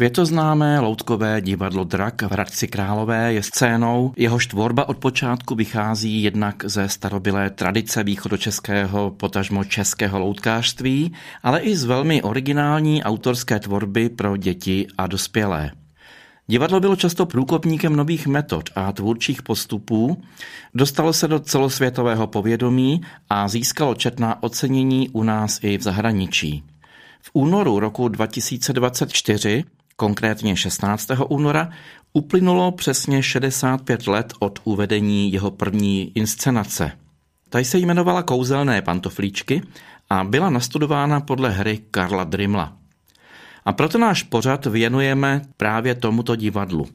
Světoznámé 0.00 0.80
loutkové 0.80 1.40
divadlo 1.40 1.84
Drak 1.84 2.22
v 2.22 2.32
Hradci 2.32 2.68
Králové 2.68 3.32
je 3.32 3.42
scénou, 3.42 4.12
jehož 4.16 4.46
tvorba 4.46 4.88
od 4.88 4.96
počátku 4.96 5.54
vychází 5.54 6.22
jednak 6.22 6.64
ze 6.64 6.88
starobilé 6.88 7.50
tradice 7.50 8.04
východočeského, 8.04 9.10
potažmo 9.10 9.64
českého 9.64 10.18
loutkářství, 10.18 11.12
ale 11.42 11.60
i 11.60 11.76
z 11.76 11.84
velmi 11.84 12.22
originální 12.22 13.02
autorské 13.02 13.60
tvorby 13.60 14.08
pro 14.08 14.36
děti 14.36 14.86
a 14.98 15.06
dospělé. 15.06 15.70
Divadlo 16.46 16.80
bylo 16.80 16.96
často 16.96 17.26
průkopníkem 17.26 17.96
nových 17.96 18.26
metod 18.26 18.70
a 18.74 18.92
tvůrčích 18.92 19.42
postupů, 19.42 20.22
dostalo 20.74 21.12
se 21.12 21.28
do 21.28 21.40
celosvětového 21.40 22.26
povědomí 22.26 23.00
a 23.30 23.48
získalo 23.48 23.94
četná 23.94 24.42
ocenění 24.42 25.08
u 25.08 25.22
nás 25.22 25.58
i 25.62 25.78
v 25.78 25.82
zahraničí. 25.82 26.64
V 27.22 27.30
únoru 27.32 27.80
roku 27.80 28.08
2024 28.08 29.64
konkrétně 30.00 30.56
16. 30.56 31.08
února, 31.28 31.70
uplynulo 32.12 32.72
přesně 32.72 33.22
65 33.22 34.06
let 34.06 34.32
od 34.38 34.58
uvedení 34.64 35.32
jeho 35.32 35.50
první 35.50 36.12
inscenace. 36.14 36.92
Ta 37.48 37.58
se 37.58 37.78
jmenovala 37.78 38.22
Kouzelné 38.22 38.82
pantoflíčky 38.82 39.62
a 40.10 40.24
byla 40.24 40.50
nastudována 40.50 41.20
podle 41.20 41.50
hry 41.50 41.78
Karla 41.90 42.24
Drimla. 42.24 42.76
A 43.64 43.72
proto 43.72 43.98
náš 43.98 44.22
pořad 44.22 44.66
věnujeme 44.66 45.42
právě 45.56 45.94
tomuto 45.94 46.36
divadlu. 46.36 46.86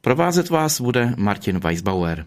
Provázet 0.00 0.50
vás 0.50 0.80
bude 0.80 1.14
Martin 1.16 1.58
Weisbauer. 1.58 2.26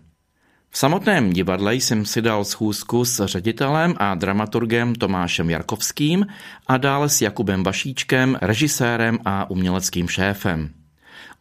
V 0.73 0.77
samotném 0.77 1.33
divadle 1.33 1.75
jsem 1.75 2.05
si 2.05 2.21
dal 2.21 2.45
schůzku 2.45 3.05
s 3.05 3.25
ředitelem 3.25 3.95
a 3.97 4.15
dramaturgem 4.15 4.95
Tomášem 4.95 5.49
Jarkovským 5.49 6.27
a 6.67 6.77
dále 6.77 7.09
s 7.09 7.21
Jakubem 7.21 7.63
Vašíčkem, 7.63 8.37
režisérem 8.41 9.19
a 9.25 9.49
uměleckým 9.49 10.07
šéfem. 10.07 10.69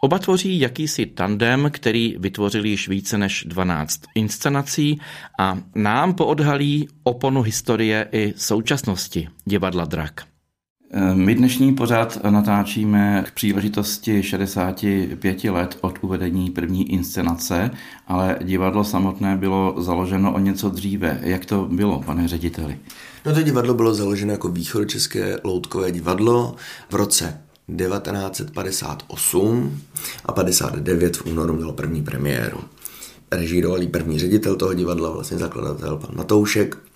Oba 0.01 0.19
tvoří 0.19 0.61
jakýsi 0.61 1.07
tandem, 1.07 1.71
který 1.73 2.17
vytvořil 2.19 2.65
již 2.65 2.89
více 2.89 3.19
než 3.19 3.45
12 3.49 4.01
inscenací 4.15 5.01
a 5.39 5.59
nám 5.75 6.15
poodhalí 6.15 6.89
oponu 7.03 7.43
historie 7.43 8.09
i 8.13 8.35
současnosti 8.37 9.29
divadla 9.45 9.85
Drak. 9.85 10.30
Eh, 10.93 11.15
my 11.15 11.35
dnešní 11.35 11.75
pořad 11.75 12.19
natáčíme 12.31 13.25
k 13.27 13.31
příležitosti 13.31 14.23
65 14.23 15.51
let 15.51 15.79
od 15.81 15.99
uvedení 16.01 16.51
první 16.51 16.93
inscenace, 16.93 17.71
ale 18.07 18.39
divadlo 18.43 18.85
samotné 18.85 19.37
bylo 19.37 19.75
založeno 19.79 20.35
o 20.35 20.39
něco 20.39 20.69
dříve. 20.69 21.21
Jak 21.23 21.45
to 21.45 21.69
bylo, 21.71 22.03
pane 22.03 22.29
řediteli? 22.29 22.79
No 23.27 23.35
to 23.35 23.43
divadlo 23.43 23.75
bylo 23.75 23.95
založeno 23.95 24.33
jako 24.33 24.49
východočeské 24.49 25.39
loutkové 25.45 25.93
divadlo 25.93 26.57
v 26.91 26.95
roce 26.95 27.41
1958 27.77 29.81
a 30.25 30.33
59 30.33 31.17
v 31.17 31.27
únoru 31.27 31.55
mělo 31.55 31.73
první 31.73 32.03
premiéru. 32.03 32.61
Režíroval 33.31 33.87
první 33.87 34.19
ředitel 34.19 34.57
toho 34.57 34.75
divadla, 34.75 35.11
vlastně 35.11 35.39
zakladatel 35.39 35.97
pan 35.97 36.17
Matoušek 36.17 36.90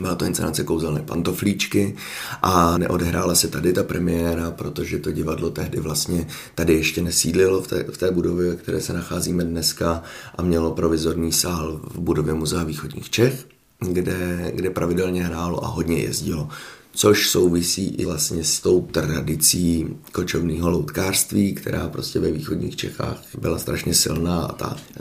byla 0.00 0.14
to 0.14 0.24
inscenace 0.24 0.64
Kouzelné 0.64 1.02
pantoflíčky 1.02 1.96
a 2.42 2.78
neodehrála 2.78 3.34
se 3.34 3.48
tady 3.48 3.72
ta 3.72 3.82
premiéra, 3.82 4.50
protože 4.50 4.98
to 4.98 5.12
divadlo 5.12 5.50
tehdy 5.50 5.80
vlastně 5.80 6.26
tady 6.54 6.74
ještě 6.74 7.02
nesídlilo 7.02 7.62
v 7.62 7.68
té, 7.68 7.84
v 7.90 7.98
té 7.98 8.10
budově, 8.10 8.50
ve 8.50 8.56
které 8.56 8.80
se 8.80 8.92
nacházíme 8.92 9.44
dneska 9.44 10.02
a 10.34 10.42
mělo 10.42 10.70
provizorní 10.70 11.32
sál 11.32 11.80
v 11.84 11.98
budově 11.98 12.34
Muzea 12.34 12.64
východních 12.64 13.10
Čech, 13.10 13.46
kde, 13.80 14.50
kde 14.54 14.70
pravidelně 14.70 15.24
hrálo 15.24 15.64
a 15.64 15.68
hodně 15.68 15.98
jezdilo 15.98 16.48
což 16.96 17.28
souvisí 17.28 17.88
i 17.88 18.04
vlastně 18.04 18.44
s 18.44 18.60
tou 18.60 18.82
tradicí 18.82 19.86
kočovného 20.12 20.70
loutkářství, 20.70 21.54
která 21.54 21.88
prostě 21.88 22.20
ve 22.20 22.30
východních 22.30 22.76
Čechách 22.76 23.22
byla 23.38 23.58
strašně 23.58 23.94
silná 23.94 24.40
a 24.40 24.52
ta 24.52 24.76
e, 24.76 25.00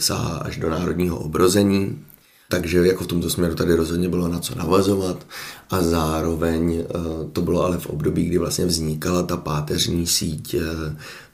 sahá 0.00 0.36
až 0.38 0.56
do 0.56 0.70
národního 0.70 1.18
obrození. 1.18 2.04
Takže 2.50 2.86
jako 2.86 3.04
v 3.04 3.06
tomto 3.06 3.30
směru 3.30 3.54
tady 3.54 3.74
rozhodně 3.74 4.08
bylo 4.08 4.28
na 4.28 4.40
co 4.40 4.54
navazovat. 4.54 5.26
A 5.70 5.82
zároveň 5.82 6.78
eh, 6.80 6.94
to 7.32 7.42
bylo 7.42 7.64
ale 7.64 7.78
v 7.78 7.86
období, 7.86 8.24
kdy 8.24 8.38
vlastně 8.38 8.66
vznikala 8.66 9.22
ta 9.22 9.36
páteřní 9.36 10.06
síť 10.06 10.54
eh, 10.54 10.60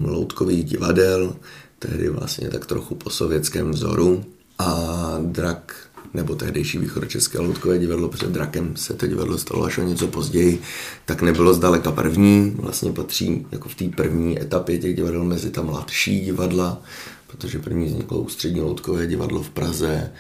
loutkových 0.01 0.65
divadel, 0.65 1.37
tehdy 1.79 2.09
vlastně 2.09 2.49
tak 2.49 2.67
trochu 2.67 2.95
po 2.95 3.11
sovětském 3.11 3.71
vzoru. 3.71 4.25
A 4.59 5.19
drak 5.23 5.75
nebo 6.15 6.35
tehdejší 6.35 6.79
východočeské 6.79 7.39
loutkové 7.39 7.79
divadlo, 7.79 8.09
protože 8.09 8.27
drakem 8.27 8.77
se 8.77 8.95
to 8.95 9.07
divadlo 9.07 9.39
stalo 9.39 9.65
až 9.65 9.79
o 9.79 9.83
něco 9.83 10.07
později, 10.07 10.63
tak 11.05 11.23
nebylo 11.23 11.55
zdaleka 11.55 11.93
první, 11.93 12.51
vlastně 12.51 12.93
patří 12.93 13.47
jako 13.53 13.69
v 13.69 13.75
té 13.75 13.85
první 13.89 14.43
etapě 14.43 14.79
těch 14.79 14.97
divadel 14.97 15.25
mezi 15.25 15.51
ta 15.51 15.63
mladší 15.63 16.21
divadla, 16.21 16.83
protože 17.27 17.59
první 17.59 17.87
vzniklo 17.87 18.19
ústřední 18.19 18.61
loutkové 18.61 19.07
divadlo 19.07 19.43
v 19.43 19.51
Praze, 19.51 20.11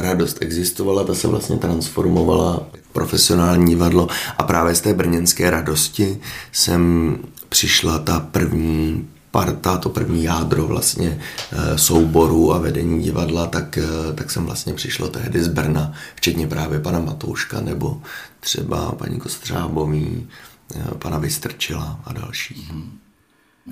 radost 0.00 0.38
existovala, 0.40 1.04
ta 1.04 1.14
se 1.14 1.28
vlastně 1.28 1.56
transformovala 1.56 2.66
v 2.82 2.92
profesionální 2.92 3.66
divadlo 3.66 4.08
a 4.38 4.42
právě 4.42 4.74
z 4.74 4.80
té 4.80 4.94
brněnské 4.94 5.50
radosti 5.50 6.20
jsem 6.52 7.16
přišla 7.48 7.98
ta 7.98 8.20
první 8.20 9.08
parta, 9.30 9.78
to 9.78 9.88
první 9.88 10.24
jádro 10.24 10.66
vlastně 10.66 11.20
eh, 11.52 11.78
souboru 11.78 12.54
a 12.54 12.58
vedení 12.58 13.02
divadla, 13.02 13.46
tak, 13.46 13.78
eh, 13.78 14.12
tak 14.14 14.30
jsem 14.30 14.46
vlastně 14.46 14.74
přišla 14.74 15.08
tehdy 15.08 15.42
z 15.42 15.48
Brna, 15.48 15.92
včetně 16.14 16.46
právě 16.46 16.80
pana 16.80 17.00
Matouška 17.00 17.60
nebo 17.60 18.02
třeba 18.40 18.92
paní 18.92 19.20
Kostřábový, 19.20 20.26
eh, 20.74 20.94
pana 20.98 21.18
Vystrčila 21.18 22.00
a 22.04 22.12
dalších. 22.12 22.72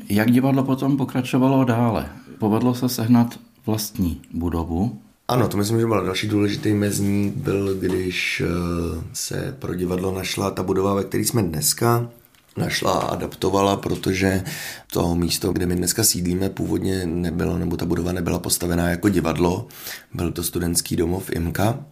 Jak 0.08 0.30
divadlo 0.30 0.64
potom 0.64 0.96
pokračovalo 0.96 1.64
dále? 1.64 2.08
Povedlo 2.38 2.74
se 2.74 2.88
sehnat 2.88 3.38
vlastní 3.66 4.20
budovu, 4.34 4.98
ano, 5.28 5.48
to 5.48 5.56
myslím, 5.56 5.80
že 5.80 5.86
byl 5.86 6.04
další 6.04 6.28
důležitý 6.28 6.74
mezník, 6.74 7.34
byl, 7.34 7.74
když 7.74 8.42
eh, 8.46 9.04
se 9.12 9.56
pro 9.58 9.74
divadlo 9.74 10.14
našla 10.14 10.50
ta 10.50 10.62
budova, 10.62 10.94
ve 10.94 11.04
které 11.04 11.24
jsme 11.24 11.42
dneska, 11.42 12.10
našla 12.56 12.92
a 12.92 13.06
adaptovala, 13.06 13.76
protože 13.76 14.44
to 14.92 15.14
místo, 15.14 15.52
kde 15.52 15.66
my 15.66 15.76
dneska 15.76 16.04
sídlíme, 16.04 16.48
původně 16.48 17.06
nebylo, 17.06 17.58
nebo 17.58 17.76
ta 17.76 17.84
budova 17.84 18.12
nebyla 18.12 18.38
postavená 18.38 18.90
jako 18.90 19.08
divadlo. 19.08 19.66
Byl 20.14 20.32
to 20.32 20.42
studentský 20.42 20.96
domov 20.96 21.30
IMKA, 21.30 21.84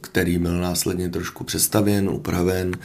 který 0.00 0.38
byl 0.38 0.60
následně 0.60 1.08
trošku 1.08 1.44
přestavěn, 1.44 2.08
upraven 2.08 2.76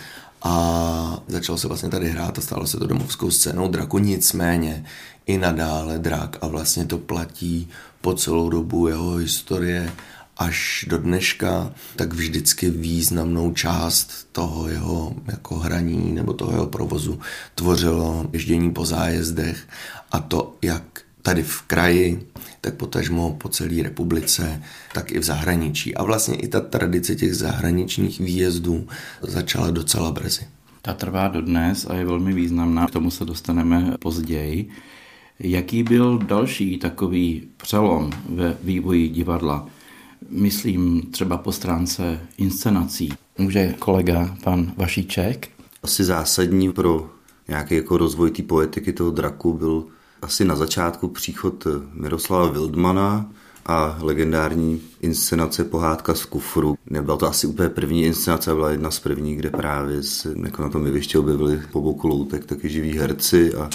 a 0.47 1.23
začal 1.27 1.57
se 1.57 1.67
vlastně 1.67 1.89
tady 1.89 2.09
hrát 2.09 2.37
a 2.37 2.41
stalo 2.41 2.67
se 2.67 2.77
to 2.77 2.87
domovskou 2.87 3.31
scénou 3.31 3.67
draku, 3.67 3.97
nicméně 3.97 4.85
i 5.25 5.37
nadále 5.37 5.99
drak 5.99 6.37
a 6.41 6.47
vlastně 6.47 6.85
to 6.85 6.97
platí 6.97 7.69
po 8.01 8.13
celou 8.13 8.49
dobu 8.49 8.87
jeho 8.87 9.15
historie 9.15 9.93
až 10.37 10.85
do 10.87 10.97
dneška, 10.97 11.73
tak 11.95 12.13
vždycky 12.13 12.69
významnou 12.69 13.53
část 13.53 14.27
toho 14.31 14.67
jeho 14.69 15.15
jako 15.27 15.55
hraní 15.55 16.11
nebo 16.11 16.33
toho 16.33 16.51
jeho 16.51 16.67
provozu 16.67 17.19
tvořilo 17.55 18.29
ježdění 18.33 18.71
po 18.71 18.85
zájezdech 18.85 19.67
a 20.11 20.19
to 20.19 20.55
jak 20.61 20.83
tady 21.21 21.43
v 21.43 21.61
kraji, 21.61 22.27
tak 22.65 22.73
potažmo 22.73 23.37
po 23.41 23.49
celé 23.49 23.83
republice, 23.83 24.61
tak 24.93 25.11
i 25.11 25.19
v 25.19 25.23
zahraničí. 25.23 25.95
A 25.95 26.03
vlastně 26.03 26.35
i 26.35 26.47
ta 26.47 26.61
tradice 26.61 27.15
těch 27.15 27.35
zahraničních 27.35 28.19
výjezdů 28.19 28.87
začala 29.21 29.71
docela 29.71 30.11
brzy. 30.11 30.41
Ta 30.81 30.93
trvá 30.93 31.27
dodnes 31.27 31.85
a 31.89 31.95
je 31.95 32.05
velmi 32.05 32.33
významná, 32.33 32.87
k 32.87 32.91
tomu 32.91 33.11
se 33.11 33.25
dostaneme 33.25 33.93
později. 33.99 34.69
Jaký 35.39 35.83
byl 35.83 36.17
další 36.17 36.77
takový 36.77 37.47
přelom 37.57 38.11
ve 38.29 38.57
vývoji 38.63 39.09
divadla? 39.09 39.67
Myslím 40.29 41.01
třeba 41.11 41.37
po 41.37 41.51
stránce 41.51 42.19
inscenací. 42.37 43.13
Může 43.37 43.73
kolega 43.79 44.37
pan 44.43 44.73
Vašíček? 44.77 45.49
Asi 45.83 46.03
zásadní 46.03 46.71
pro 46.71 47.09
nějaký 47.47 47.75
jako 47.75 47.97
rozvoj 47.97 48.31
té 48.31 48.43
poetiky 48.43 48.93
toho 48.93 49.11
draku 49.11 49.53
byl 49.53 49.85
asi 50.25 50.45
na 50.45 50.55
začátku 50.55 51.07
příchod 51.07 51.67
Miroslava 51.93 52.49
Wildmana 52.49 53.31
a 53.65 53.97
legendární 54.01 54.81
inscenace 55.01 55.63
Pohádka 55.63 56.13
z 56.13 56.25
kufru. 56.25 56.77
Nebyla 56.89 57.17
to 57.17 57.27
asi 57.27 57.47
úplně 57.47 57.69
první 57.69 58.03
inscenace, 58.03 58.55
byla 58.55 58.71
jedna 58.71 58.91
z 58.91 58.99
prvních, 58.99 59.37
kde 59.37 59.49
právě 59.49 60.03
se 60.03 60.35
jako 60.43 60.61
na 60.61 60.69
tom 60.69 60.85
jeviště 60.85 61.19
objevili 61.19 61.61
po 61.71 61.81
boku 61.81 62.07
loutek 62.07 62.45
taky 62.45 62.69
živí 62.69 62.97
herci 62.97 63.53
a 63.53 63.69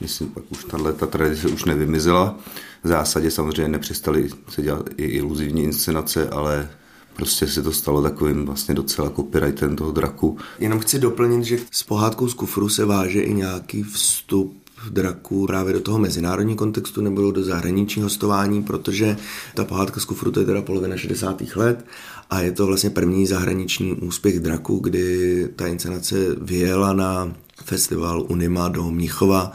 myslím, 0.00 0.28
pak 0.28 0.44
už 0.50 0.64
tahle 0.64 0.92
ta 0.92 1.06
tradice 1.06 1.48
už 1.48 1.64
nevymizela. 1.64 2.38
V 2.84 2.88
zásadě 2.88 3.30
samozřejmě 3.30 3.68
nepřestali 3.68 4.28
se 4.48 4.62
dělat 4.62 4.88
i 4.96 5.04
iluzivní 5.04 5.62
inscenace, 5.64 6.28
ale 6.28 6.70
prostě 7.16 7.46
se 7.46 7.62
to 7.62 7.72
stalo 7.72 8.02
takovým 8.02 8.46
vlastně 8.46 8.74
docela 8.74 9.10
copyrightem 9.10 9.76
toho 9.76 9.92
draku. 9.92 10.38
Jenom 10.58 10.80
chci 10.80 10.98
doplnit, 10.98 11.44
že 11.44 11.58
s 11.70 11.82
pohádkou 11.82 12.28
z 12.28 12.34
kufru 12.34 12.68
se 12.68 12.84
váže 12.84 13.20
i 13.20 13.34
nějaký 13.34 13.82
vstup 13.82 14.63
draku 14.90 15.46
právě 15.46 15.72
do 15.72 15.80
toho 15.80 15.98
mezinárodního 15.98 16.56
kontextu 16.56 17.00
nebo 17.00 17.30
do 17.30 17.44
zahraničního 17.44 18.06
hostování, 18.06 18.62
protože 18.62 19.16
ta 19.54 19.64
pohádka 19.64 20.00
z 20.00 20.04
kufru 20.04 20.30
to 20.30 20.40
je 20.40 20.46
teda 20.46 20.62
polovina 20.62 20.96
60. 20.96 21.42
let 21.56 21.84
a 22.30 22.40
je 22.40 22.52
to 22.52 22.66
vlastně 22.66 22.90
první 22.90 23.26
zahraniční 23.26 23.92
úspěch 23.92 24.40
draku, 24.40 24.78
kdy 24.78 25.48
ta 25.56 25.66
inscenace 25.66 26.16
vyjela 26.40 26.92
na 26.92 27.32
festival 27.64 28.24
Unima 28.28 28.68
do 28.68 28.90
Mnichova 28.90 29.52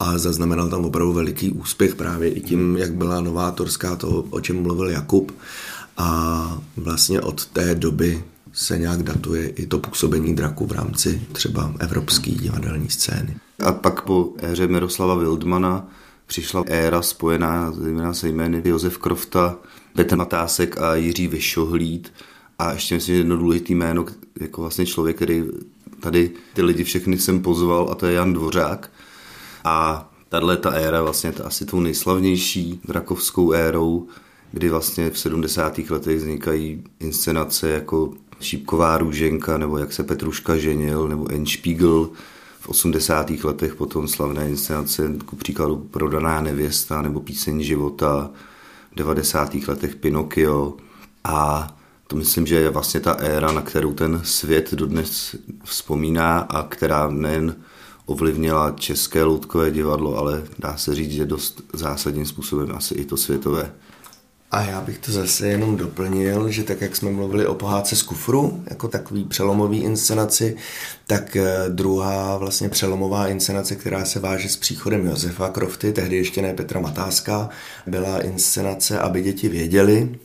a 0.00 0.18
zaznamenal 0.18 0.68
tam 0.68 0.84
opravdu 0.84 1.12
veliký 1.12 1.50
úspěch 1.50 1.94
právě 1.94 2.30
i 2.30 2.40
tím, 2.40 2.76
jak 2.76 2.94
byla 2.94 3.20
novátorská 3.20 3.96
to, 3.96 4.24
o 4.30 4.40
čem 4.40 4.62
mluvil 4.62 4.88
Jakub. 4.88 5.32
A 5.96 6.58
vlastně 6.76 7.20
od 7.20 7.46
té 7.46 7.74
doby 7.74 8.24
se 8.52 8.78
nějak 8.78 9.02
datuje 9.02 9.48
i 9.48 9.66
to 9.66 9.78
působení 9.78 10.34
draku 10.34 10.66
v 10.66 10.72
rámci 10.72 11.22
třeba 11.32 11.74
evropské 11.78 12.30
divadelní 12.30 12.90
scény. 12.90 13.36
A 13.64 13.72
pak 13.72 14.02
po 14.02 14.32
éře 14.42 14.66
Miroslava 14.66 15.14
Wildmana 15.14 15.88
přišla 16.26 16.64
éra 16.66 17.02
spojená 17.02 17.72
zejména 17.72 18.14
se 18.14 18.28
jmény 18.28 18.62
Josef 18.64 18.98
Krofta, 18.98 19.56
Petr 19.94 20.16
Matásek 20.16 20.80
a 20.80 20.94
Jiří 20.94 21.28
Vyšohlíd. 21.28 22.12
A 22.58 22.72
ještě 22.72 22.94
myslím, 22.94 23.14
že 23.14 23.20
jedno 23.20 23.36
důležité 23.36 23.72
jméno, 23.72 24.06
jako 24.40 24.60
vlastně 24.60 24.86
člověk, 24.86 25.16
který 25.16 25.44
tady 26.00 26.30
ty 26.54 26.62
lidi 26.62 26.84
všechny 26.84 27.18
jsem 27.18 27.42
pozval, 27.42 27.88
a 27.90 27.94
to 27.94 28.06
je 28.06 28.12
Jan 28.12 28.32
Dvořák. 28.32 28.90
A 29.64 30.08
tahle 30.28 30.56
ta 30.56 30.70
éra 30.70 31.02
vlastně 31.02 31.32
ta 31.32 31.44
asi 31.44 31.66
tou 31.66 31.80
nejslavnější 31.80 32.80
drakovskou 32.84 33.52
érou, 33.52 34.06
kdy 34.52 34.68
vlastně 34.68 35.10
v 35.10 35.18
70. 35.18 35.78
letech 35.90 36.18
vznikají 36.18 36.84
inscenace 37.00 37.68
jako 37.68 38.12
Šípková 38.42 38.98
růženka, 38.98 39.58
nebo 39.58 39.78
jak 39.78 39.92
se 39.92 40.02
Petruška 40.02 40.56
ženil, 40.56 41.08
nebo 41.08 41.30
Enspiegel. 41.30 42.10
V 42.60 42.68
80. 42.68 43.30
letech 43.30 43.74
potom 43.74 44.08
slavné 44.08 44.48
inscenace, 44.48 45.12
ku 45.26 45.36
příkladu 45.36 45.76
Prodaná 45.76 46.40
nevěsta, 46.40 47.02
nebo 47.02 47.20
Píseň 47.20 47.62
života. 47.62 48.30
V 48.92 48.94
90. 48.94 49.54
letech 49.54 49.96
Pinocchio. 49.96 50.76
A 51.24 51.68
to 52.06 52.16
myslím, 52.16 52.46
že 52.46 52.54
je 52.54 52.70
vlastně 52.70 53.00
ta 53.00 53.12
éra, 53.12 53.52
na 53.52 53.62
kterou 53.62 53.92
ten 53.92 54.20
svět 54.24 54.74
dodnes 54.74 55.36
vzpomíná 55.64 56.38
a 56.38 56.62
která 56.62 57.10
nejen 57.10 57.56
ovlivnila 58.06 58.70
české 58.70 59.24
loutkové 59.24 59.70
divadlo, 59.70 60.18
ale 60.18 60.42
dá 60.58 60.76
se 60.76 60.94
říct, 60.94 61.12
že 61.12 61.26
dost 61.26 61.62
zásadním 61.72 62.26
způsobem 62.26 62.72
asi 62.74 62.94
i 62.94 63.04
to 63.04 63.16
světové. 63.16 63.72
A 64.52 64.62
já 64.62 64.80
bych 64.80 64.98
to 64.98 65.12
zase 65.12 65.48
jenom 65.48 65.76
doplnil, 65.76 66.50
že 66.50 66.62
tak, 66.62 66.80
jak 66.80 66.96
jsme 66.96 67.10
mluvili 67.10 67.46
o 67.46 67.54
pohádce 67.54 67.96
z 67.96 68.02
kufru, 68.02 68.62
jako 68.70 68.88
takový 68.88 69.24
přelomový 69.24 69.78
inscenaci, 69.78 70.56
tak 71.06 71.36
eh, 71.36 71.64
druhá 71.68 72.36
vlastně 72.36 72.68
přelomová 72.68 73.28
inscenace, 73.28 73.76
která 73.76 74.04
se 74.04 74.20
váže 74.20 74.48
s 74.48 74.56
příchodem 74.56 75.06
Josefa 75.06 75.48
Krofty, 75.48 75.92
tehdy 75.92 76.16
ještě 76.16 76.42
ne 76.42 76.54
Petra 76.54 76.80
Matáska, 76.80 77.48
byla 77.86 78.20
inscenace 78.20 78.98
Aby 78.98 79.22
děti 79.22 79.48
věděli, 79.48 80.18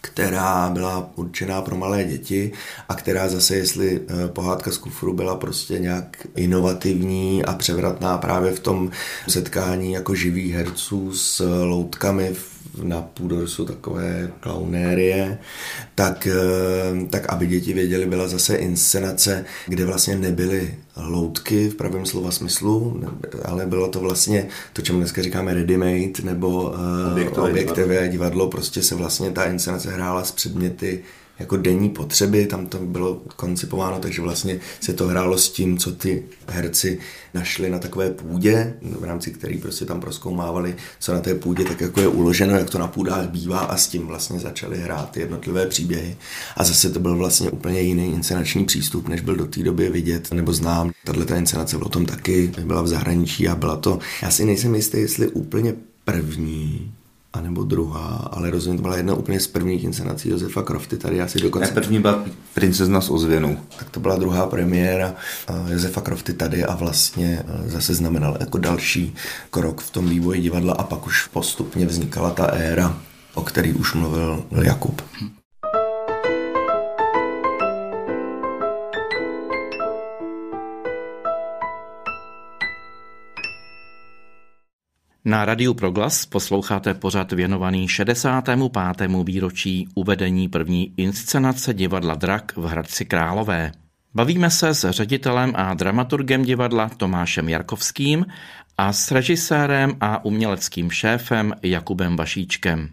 která 0.00 0.70
byla 0.70 1.10
určená 1.16 1.62
pro 1.62 1.76
malé 1.76 2.04
děti 2.04 2.52
a 2.88 2.94
která 2.94 3.28
zase, 3.28 3.56
jestli 3.56 4.00
eh, 4.00 4.28
pohádka 4.28 4.70
z 4.70 4.78
kufru 4.78 5.12
byla 5.12 5.36
prostě 5.36 5.78
nějak 5.78 6.26
inovativní 6.36 7.44
a 7.44 7.52
převratná 7.52 8.18
právě 8.18 8.52
v 8.52 8.60
tom 8.60 8.90
setkání 9.28 9.92
jako 9.92 10.14
živých 10.14 10.54
herců 10.54 11.12
s 11.12 11.62
loutkami 11.64 12.34
v 12.34 12.53
na 12.82 13.02
půdorysu 13.02 13.64
takové 13.64 14.30
klaunérie, 14.40 15.38
tak, 15.94 16.26
eh, 16.26 17.06
tak 17.10 17.32
aby 17.32 17.46
děti 17.46 17.72
věděli, 17.72 18.06
byla 18.06 18.28
zase 18.28 18.56
inscenace, 18.56 19.44
kde 19.66 19.84
vlastně 19.84 20.16
nebyly 20.16 20.74
loutky 20.96 21.68
v 21.68 21.74
pravém 21.74 22.06
slova 22.06 22.30
smyslu, 22.30 23.02
ale 23.44 23.66
bylo 23.66 23.88
to 23.88 24.00
vlastně 24.00 24.46
to, 24.72 24.82
čemu 24.82 24.98
dneska 24.98 25.22
říkáme 25.22 25.54
ready-made 25.54 26.24
nebo 26.24 26.74
objektové, 27.12 27.50
objektové 27.50 27.94
divadlo. 27.94 28.12
divadlo. 28.12 28.48
Prostě 28.48 28.82
se 28.82 28.94
vlastně 28.94 29.30
ta 29.30 29.44
inscenace 29.44 29.90
hrála 29.90 30.24
s 30.24 30.32
předměty 30.32 31.02
jako 31.38 31.56
denní 31.56 31.90
potřeby, 31.90 32.46
tam 32.46 32.66
to 32.66 32.78
bylo 32.78 33.22
koncipováno, 33.36 33.98
takže 33.98 34.22
vlastně 34.22 34.60
se 34.80 34.92
to 34.92 35.06
hrálo 35.06 35.38
s 35.38 35.50
tím, 35.50 35.78
co 35.78 35.92
ty 35.92 36.22
herci 36.46 36.98
našli 37.34 37.70
na 37.70 37.78
takové 37.78 38.10
půdě, 38.10 38.74
v 38.82 39.04
rámci 39.04 39.30
který 39.30 39.58
prostě 39.58 39.84
tam 39.84 40.00
proskoumávali, 40.00 40.76
co 41.00 41.12
na 41.12 41.20
té 41.20 41.34
půdě 41.34 41.64
tak 41.64 41.80
jako 41.80 42.00
je 42.00 42.08
uloženo, 42.08 42.56
jak 42.56 42.70
to 42.70 42.78
na 42.78 42.88
půdách 42.88 43.28
bývá 43.28 43.58
a 43.58 43.76
s 43.76 43.88
tím 43.88 44.06
vlastně 44.06 44.38
začali 44.38 44.78
hrát 44.78 45.10
ty 45.10 45.20
jednotlivé 45.20 45.66
příběhy. 45.66 46.16
A 46.56 46.64
zase 46.64 46.90
to 46.90 47.00
byl 47.00 47.16
vlastně 47.16 47.50
úplně 47.50 47.80
jiný 47.80 48.12
inscenační 48.12 48.64
přístup, 48.64 49.08
než 49.08 49.20
byl 49.20 49.36
do 49.36 49.46
té 49.46 49.62
doby 49.62 49.88
vidět 49.88 50.32
nebo 50.32 50.52
znám. 50.52 50.92
Tahle 51.04 51.24
ta 51.24 51.36
inscenace 51.36 51.76
byla 51.76 51.86
o 51.86 51.90
tom 51.90 52.06
taky, 52.06 52.52
byla 52.64 52.82
v 52.82 52.88
zahraničí 52.88 53.48
a 53.48 53.54
byla 53.54 53.76
to, 53.76 53.98
já 54.22 54.30
si 54.30 54.44
nejsem 54.44 54.74
jistý, 54.74 54.98
jestli 54.98 55.28
úplně 55.28 55.74
první 56.04 56.92
a 57.34 57.40
nebo 57.40 57.64
druhá, 57.64 58.28
ale 58.32 58.50
rozhodně 58.50 58.76
to 58.76 58.82
byla 58.82 58.96
jedna 58.96 59.14
úplně 59.14 59.40
z 59.40 59.46
prvních 59.46 59.84
inscenací 59.84 60.28
Josefa 60.28 60.62
Crofty 60.62 60.96
tady 60.96 61.20
asi 61.20 61.40
dokonce. 61.40 61.66
Ne, 61.66 61.74
první 61.74 62.00
byla 62.00 62.24
Princezna 62.54 63.00
s 63.00 63.10
ozvěnou. 63.10 63.56
Tak 63.78 63.90
to 63.90 64.00
byla 64.00 64.16
druhá 64.16 64.46
premiéra 64.46 65.14
eh, 65.48 65.72
Josefa 65.72 66.00
Crofty 66.00 66.32
tady 66.32 66.64
a 66.64 66.74
vlastně 66.74 67.44
eh, 67.48 67.70
zase 67.70 67.94
znamenal 67.94 68.36
jako 68.40 68.58
další 68.58 69.14
krok 69.50 69.80
v 69.80 69.90
tom 69.90 70.08
vývoji 70.08 70.40
divadla 70.40 70.74
a 70.74 70.82
pak 70.82 71.06
už 71.06 71.26
postupně 71.26 71.86
vznikala 71.86 72.30
ta 72.30 72.44
éra, 72.44 72.98
o 73.34 73.42
který 73.42 73.72
už 73.72 73.94
mluvil 73.94 74.44
Jakub. 74.62 75.02
Na 85.26 85.44
Radiu 85.44 85.74
Proglas 85.74 86.26
posloucháte 86.26 86.94
pořad 86.94 87.32
věnovaný 87.32 87.88
65. 87.88 88.60
výročí 89.24 89.88
uvedení 89.94 90.48
první 90.48 90.92
inscenace 90.96 91.74
divadla 91.74 92.14
Drak 92.14 92.56
v 92.56 92.64
Hradci 92.64 93.04
Králové. 93.04 93.72
Bavíme 94.14 94.50
se 94.50 94.74
s 94.74 94.90
ředitelem 94.90 95.52
a 95.56 95.74
dramaturgem 95.74 96.42
divadla 96.42 96.88
Tomášem 96.88 97.48
Jarkovským 97.48 98.26
a 98.78 98.92
s 98.92 99.10
režisérem 99.10 99.96
a 100.00 100.24
uměleckým 100.24 100.90
šéfem 100.90 101.54
Jakubem 101.62 102.16
Vašíčkem. 102.16 102.88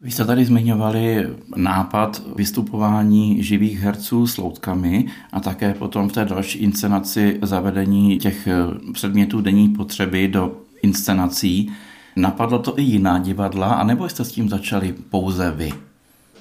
Vy 0.00 0.10
jste 0.10 0.24
tady 0.24 0.44
zmiňovali 0.44 1.26
nápad 1.56 2.22
vystupování 2.36 3.42
živých 3.42 3.80
herců 3.80 4.26
s 4.26 4.36
loutkami 4.36 5.06
a 5.32 5.40
také 5.40 5.74
potom 5.74 6.08
v 6.08 6.12
té 6.12 6.24
další 6.24 6.58
inscenaci 6.58 7.38
zavedení 7.42 8.18
těch 8.18 8.48
předmětů 8.92 9.40
denní 9.40 9.68
potřeby 9.68 10.28
do 10.28 10.65
inscenací. 10.86 11.72
Napadlo 12.16 12.58
to 12.58 12.78
i 12.78 12.82
jiná 12.82 13.18
divadla, 13.18 13.66
anebo 13.66 14.08
jste 14.08 14.24
s 14.24 14.32
tím 14.32 14.48
začali 14.48 14.94
pouze 15.10 15.50
vy? 15.50 15.72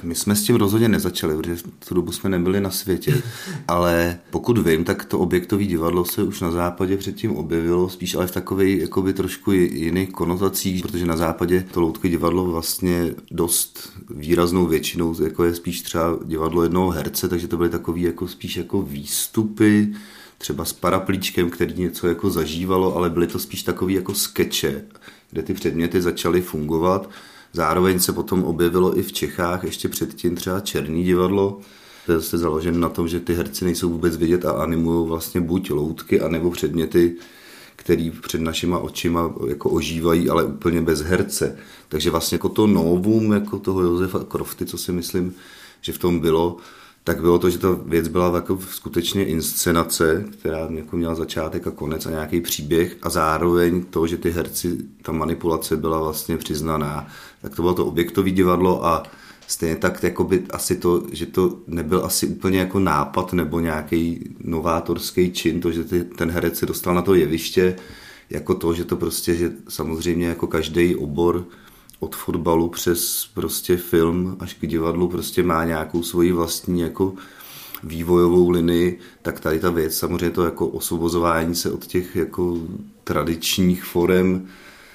My 0.04 0.16
jsme 0.16 0.36
s 0.36 0.44
tím 0.44 0.56
rozhodně 0.56 0.90
nezačali, 0.90 1.38
protože 1.38 1.56
v 1.56 1.88
tu 1.88 1.96
dobu 1.96 2.12
jsme 2.12 2.30
nebyli 2.30 2.62
na 2.62 2.70
světě, 2.70 3.22
ale 3.68 4.20
pokud 4.30 4.58
vím, 4.58 4.84
tak 4.84 5.06
to 5.06 5.20
objektové 5.20 5.64
divadlo 5.64 6.06
se 6.06 6.24
už 6.24 6.42
na 6.42 6.52
západě 6.52 6.98
předtím 6.98 7.36
objevilo, 7.36 7.90
spíš 7.90 8.16
ale 8.16 8.28
v 8.28 8.32
takových 8.32 8.82
jakoby 8.82 9.14
trošku 9.14 9.52
jiných 9.52 10.10
konotacích, 10.10 10.82
protože 10.82 11.06
na 11.06 11.18
západě 11.18 11.66
to 11.72 11.82
loutké 11.82 12.10
divadlo 12.10 12.46
vlastně 12.46 13.14
dost 13.32 13.94
výraznou 14.10 14.66
většinou 14.66 15.24
jako 15.24 15.44
je 15.44 15.56
spíš 15.56 15.82
třeba 15.82 16.20
divadlo 16.26 16.64
jednoho 16.64 16.90
herce, 16.90 17.30
takže 17.30 17.48
to 17.48 17.58
byly 17.58 17.70
takové 17.70 18.00
jako 18.00 18.28
spíš 18.28 18.58
jako 18.58 18.82
výstupy, 18.82 19.94
třeba 20.38 20.66
s 20.66 20.74
paraplíčkem, 20.74 21.50
který 21.50 21.74
něco 21.74 22.08
jako 22.08 22.30
zažívalo, 22.30 22.96
ale 22.96 23.10
byly 23.10 23.28
to 23.28 23.40
spíš 23.40 23.64
takové 23.64 23.94
jako 23.94 24.14
skeče, 24.14 24.86
kde 25.32 25.44
ty 25.44 25.54
předměty 25.54 26.02
začaly 26.02 26.42
fungovat. 26.42 27.10
Zároveň 27.54 28.00
se 28.00 28.14
potom 28.14 28.44
objevilo 28.44 29.00
i 29.00 29.04
v 29.04 29.14
Čechách 29.14 29.64
ještě 29.64 29.90
předtím 29.90 30.36
třeba 30.36 30.60
Černý 30.60 31.04
divadlo, 31.04 31.60
to 32.06 32.12
je 32.12 32.20
zase 32.20 32.38
založen 32.38 32.80
na 32.80 32.90
tom, 32.90 33.08
že 33.08 33.20
ty 33.20 33.34
herci 33.34 33.66
nejsou 33.66 33.90
vůbec 33.90 34.18
vidět 34.18 34.46
a 34.46 34.52
animují 34.52 35.08
vlastně 35.08 35.42
buď 35.42 35.72
loutky, 35.72 36.22
anebo 36.22 36.52
předměty, 36.52 37.16
který 37.76 38.12
před 38.12 38.42
našima 38.42 38.80
očima 38.80 39.34
jako 39.48 39.70
ožívají, 39.70 40.30
ale 40.30 40.44
úplně 40.44 40.82
bez 40.82 41.02
herce. 41.02 41.58
Takže 41.90 42.10
vlastně 42.12 42.36
jako 42.36 42.50
to 42.50 42.68
novum 42.68 43.32
jako 43.32 43.60
toho 43.60 43.82
Josefa 43.82 44.20
Krofty, 44.24 44.66
co 44.66 44.78
si 44.78 44.92
myslím, 44.92 45.34
že 45.82 45.94
v 45.94 45.98
tom 45.98 46.20
bylo, 46.20 46.58
tak 47.06 47.22
bylo 47.22 47.40
to, 47.40 47.50
že 47.50 47.58
ta 47.58 47.80
věc 47.86 48.08
byla 48.08 48.36
jako 48.36 48.60
skutečně 48.70 49.26
inscenace, 49.26 50.26
která 50.40 50.68
jako 50.70 50.98
měla 50.98 51.16
začátek 51.16 51.68
a 51.68 51.72
konec 51.72 52.06
a 52.06 52.10
nějaký 52.10 52.42
příběh 52.42 52.98
a 53.02 53.10
zároveň 53.10 53.84
to, 53.84 54.08
že 54.08 54.18
ty 54.18 54.32
herci, 54.32 54.78
ta 55.02 55.12
manipulace 55.12 55.78
byla 55.78 56.00
vlastně 56.02 56.38
přiznaná. 56.38 57.08
Tak 57.42 57.56
to 57.56 57.62
bylo 57.62 57.74
to 57.74 57.86
objektový 57.86 58.32
divadlo 58.32 58.86
a 58.86 59.04
stejně 59.48 59.76
tak 59.76 60.04
jakoby 60.04 60.44
asi 60.50 60.76
to, 60.76 61.04
že 61.12 61.26
to 61.26 61.58
nebyl 61.68 62.06
asi 62.06 62.28
úplně 62.28 62.60
jako 62.60 62.80
nápad 62.80 63.34
nebo 63.34 63.60
nějaký 63.60 64.36
novátorský 64.40 65.32
čin, 65.32 65.62
to, 65.62 65.72
že 65.72 65.84
ty, 65.84 66.04
ten 66.04 66.32
herec 66.32 66.58
se 66.58 66.66
dostal 66.66 66.96
na 66.96 67.02
to 67.02 67.16
jeviště, 67.16 67.76
jako 68.30 68.56
to, 68.56 68.74
že 68.74 68.86
to 68.86 68.96
prostě, 68.96 69.36
že 69.36 69.52
samozřejmě 69.70 70.28
jako 70.28 70.48
každý 70.48 70.96
obor 70.96 71.46
od 72.06 72.16
fotbalu 72.16 72.70
přes 72.70 73.28
prostě 73.34 73.78
film 73.78 74.38
až 74.40 74.54
k 74.54 74.68
divadlu 74.68 75.08
prostě 75.08 75.44
má 75.44 75.66
nějakou 75.66 76.04
svoji 76.04 76.32
vlastní 76.32 76.82
jako 76.82 77.14
vývojovou 77.84 78.50
linii, 78.50 79.00
tak 79.22 79.40
tady 79.40 79.60
ta 79.60 79.70
věc, 79.70 79.98
samozřejmě 79.98 80.30
to 80.30 80.44
jako 80.44 80.68
osvobozování 80.68 81.56
se 81.56 81.72
od 81.72 81.86
těch 81.86 82.16
jako 82.16 82.58
tradičních 83.04 83.84
forem 83.84 84.48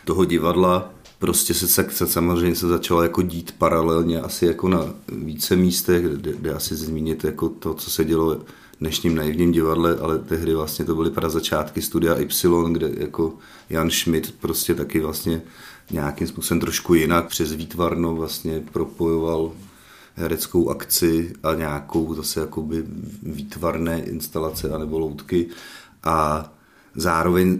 toho 0.04 0.24
divadla, 0.24 0.90
prostě 1.18 1.54
se, 1.54 1.90
se 1.90 2.06
samozřejmě 2.06 2.56
se 2.56 2.68
začalo 2.68 3.02
jako 3.02 3.22
dít 3.22 3.54
paralelně 3.58 4.20
asi 4.20 4.46
jako 4.46 4.68
na 4.68 4.94
více 5.08 5.56
místech, 5.56 6.04
kde, 6.04 6.32
kde 6.32 6.54
asi 6.54 6.74
zmínit 6.74 7.24
jako 7.24 7.48
to, 7.48 7.74
co 7.74 7.90
se 7.90 8.04
dělo 8.04 8.40
dnešním 8.80 9.14
naivním 9.14 9.52
divadle, 9.52 9.96
ale 10.00 10.18
tehdy 10.18 10.54
vlastně 10.54 10.84
to 10.84 10.94
byly 10.94 11.10
začátky 11.28 11.82
studia 11.82 12.16
Y, 12.18 12.72
kde 12.72 12.90
jako 12.96 13.34
Jan 13.70 13.90
Schmidt 13.90 14.34
prostě 14.40 14.74
taky 14.74 15.00
vlastně 15.00 15.42
nějakým 15.90 16.26
způsobem 16.26 16.61
trošku 16.61 16.94
jinak 16.94 17.26
přes 17.26 17.52
výtvarno 17.52 18.14
vlastně 18.14 18.62
propojoval 18.73 19.52
hereckou 20.14 20.70
akci 20.70 21.32
a 21.42 21.54
nějakou 21.54 22.14
zase 22.14 22.40
jakoby 22.40 22.85
výtvarné 23.23 24.02
instalace 24.02 24.70
anebo 24.70 24.99
loutky. 24.99 25.47
A 26.04 26.49
zároveň 26.94 27.59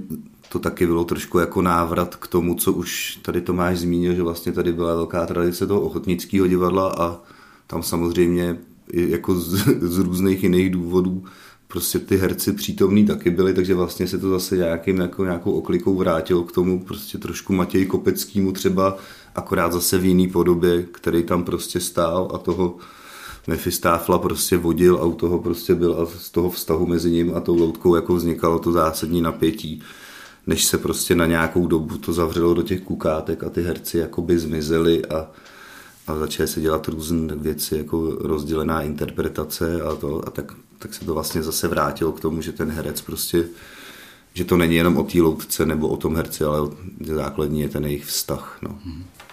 to 0.49 0.59
taky 0.59 0.87
bylo 0.87 1.05
trošku 1.05 1.39
jako 1.39 1.63
návrat 1.63 2.17
k 2.17 2.27
tomu, 2.27 2.55
co 2.55 2.73
už 2.73 3.19
tady 3.23 3.41
Tomáš 3.41 3.79
zmínil, 3.79 4.15
že 4.15 4.23
vlastně 4.23 4.53
tady 4.53 4.73
byla 4.73 4.95
velká 4.95 5.27
tradice 5.27 5.67
toho 5.67 5.81
ochotnického 5.81 6.47
divadla 6.47 6.95
a 6.99 7.19
tam 7.67 7.83
samozřejmě 7.83 8.59
jako 8.93 9.35
z, 9.35 9.67
z 9.81 9.99
různých 9.99 10.43
jiných 10.43 10.71
důvodů 10.71 11.25
prostě 11.71 11.99
ty 11.99 12.17
herci 12.17 12.53
přítomní 12.53 13.07
taky 13.07 13.31
byli, 13.31 13.55
takže 13.55 13.75
vlastně 13.75 14.07
se 14.09 14.19
to 14.19 14.31
zase 14.31 14.57
nějakým, 14.57 15.01
jako 15.01 15.25
nějakou 15.25 15.53
oklikou 15.53 15.97
vrátilo 15.97 16.43
k 16.45 16.53
tomu 16.53 16.85
prostě 16.85 17.19
trošku 17.19 17.53
Matěji 17.53 17.87
Kopeckýmu 17.87 18.53
třeba, 18.53 18.97
akorát 19.35 19.73
zase 19.73 19.99
v 19.99 20.05
jiný 20.05 20.29
podobě, 20.29 20.83
který 20.83 21.23
tam 21.23 21.45
prostě 21.45 21.81
stál 21.81 22.31
a 22.35 22.39
toho 22.39 22.77
Mefistáfla 23.47 24.19
prostě 24.19 24.57
vodil 24.57 24.97
a 24.97 25.05
u 25.05 25.13
toho 25.13 25.39
prostě 25.39 25.75
byl 25.75 25.97
a 26.01 26.07
z 26.19 26.31
toho 26.31 26.51
vztahu 26.51 26.87
mezi 26.87 27.11
ním 27.11 27.35
a 27.35 27.41
tou 27.41 27.57
loutkou 27.57 27.95
jako 27.95 28.15
vznikalo 28.15 28.59
to 28.59 28.73
zásadní 28.73 29.23
napětí 29.23 29.83
než 30.47 30.65
se 30.65 30.79
prostě 30.79 31.15
na 31.15 31.27
nějakou 31.27 31.67
dobu 31.67 31.99
to 31.99 32.13
zavřelo 32.13 32.55
do 32.55 32.63
těch 32.63 32.81
kukátek 32.81 33.45
a 33.45 33.51
ty 33.51 33.63
herci 33.63 33.99
jakoby 33.99 34.39
zmizeli 34.39 35.07
a, 35.07 35.31
a 36.07 36.19
začaly 36.19 36.49
se 36.49 36.61
dělat 36.61 36.89
různé 36.89 37.35
věci, 37.37 37.77
jako 37.77 38.17
rozdělená 38.21 38.83
interpretace 38.83 39.83
a 39.83 39.95
to, 39.95 40.29
a 40.29 40.31
tak, 40.31 40.53
tak 40.83 40.95
se 40.95 41.05
to 41.05 41.15
vlastně 41.15 41.43
zase 41.43 41.69
vrátilo 41.69 42.13
k 42.13 42.21
tomu, 42.21 42.43
že 42.43 42.53
ten 42.53 42.71
herec 42.71 43.01
prostě, 43.01 43.45
že 44.35 44.45
to 44.45 44.57
není 44.57 44.77
jenom 44.77 44.97
o 44.97 45.03
té 45.03 45.21
loutce 45.21 45.67
nebo 45.67 45.89
o 45.89 45.97
tom 45.97 46.17
herci, 46.17 46.45
ale 46.45 46.71
základní 47.15 47.61
je 47.61 47.69
ten 47.69 47.85
jejich 47.85 48.05
vztah. 48.05 48.59
No. 48.63 48.79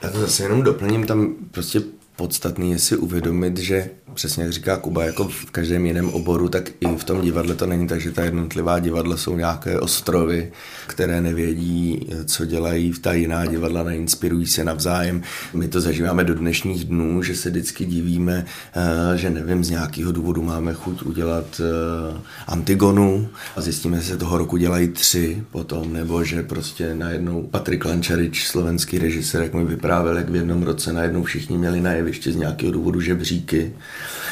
Já 0.01 0.10
to 0.10 0.20
zase 0.20 0.44
jenom 0.44 0.63
doplním, 0.63 1.06
tam 1.06 1.36
prostě 1.51 1.82
podstatný 2.16 2.72
je 2.72 2.80
si 2.80 2.98
uvědomit, 2.98 3.58
že 3.58 3.89
přesně 4.17 4.43
jak 4.43 4.53
říká 4.53 4.77
Kuba, 4.77 5.03
jako 5.03 5.27
v 5.27 5.51
každém 5.51 5.86
jiném 5.86 6.09
oboru, 6.09 6.50
tak 6.50 6.69
i 6.79 6.88
v 6.97 7.03
tom 7.03 7.21
divadle 7.21 7.55
to 7.55 7.65
není 7.65 7.88
tak, 7.88 8.01
že 8.01 8.12
ta 8.12 8.24
jednotlivá 8.24 8.79
divadla 8.79 9.17
jsou 9.17 9.38
nějaké 9.38 9.79
ostrovy, 9.79 10.51
které 10.88 11.21
nevědí, 11.21 12.09
co 12.25 12.45
dělají 12.45 12.91
v 12.91 13.00
ta 13.00 13.13
jiná 13.13 13.45
divadla, 13.45 13.83
neinspirují 13.83 14.47
se 14.47 14.63
navzájem. 14.63 15.21
My 15.53 15.67
to 15.67 15.81
zažíváme 15.81 16.24
do 16.24 16.36
dnešních 16.36 16.86
dnů, 16.86 17.24
že 17.24 17.36
se 17.36 17.50
vždycky 17.50 17.86
divíme, 17.86 18.45
eh, 18.75 19.17
že 19.17 19.29
nevím, 19.29 19.63
z 19.63 19.69
nějakého 19.69 20.12
důvodu 20.12 20.41
máme 20.41 20.74
chuť 20.74 21.03
udělat 21.03 21.62
eh, 21.62 22.17
Antigonu 22.47 23.29
a 23.55 23.62
zjistíme, 23.62 23.97
že 23.97 24.03
se 24.03 24.17
toho 24.17 24.38
roku 24.38 24.57
dělají 24.57 24.88
tři 24.88 25.43
potom, 25.51 25.93
nebo 25.93 26.24
že 26.24 26.43
prostě 26.43 26.95
najednou 26.95 27.43
Patrik 27.43 27.86
Lančarič, 27.86 28.47
slovenský 28.47 29.00
režisér, 29.00 29.41
jak 29.41 29.53
mi 29.53 29.65
vyprávěl, 29.65 30.17
jak 30.17 30.29
v 30.29 30.36
jednom 30.36 30.63
roce 30.63 30.93
najednou 30.93 31.24
všichni 31.24 31.57
měli 31.57 31.81
na 31.81 31.91
jevišti 31.91 32.31
z 32.31 32.36
nějakého 32.36 32.71
důvodu 32.71 33.01
žebříky, 33.01 33.74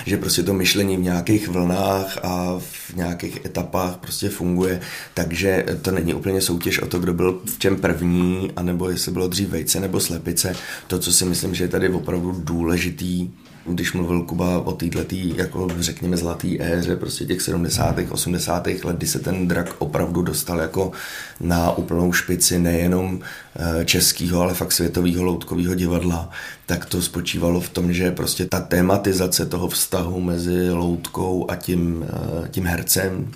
že 0.05 0.17
prostě 0.17 0.43
to 0.43 0.53
myšlení 0.53 0.97
v 0.97 1.01
nějakých 1.01 1.47
vlnách 1.47 2.17
a 2.23 2.59
v 2.59 2.95
nějakých 2.95 3.45
etapách 3.45 3.97
prostě 3.97 4.29
funguje, 4.29 4.81
takže 5.13 5.65
to 5.81 5.91
není 5.91 6.13
úplně 6.13 6.41
soutěž 6.41 6.79
o 6.79 6.87
to, 6.87 6.99
kdo 6.99 7.13
byl 7.13 7.41
v 7.45 7.59
čem 7.59 7.75
první, 7.75 8.51
anebo 8.55 8.89
jestli 8.89 9.11
bylo 9.11 9.27
dřív 9.27 9.49
vejce 9.49 9.79
nebo 9.79 9.99
slepice. 9.99 10.55
To, 10.87 10.99
co 10.99 11.13
si 11.13 11.25
myslím, 11.25 11.55
že 11.55 11.63
je 11.63 11.67
tady 11.67 11.89
opravdu 11.89 12.31
důležitý, 12.43 13.29
když 13.65 13.93
mluvil 13.93 14.21
Kuba 14.23 14.59
o 14.59 14.71
této, 14.71 14.99
jako 15.35 15.67
řekněme, 15.79 16.17
zlaté 16.17 16.47
éře, 16.59 16.95
prostě 16.95 17.25
těch 17.25 17.41
70. 17.41 17.95
80. 18.09 18.67
let, 18.67 18.95
kdy 18.97 19.07
se 19.07 19.19
ten 19.19 19.47
drak 19.47 19.75
opravdu 19.79 20.21
dostal 20.21 20.59
jako 20.59 20.91
na 21.39 21.77
úplnou 21.77 22.13
špici 22.13 22.59
nejenom 22.59 23.19
eh, 23.55 23.85
českého, 23.85 24.41
ale 24.41 24.53
fakt 24.53 24.71
světového 24.71 25.23
loutkového 25.23 25.75
divadla, 25.75 26.29
tak 26.65 26.85
to 26.85 27.01
spočívalo 27.01 27.61
v 27.61 27.69
tom, 27.69 27.93
že 27.93 28.11
prostě 28.11 28.45
ta 28.45 28.59
tematizace 28.59 29.45
toho 29.45 29.67
vztahu 29.67 30.21
mezi 30.21 30.69
loutkou 30.69 31.51
a 31.51 31.55
tím, 31.55 32.05
eh, 32.09 32.47
tím 32.49 32.65
hercem, 32.65 33.31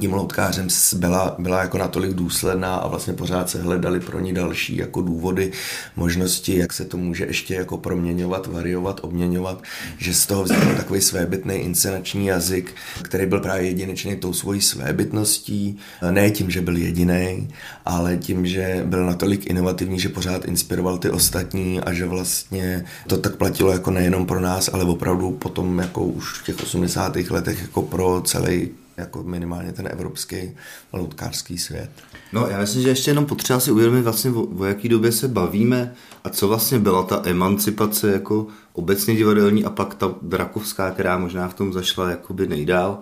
tím 0.00 0.12
loutkářem 0.12 0.68
byla, 0.96 1.34
byla 1.38 1.60
jako 1.60 1.78
natolik 1.78 2.12
důsledná 2.12 2.76
a 2.76 2.88
vlastně 2.88 3.12
pořád 3.12 3.50
se 3.50 3.62
hledali 3.62 4.00
pro 4.00 4.20
ní 4.20 4.34
další 4.34 4.76
jako 4.76 5.00
důvody, 5.00 5.52
možnosti, 5.96 6.58
jak 6.58 6.72
se 6.72 6.84
to 6.84 6.96
může 6.96 7.24
ještě 7.24 7.54
jako 7.54 7.78
proměňovat, 7.78 8.46
variovat, 8.46 9.00
obměňovat, 9.02 9.62
že 9.98 10.14
z 10.14 10.26
toho 10.26 10.44
vznikl 10.44 10.74
takový 10.76 11.00
svébytný 11.00 11.54
inscenační 11.54 12.26
jazyk, 12.26 12.74
který 13.02 13.26
byl 13.26 13.40
právě 13.40 13.66
jedinečný 13.66 14.16
tou 14.16 14.32
svojí 14.32 14.60
svébytností, 14.60 15.78
ne 16.10 16.30
tím, 16.30 16.50
že 16.50 16.60
byl 16.60 16.76
jediný, 16.76 17.48
ale 17.84 18.16
tím, 18.16 18.46
že 18.46 18.82
byl 18.86 19.06
natolik 19.06 19.46
inovativní, 19.46 20.00
že 20.00 20.08
pořád 20.08 20.44
inspiroval 20.44 20.98
ty 20.98 21.10
ostatní 21.10 21.80
a 21.80 21.92
že 21.92 22.06
vlastně 22.06 22.84
to 23.06 23.16
tak 23.16 23.36
platilo 23.36 23.72
jako 23.72 23.90
nejenom 23.90 24.26
pro 24.26 24.40
nás, 24.40 24.70
ale 24.72 24.84
opravdu 24.84 25.30
potom 25.30 25.78
jako 25.78 26.04
už 26.04 26.40
v 26.40 26.44
těch 26.44 26.62
80. 26.62 27.16
letech 27.16 27.62
jako 27.62 27.82
pro 27.82 28.22
celý 28.24 28.68
jako 28.96 29.22
minimálně 29.22 29.72
ten 29.72 29.88
evropský 29.92 30.56
loutkářský 30.92 31.58
svět. 31.58 31.90
No 32.32 32.46
já 32.46 32.60
myslím, 32.60 32.82
že 32.82 32.88
ještě 32.88 33.10
jenom 33.10 33.26
potřeba 33.26 33.60
si 33.60 33.70
uvědomit 33.70 34.02
vlastně 34.02 34.30
o, 34.30 34.42
o 34.42 34.64
jaký 34.64 34.88
době 34.88 35.12
se 35.12 35.28
bavíme 35.28 35.94
a 36.24 36.30
co 36.30 36.48
vlastně 36.48 36.78
byla 36.78 37.02
ta 37.02 37.22
emancipace 37.24 38.12
jako 38.12 38.46
obecně 38.72 39.14
divadelní 39.14 39.64
a 39.64 39.70
pak 39.70 39.94
ta 39.94 40.14
drakovská, 40.22 40.90
která 40.90 41.18
možná 41.18 41.48
v 41.48 41.54
tom 41.54 41.72
zašla 41.72 42.10
jakoby 42.10 42.46
nejdál, 42.46 42.98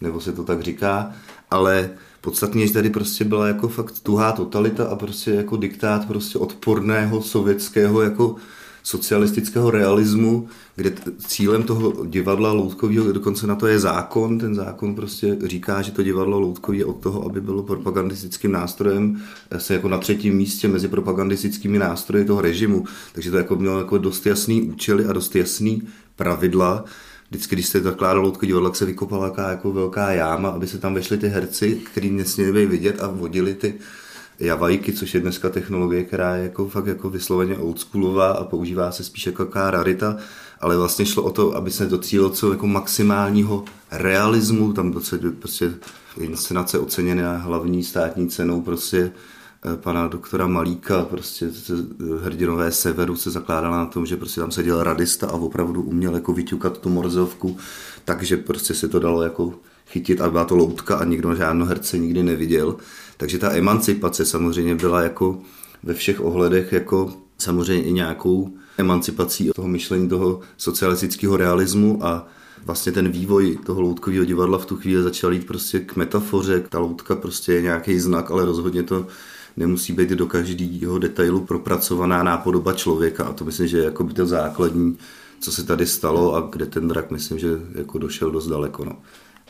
nebo 0.00 0.20
se 0.20 0.32
to 0.32 0.44
tak 0.44 0.60
říká, 0.60 1.12
ale 1.50 1.90
podstatně, 2.20 2.66
že 2.66 2.72
tady 2.72 2.90
prostě 2.90 3.24
byla 3.24 3.46
jako 3.46 3.68
fakt 3.68 4.00
tuhá 4.00 4.32
totalita 4.32 4.86
a 4.86 4.96
prostě 4.96 5.30
jako 5.30 5.56
diktát 5.56 6.06
prostě 6.06 6.38
odporného 6.38 7.22
sovětského 7.22 8.02
jako 8.02 8.36
socialistického 8.86 9.70
realismu, 9.70 10.48
kde 10.76 10.92
cílem 11.26 11.62
toho 11.62 12.04
divadla 12.04 12.52
loutkového, 12.52 13.12
dokonce 13.12 13.46
na 13.46 13.54
to 13.54 13.66
je 13.66 13.78
zákon, 13.78 14.38
ten 14.38 14.54
zákon 14.54 14.94
prostě 14.94 15.36
říká, 15.44 15.82
že 15.82 15.92
to 15.92 16.02
divadlo 16.02 16.40
loutkový 16.40 16.78
je 16.78 16.84
od 16.84 17.00
toho, 17.00 17.24
aby 17.24 17.40
bylo 17.40 17.62
propagandistickým 17.62 18.52
nástrojem, 18.52 19.22
se 19.58 19.74
jako 19.74 19.88
na 19.88 19.98
třetím 19.98 20.36
místě 20.36 20.68
mezi 20.68 20.88
propagandistickými 20.88 21.78
nástroji 21.78 22.24
toho 22.24 22.40
režimu, 22.40 22.84
takže 23.12 23.30
to 23.30 23.36
jako 23.36 23.56
mělo 23.56 23.78
jako 23.78 23.98
dost 23.98 24.26
jasný 24.26 24.62
účely 24.62 25.04
a 25.04 25.12
dost 25.12 25.36
jasný 25.36 25.82
pravidla, 26.16 26.84
vždycky, 27.30 27.54
když 27.56 27.66
se 27.66 27.80
zakládalo 27.80 28.22
loutko 28.22 28.46
divadla, 28.46 28.74
se 28.74 28.86
vykopala 28.86 29.32
jako 29.50 29.72
velká 29.72 30.12
jáma, 30.12 30.48
aby 30.48 30.66
se 30.66 30.78
tam 30.78 30.94
vešli 30.94 31.18
ty 31.18 31.28
herci, 31.28 31.80
který 31.92 32.10
nesměli 32.10 32.66
vidět 32.66 33.02
a 33.02 33.08
vodili 33.08 33.54
ty 33.54 33.74
javajky, 34.40 34.92
což 34.92 35.14
je 35.14 35.20
dneska 35.20 35.48
technologie, 35.48 36.04
která 36.04 36.36
je 36.36 36.42
jako 36.42 36.68
fakt 36.68 36.86
jako 36.86 37.10
vysloveně 37.10 37.56
oldschoolová 37.56 38.30
a 38.32 38.44
používá 38.44 38.92
se 38.92 39.04
spíš 39.04 39.26
jako 39.26 39.42
jaká 39.42 39.70
rarita, 39.70 40.16
ale 40.60 40.76
vlastně 40.76 41.06
šlo 41.06 41.22
o 41.22 41.30
to, 41.30 41.56
aby 41.56 41.70
se 41.70 41.86
docílilo 41.86 42.30
co 42.30 42.52
jako 42.52 42.66
maximálního 42.66 43.64
realismu, 43.90 44.72
tam 44.72 45.00
se 45.00 45.18
prostě 45.18 45.74
inscenace 46.20 46.78
oceněná 46.78 47.36
hlavní 47.36 47.84
státní 47.84 48.28
cenou 48.28 48.60
prostě 48.60 49.12
eh, 49.64 49.76
pana 49.76 50.08
doktora 50.08 50.46
Malíka, 50.46 51.04
prostě 51.04 51.48
hrdinové 52.22 52.72
severu 52.72 53.16
se 53.16 53.30
zakládala 53.30 53.76
na 53.76 53.86
tom, 53.86 54.06
že 54.06 54.16
prostě 54.16 54.40
tam 54.40 54.50
seděl 54.50 54.82
radista 54.82 55.26
a 55.26 55.32
opravdu 55.32 55.82
uměl 55.82 56.14
jako 56.14 56.32
vyťukat 56.32 56.78
tu 56.78 56.88
morzovku, 56.88 57.56
takže 58.04 58.36
prostě 58.36 58.74
se 58.74 58.88
to 58.88 58.98
dalo 58.98 59.22
jako 59.22 59.54
chytit 59.86 60.20
a 60.20 60.30
byla 60.30 60.44
to 60.44 60.56
loutka 60.56 60.96
a 60.96 61.04
nikdo 61.04 61.34
žádnou 61.34 61.66
herce 61.66 61.98
nikdy 61.98 62.22
neviděl. 62.22 62.76
Takže 63.16 63.38
ta 63.38 63.52
emancipace 63.52 64.24
samozřejmě 64.26 64.74
byla 64.74 65.02
jako 65.02 65.38
ve 65.82 65.94
všech 65.94 66.20
ohledech 66.20 66.72
jako 66.72 67.12
samozřejmě 67.38 67.84
i 67.84 67.92
nějakou 67.92 68.50
emancipací 68.78 69.50
toho 69.54 69.68
myšlení 69.68 70.08
toho 70.08 70.40
socialistického 70.56 71.36
realismu 71.36 72.04
a 72.04 72.26
vlastně 72.64 72.92
ten 72.92 73.08
vývoj 73.08 73.58
toho 73.66 73.80
loutkového 73.80 74.24
divadla 74.24 74.58
v 74.58 74.66
tu 74.66 74.76
chvíli 74.76 75.02
začal 75.02 75.32
jít 75.32 75.46
prostě 75.46 75.80
k 75.80 75.96
metafoře. 75.96 76.64
Ta 76.68 76.78
loutka 76.78 77.16
prostě 77.16 77.52
je 77.52 77.62
nějaký 77.62 77.98
znak, 77.98 78.30
ale 78.30 78.44
rozhodně 78.44 78.82
to 78.82 79.06
nemusí 79.56 79.92
být 79.92 80.10
do 80.10 80.26
každého 80.26 80.98
detailu 80.98 81.40
propracovaná 81.40 82.22
nápodoba 82.22 82.72
člověka 82.72 83.24
a 83.24 83.32
to 83.32 83.44
myslím, 83.44 83.66
že 83.68 83.78
je 83.78 83.84
jako 83.84 84.04
by 84.04 84.12
to 84.12 84.26
základní, 84.26 84.98
co 85.40 85.52
se 85.52 85.66
tady 85.66 85.86
stalo 85.86 86.34
a 86.34 86.40
kde 86.40 86.66
ten 86.66 86.88
drak 86.88 87.10
myslím, 87.10 87.38
že 87.38 87.48
jako 87.74 87.98
došel 87.98 88.30
dost 88.30 88.46
daleko. 88.46 88.84
No. 88.84 88.96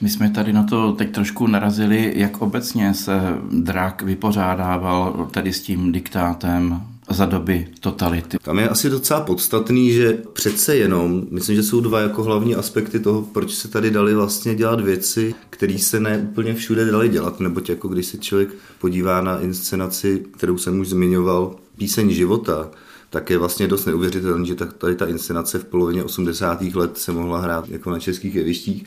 My 0.00 0.08
jsme 0.08 0.30
tady 0.30 0.52
na 0.52 0.62
to 0.62 0.92
teď 0.92 1.14
trošku 1.14 1.46
narazili, 1.46 2.12
jak 2.16 2.42
obecně 2.42 2.94
se 2.94 3.20
drak 3.50 4.02
vypořádával 4.02 5.28
tady 5.30 5.52
s 5.52 5.62
tím 5.62 5.92
diktátem 5.92 6.82
za 7.10 7.26
doby 7.26 7.68
totality. 7.80 8.38
Tam 8.42 8.58
je 8.58 8.68
asi 8.68 8.90
docela 8.90 9.20
podstatný, 9.20 9.92
že 9.92 10.18
přece 10.32 10.76
jenom, 10.76 11.22
myslím, 11.30 11.56
že 11.56 11.62
jsou 11.62 11.80
dva 11.80 12.00
jako 12.00 12.22
hlavní 12.22 12.54
aspekty 12.54 13.00
toho, 13.00 13.22
proč 13.22 13.54
se 13.54 13.68
tady 13.68 13.90
dali 13.90 14.14
vlastně 14.14 14.54
dělat 14.54 14.80
věci, 14.80 15.34
které 15.50 15.78
se 15.78 16.00
ne 16.00 16.18
úplně 16.18 16.54
všude 16.54 16.84
dali 16.84 17.08
dělat, 17.08 17.40
neboť 17.40 17.68
jako 17.68 17.88
když 17.88 18.06
se 18.06 18.18
člověk 18.18 18.48
podívá 18.78 19.20
na 19.20 19.40
inscenaci, 19.40 20.22
kterou 20.36 20.58
jsem 20.58 20.80
už 20.80 20.88
zmiňoval, 20.88 21.54
píseň 21.78 22.10
života, 22.10 22.70
tak 23.10 23.30
je 23.30 23.38
vlastně 23.38 23.68
dost 23.68 23.84
neuvěřitelný, 23.84 24.46
že 24.46 24.54
tady 24.54 24.96
ta 24.96 25.06
inscenace 25.06 25.58
v 25.58 25.64
polovině 25.64 26.04
80. 26.04 26.62
let 26.62 26.98
se 26.98 27.12
mohla 27.12 27.40
hrát 27.40 27.68
jako 27.68 27.90
na 27.90 27.98
českých 27.98 28.34
jevištích 28.34 28.84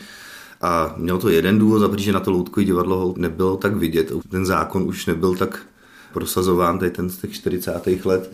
A 0.61 0.93
měl 0.97 1.17
to 1.17 1.29
jeden 1.29 1.59
důvod, 1.59 1.79
za 1.79 1.97
že 1.97 2.11
na 2.11 2.19
to 2.19 2.31
loutkový 2.31 2.65
divadlo 2.65 3.13
nebylo 3.17 3.57
tak 3.57 3.75
vidět. 3.75 4.11
Ten 4.29 4.45
zákon 4.45 4.83
už 4.83 5.05
nebyl 5.05 5.35
tak 5.35 5.65
prosazován, 6.13 6.79
tady 6.79 6.91
ten 6.91 7.09
z 7.09 7.17
těch 7.17 7.33
40. 7.33 8.05
let 8.05 8.31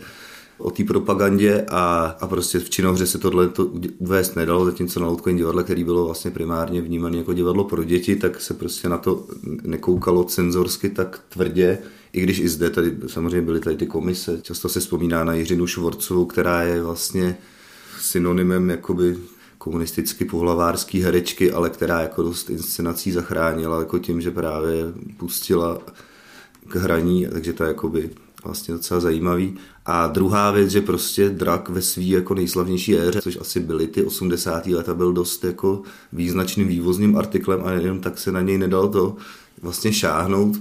o 0.58 0.70
té 0.70 0.84
propagandě 0.84 1.66
a, 1.68 2.16
a 2.20 2.26
prostě 2.26 2.58
v 2.58 2.70
činohře 2.70 3.06
se 3.06 3.18
tohle 3.18 3.48
to 3.48 3.66
uvést 3.98 4.36
nedalo, 4.36 4.64
zatímco 4.64 5.00
na 5.00 5.06
loutkovém 5.06 5.36
divadle, 5.36 5.64
který 5.64 5.84
bylo 5.84 6.04
vlastně 6.04 6.30
primárně 6.30 6.80
vnímané 6.80 7.16
jako 7.18 7.32
divadlo 7.32 7.64
pro 7.64 7.84
děti, 7.84 8.16
tak 8.16 8.40
se 8.40 8.54
prostě 8.54 8.88
na 8.88 8.98
to 8.98 9.24
nekoukalo 9.62 10.24
cenzorsky 10.24 10.90
tak 10.90 11.20
tvrdě, 11.28 11.78
i 12.12 12.20
když 12.20 12.38
i 12.38 12.48
zde 12.48 12.70
tady 12.70 12.96
samozřejmě 13.06 13.42
byly 13.42 13.60
tady 13.60 13.76
ty 13.76 13.86
komise. 13.86 14.38
Často 14.42 14.68
se 14.68 14.80
vzpomíná 14.80 15.24
na 15.24 15.34
Jiřinu 15.34 15.66
Švorcovou, 15.66 16.24
která 16.24 16.62
je 16.62 16.82
vlastně 16.82 17.36
synonymem 18.00 18.70
jakoby 18.70 19.16
komunisticky 19.58 20.24
pohlavářský 20.24 21.00
herečky, 21.02 21.52
ale 21.52 21.70
která 21.70 22.00
jako 22.00 22.22
dost 22.22 22.50
inscenací 22.50 23.12
zachránila 23.12 23.78
jako 23.78 23.98
tím, 23.98 24.20
že 24.20 24.30
právě 24.30 24.84
pustila 25.16 25.78
k 26.68 26.76
hraní, 26.76 27.26
takže 27.32 27.52
to 27.52 27.64
je 27.64 27.68
jakoby 27.68 28.10
vlastně 28.44 28.74
docela 28.74 29.00
zajímavý. 29.00 29.56
A 29.86 30.06
druhá 30.06 30.50
věc, 30.50 30.70
že 30.70 30.80
prostě 30.80 31.28
drak 31.28 31.68
ve 31.68 31.82
svý 31.82 32.08
jako 32.08 32.34
nejslavnější 32.34 32.98
éře, 32.98 33.22
což 33.22 33.38
asi 33.40 33.60
byly 33.60 33.86
ty 33.86 34.04
80. 34.04 34.66
leta, 34.66 34.94
byl 34.94 35.12
dost 35.12 35.44
jako 35.44 35.82
význačným 36.12 36.68
vývozním 36.68 37.16
artiklem 37.16 37.60
a 37.64 37.70
jenom 37.72 38.00
tak 38.00 38.18
se 38.18 38.32
na 38.32 38.40
něj 38.40 38.58
nedal 38.58 38.88
to 38.88 39.16
vlastně 39.62 39.92
šáhnout 39.92 40.56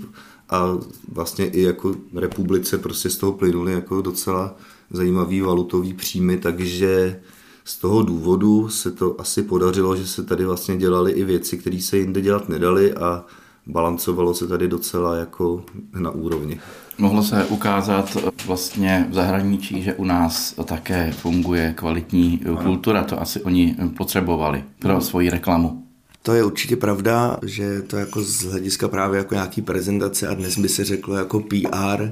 a 0.49 0.77
vlastně 1.11 1.47
i 1.47 1.61
jako 1.61 1.95
republice 2.13 2.77
prostě 2.77 3.09
z 3.09 3.17
toho 3.17 3.31
plynuly 3.31 3.73
jako 3.73 4.01
docela 4.01 4.55
zajímavý 4.91 5.41
valutový 5.41 5.93
příjmy, 5.93 6.37
takže 6.37 7.19
z 7.65 7.77
toho 7.77 8.01
důvodu 8.01 8.69
se 8.69 8.91
to 8.91 9.21
asi 9.21 9.43
podařilo, 9.43 9.95
že 9.95 10.07
se 10.07 10.23
tady 10.23 10.45
vlastně 10.45 10.77
dělaly 10.77 11.11
i 11.11 11.23
věci, 11.23 11.57
které 11.57 11.81
se 11.81 11.97
jinde 11.97 12.21
dělat 12.21 12.49
nedaly 12.49 12.93
a 12.93 13.25
balancovalo 13.67 14.33
se 14.33 14.47
tady 14.47 14.67
docela 14.67 15.15
jako 15.15 15.63
na 15.99 16.11
úrovni. 16.11 16.59
Mohlo 16.97 17.23
se 17.23 17.45
ukázat 17.45 18.17
vlastně 18.45 19.07
v 19.09 19.13
zahraničí, 19.13 19.83
že 19.83 19.93
u 19.93 20.03
nás 20.03 20.53
také 20.65 21.11
funguje 21.11 21.73
kvalitní 21.77 22.41
kultura, 22.63 23.03
to 23.03 23.21
asi 23.21 23.41
oni 23.41 23.75
potřebovali 23.97 24.63
pro 24.79 25.01
svoji 25.01 25.29
reklamu. 25.29 25.83
To 26.21 26.33
je 26.33 26.43
určitě 26.43 26.75
pravda, 26.75 27.37
že 27.43 27.81
to 27.81 27.97
jako 27.97 28.23
z 28.23 28.43
hlediska 28.43 28.87
právě 28.87 29.17
jako 29.17 29.33
nějaký 29.33 29.61
prezentace 29.61 30.27
a 30.27 30.33
dnes 30.33 30.57
by 30.57 30.69
se 30.69 30.83
řeklo 30.83 31.15
jako 31.15 31.39
PR, 31.39 32.09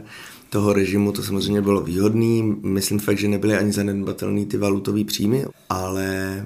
toho 0.53 0.73
režimu 0.73 1.11
to 1.11 1.23
samozřejmě 1.23 1.61
bylo 1.61 1.81
výhodný. 1.81 2.55
Myslím 2.63 2.99
fakt, 2.99 3.17
že 3.17 3.27
nebyly 3.27 3.57
ani 3.57 3.71
zanedbatelné 3.71 4.45
ty 4.45 4.57
valutové 4.57 5.03
příjmy, 5.03 5.45
ale 5.69 6.05
e, 6.07 6.45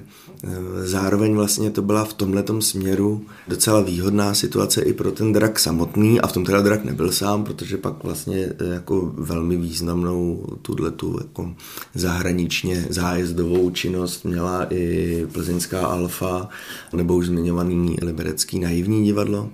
zároveň 0.86 1.34
vlastně 1.34 1.70
to 1.70 1.82
byla 1.82 2.04
v 2.04 2.14
tomhletom 2.14 2.62
směru 2.62 3.24
docela 3.48 3.80
výhodná 3.80 4.34
situace 4.34 4.82
i 4.82 4.92
pro 4.92 5.12
ten 5.12 5.32
drak 5.32 5.58
samotný 5.58 6.20
a 6.20 6.26
v 6.26 6.32
tom 6.32 6.44
teda 6.44 6.62
drak 6.62 6.84
nebyl 6.84 7.12
sám, 7.12 7.44
protože 7.44 7.76
pak 7.76 8.04
vlastně 8.04 8.36
e, 8.36 8.64
jako 8.64 9.12
velmi 9.16 9.56
významnou 9.56 10.46
tuhle 10.62 10.90
tu 10.90 11.18
jako 11.20 11.54
zahraničně 11.94 12.86
zájezdovou 12.90 13.70
činnost 13.70 14.24
měla 14.24 14.72
i 14.74 15.26
plzeňská 15.32 15.86
alfa 15.86 16.48
nebo 16.92 17.16
už 17.16 17.26
zmiňovaný 17.26 17.96
liberecký 18.02 18.58
naivní 18.58 19.04
divadlo 19.04 19.50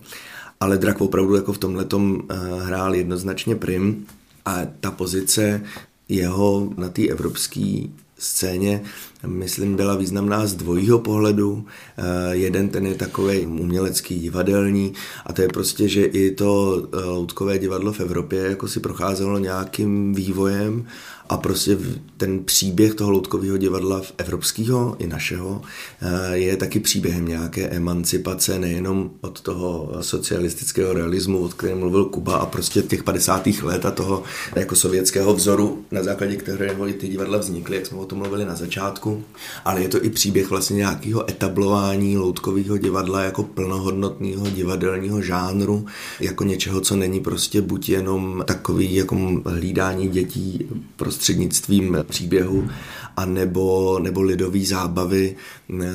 ale 0.61 0.79
Drak 0.79 1.01
opravdu 1.01 1.35
jako 1.35 1.53
v 1.53 1.59
tomhle 1.59 1.85
e, 1.85 2.35
hrál 2.65 2.95
jednoznačně 2.95 3.57
prim. 3.57 4.07
A 4.45 4.61
ta 4.81 4.91
pozice 4.91 5.63
jeho 6.09 6.73
na 6.77 6.89
té 6.89 7.09
evropské 7.09 7.83
scéně, 8.19 8.83
myslím, 9.27 9.77
byla 9.77 9.97
významná 9.97 10.47
z 10.47 10.55
dvojího 10.55 10.99
pohledu. 10.99 11.67
Eh, 11.99 12.37
jeden 12.37 12.69
ten 12.69 12.87
je 12.87 12.95
takový 12.95 13.47
umělecký, 13.47 14.21
divadelní 14.21 14.93
a 15.27 15.33
to 15.33 15.43
je 15.43 15.49
prostě, 15.49 15.89
že 15.89 16.05
i 16.05 16.31
to 16.31 16.83
eh, 16.93 17.05
loutkové 17.05 17.59
divadlo 17.59 17.93
v 17.93 18.01
Evropě 18.01 18.39
jako 18.43 18.69
si 18.69 18.81
procházelo 18.81 19.39
nějakým 19.39 20.15
vývojem 20.15 20.87
a 21.29 21.37
prostě 21.37 21.79
ten 22.17 22.45
příběh 22.45 22.95
toho 22.95 23.11
loutkového 23.11 23.57
divadla 23.57 24.03
evropského 24.19 24.97
i 24.99 25.07
našeho 25.07 25.63
eh, 26.03 26.37
je 26.37 26.57
taky 26.57 26.81
příběhem 26.81 27.29
nějaké 27.29 27.69
emancipace 27.69 28.59
nejenom 28.59 29.11
od 29.21 29.41
toho 29.41 29.93
socialistického 30.01 30.93
realismu, 30.93 31.39
od 31.39 31.55
kterém 31.55 31.79
mluvil 31.79 32.05
Kuba 32.05 32.37
a 32.37 32.47
prostě 32.47 32.83
těch 32.83 33.03
50. 33.03 33.47
let 33.47 33.87
a 33.87 33.91
toho 33.91 34.23
jako 34.57 34.77
sovětského 34.77 35.35
vzoru, 35.35 35.85
na 35.91 36.03
základě 36.03 36.37
kterého 36.37 36.89
i 36.89 36.93
ty 36.93 37.09
divadla 37.09 37.39
vznikly, 37.39 37.77
jak 37.77 37.87
jsme 37.87 37.99
o 37.99 38.07
tom 38.07 38.19
mluvili 38.19 38.45
na 38.45 38.55
začátku, 38.55 39.25
ale 39.65 39.83
je 39.83 39.89
to 39.89 40.05
i 40.05 40.11
příběh 40.11 40.51
vlastně 40.51 40.77
nějakého 40.77 41.31
etablování 41.31 42.19
loutkového 42.19 42.79
divadla 42.79 43.23
jako 43.23 43.43
plnohodnotného 43.43 44.51
divadelního 44.51 45.23
žánru, 45.23 45.87
jako 46.21 46.45
něčeho, 46.45 46.81
co 46.81 46.97
není 46.97 47.21
prostě 47.21 47.63
buď 47.63 47.89
jenom 47.89 48.45
takový 48.47 48.95
jako 48.95 49.43
hlídání 49.45 50.09
dětí 50.09 50.69
prostřednictvím 51.15 51.99
příběhu, 52.09 52.69
a 53.17 53.25
nebo, 53.25 53.99
nebo 54.03 54.23
lidové 54.23 54.65
zábavy, 54.65 55.37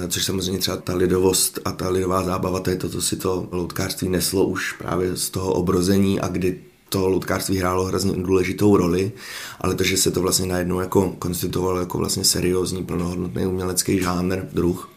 což 0.08 0.26
samozřejmě 0.26 0.60
třeba 0.60 0.78
ta 0.78 0.96
lidovost 0.96 1.60
a 1.66 1.72
ta 1.72 1.90
lidová 1.90 2.24
zábava, 2.24 2.60
to 2.60 2.70
je 2.70 2.76
to, 2.76 2.90
co 2.90 3.02
si 3.02 3.16
to 3.16 3.48
loutkářství 3.52 4.10
neslo 4.10 4.46
už 4.46 4.74
právě 4.74 5.16
z 5.16 5.30
toho 5.30 5.54
obrození 5.54 6.20
a 6.20 6.28
kdy 6.28 6.60
to 6.90 7.10
loutkářství 7.10 7.58
hrálo 7.58 7.86
hrozně 7.86 8.14
důležitou 8.16 8.78
roli, 8.78 9.12
ale 9.62 9.76
to, 9.76 9.84
že 9.84 9.98
se 9.98 10.12
to 10.12 10.22
vlastně 10.22 10.48
najednou 10.48 10.80
jako 10.80 11.16
konstituovalo 11.20 11.80
jako 11.80 11.98
vlastně 11.98 12.24
seriózní, 12.24 12.84
plnohodnotný 12.84 13.46
umělecký 13.46 14.00
žánr, 14.00 14.40
druh, 14.54 14.90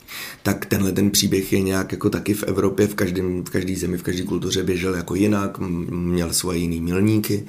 tak 0.42 0.66
tenhle 0.66 0.92
ten 0.92 1.10
příběh 1.10 1.52
je 1.52 1.60
nějak 1.60 1.92
jako 1.92 2.10
taky 2.10 2.34
v 2.34 2.42
Evropě, 2.42 2.86
v, 2.86 2.94
každém, 2.94 3.44
v 3.44 3.50
každé 3.50 3.76
zemi, 3.76 3.98
v 3.98 4.02
každé 4.02 4.22
kultuře 4.22 4.62
běžel 4.62 4.94
jako 4.94 5.14
jinak, 5.14 5.58
měl 5.88 6.32
svoje 6.32 6.58
jiný 6.58 6.80
milníky, 6.80 7.46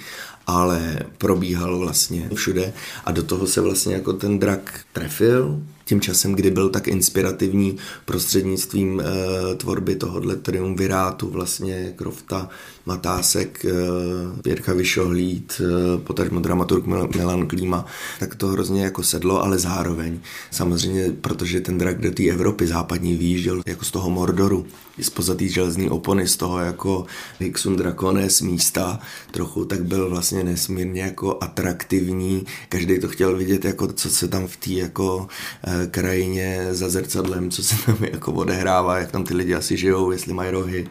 ale 0.48 1.00
probíhal 1.18 1.80
vlastně 1.80 2.30
všude 2.34 2.74
a 3.06 3.12
do 3.12 3.24
toho 3.24 3.48
se 3.48 3.62
vlastně 3.62 3.94
jako 3.94 4.14
ten 4.14 4.40
drak 4.40 4.80
trefil, 4.94 5.62
tím 5.86 6.02
časem, 6.02 6.34
kdy 6.34 6.52
byl 6.52 6.70
tak 6.70 6.88
inspirativní 6.88 7.78
prostřednictvím 8.06 9.02
e, 9.02 9.56
tvorby 9.56 9.96
tohohle 9.96 10.36
triumvirátu 10.36 11.30
vlastně 11.30 11.94
Krofta, 11.96 12.50
Matásek, 12.86 13.66
e, 13.66 13.70
Jirka 14.50 14.74
Vyšohlíd, 14.74 15.62
e, 15.62 15.98
potažmo 15.98 16.40
dramaturg 16.40 16.86
Milan 17.16 17.48
Klíma, 17.48 17.86
tak 18.20 18.36
to 18.36 18.48
hrozně 18.48 18.84
jako 18.84 19.04
sedlo, 19.04 19.44
ale 19.44 19.60
zároveň 19.60 20.20
samozřejmě, 20.52 21.12
protože 21.22 21.62
ten 21.62 21.78
drak 21.78 22.02
do 22.02 22.12
té 22.12 22.24
Evropy 22.24 22.68
západní 22.68 23.18
výjížděl 23.18 23.62
jako 23.66 23.86
z 23.86 23.92
toho 23.92 24.10
Mordoru, 24.10 24.66
spoza 25.02 25.36
té 25.36 25.48
železné 25.48 25.90
opony, 25.90 26.28
z 26.28 26.38
toho 26.38 26.60
jako 26.60 27.06
Hixun 27.40 27.76
Dracones 27.76 28.42
místa 28.42 29.00
trochu, 29.32 29.66
tak 29.66 29.86
byl 29.86 30.10
vlastně 30.10 30.44
nesmírně 30.44 31.02
jako 31.02 31.38
atraktivní. 31.42 32.46
Každý 32.70 33.00
to 33.00 33.08
chtěl 33.08 33.38
vidět, 33.38 33.66
jako 33.66 33.88
co 33.88 34.10
se 34.10 34.28
tam 34.28 34.48
v 34.48 34.58
té 34.58 34.72
jako 34.72 35.28
eh, 35.68 35.88
krajině 35.88 36.68
za 36.72 36.90
zrcadlem, 36.90 37.52
co 37.52 37.64
se 37.64 37.76
tam 37.86 37.98
jako 38.02 38.32
odehrává, 38.32 38.98
jak 38.98 39.12
tam 39.12 39.24
ty 39.24 39.34
lidi 39.34 39.56
asi 39.56 39.78
žijou, 39.78 40.12
jestli 40.12 40.34
mají 40.34 40.52
rohy 40.52 40.88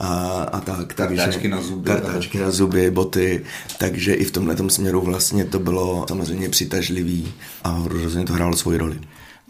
a, 0.00 0.42
a 0.52 0.60
tak. 0.60 0.94
Kartáčky 1.28 1.48
na 1.48 1.62
zuby. 1.62 1.86
Kartáčky 1.86 2.38
na 2.38 2.50
zuby, 2.50 2.90
boty. 2.90 3.44
Takže 3.78 4.14
i 4.14 4.24
v 4.24 4.30
tomhle 4.30 4.56
směru 4.70 5.00
vlastně 5.00 5.44
to 5.44 5.58
bylo 5.58 6.04
samozřejmě 6.08 6.48
přitažlivý 6.48 7.32
a 7.64 7.82
rozhodně 7.86 8.26
to 8.26 8.32
hrálo 8.32 8.56
svoji 8.56 8.78
roli. 8.78 9.00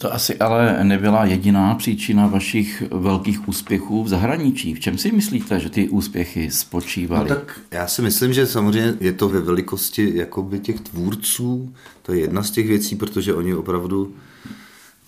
To 0.00 0.14
asi 0.14 0.36
ale 0.36 0.84
nebyla 0.84 1.24
jediná 1.24 1.74
příčina 1.74 2.26
vašich 2.26 2.82
velkých 2.90 3.48
úspěchů 3.48 4.04
v 4.04 4.08
zahraničí. 4.08 4.74
V 4.74 4.80
čem 4.80 4.98
si 4.98 5.12
myslíte, 5.12 5.60
že 5.60 5.70
ty 5.70 5.88
úspěchy 5.88 6.50
spočívaly? 6.50 7.28
No 7.28 7.36
tak 7.36 7.60
já 7.70 7.86
si 7.86 8.02
myslím, 8.02 8.32
že 8.32 8.46
samozřejmě 8.46 8.94
je 9.00 9.12
to 9.12 9.28
ve 9.28 9.40
velikosti 9.40 10.12
jakoby 10.14 10.58
těch 10.58 10.80
tvůrců. 10.80 11.74
To 12.02 12.12
je 12.12 12.20
jedna 12.20 12.42
z 12.42 12.50
těch 12.50 12.68
věcí, 12.68 12.96
protože 12.96 13.34
oni 13.34 13.54
opravdu 13.54 14.14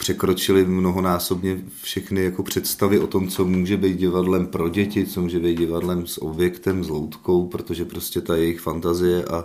překročili 0.01 0.65
mnohonásobně 0.65 1.61
všechny 1.83 2.25
jako 2.25 2.43
představy 2.43 2.99
o 2.99 3.07
tom, 3.07 3.29
co 3.29 3.45
může 3.45 3.77
být 3.77 3.97
divadlem 3.97 4.47
pro 4.47 4.69
děti, 4.69 5.07
co 5.07 5.23
může 5.23 5.39
být 5.39 5.59
divadlem 5.59 6.07
s 6.07 6.23
objektem, 6.23 6.85
s 6.85 6.89
loutkou, 6.89 7.47
protože 7.47 7.85
prostě 7.85 8.21
ta 8.21 8.37
jejich 8.37 8.61
fantazie 8.61 9.25
a 9.25 9.45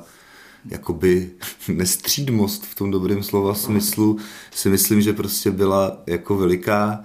jakoby 0.65 1.31
nestřídmost 1.67 2.65
v 2.65 2.75
tom 2.75 2.91
dobrém 2.91 3.23
slova 3.23 3.53
smyslu 3.53 4.17
si 4.51 4.69
myslím, 4.69 5.01
že 5.01 5.13
prostě 5.13 5.51
byla 5.51 6.03
jako 6.07 6.37
veliká. 6.37 7.03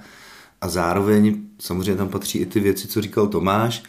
A 0.60 0.68
zároveň 0.68 1.42
samozřejmě 1.58 1.96
tam 1.96 2.08
patří 2.08 2.38
i 2.38 2.46
ty 2.46 2.60
věci, 2.60 2.88
co 2.88 3.00
říkal 3.00 3.28
Tomáš. 3.28 3.82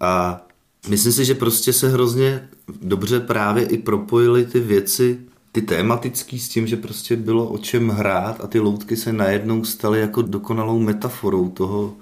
A 0.00 0.42
myslím 0.88 1.12
si, 1.12 1.24
že 1.24 1.34
prostě 1.34 1.72
se 1.72 1.88
hrozně 1.88 2.48
dobře 2.82 3.20
právě 3.20 3.64
i 3.64 3.78
propojily 3.78 4.46
ty 4.46 4.60
věci, 4.60 5.18
ty 5.52 5.62
tématický 5.62 6.38
s 6.38 6.48
tím, 6.48 6.66
že 6.66 6.76
prostě 6.76 7.16
bylo 7.16 7.46
o 7.48 7.58
čem 7.58 7.88
hrát 7.88 8.44
a 8.44 8.46
ty 8.46 8.60
loutky 8.60 8.96
se 8.96 9.12
najednou 9.12 9.64
staly 9.64 10.00
jako 10.00 10.22
dokonalou 10.22 10.78
metaforou 10.78 11.48
toho, 11.48 11.94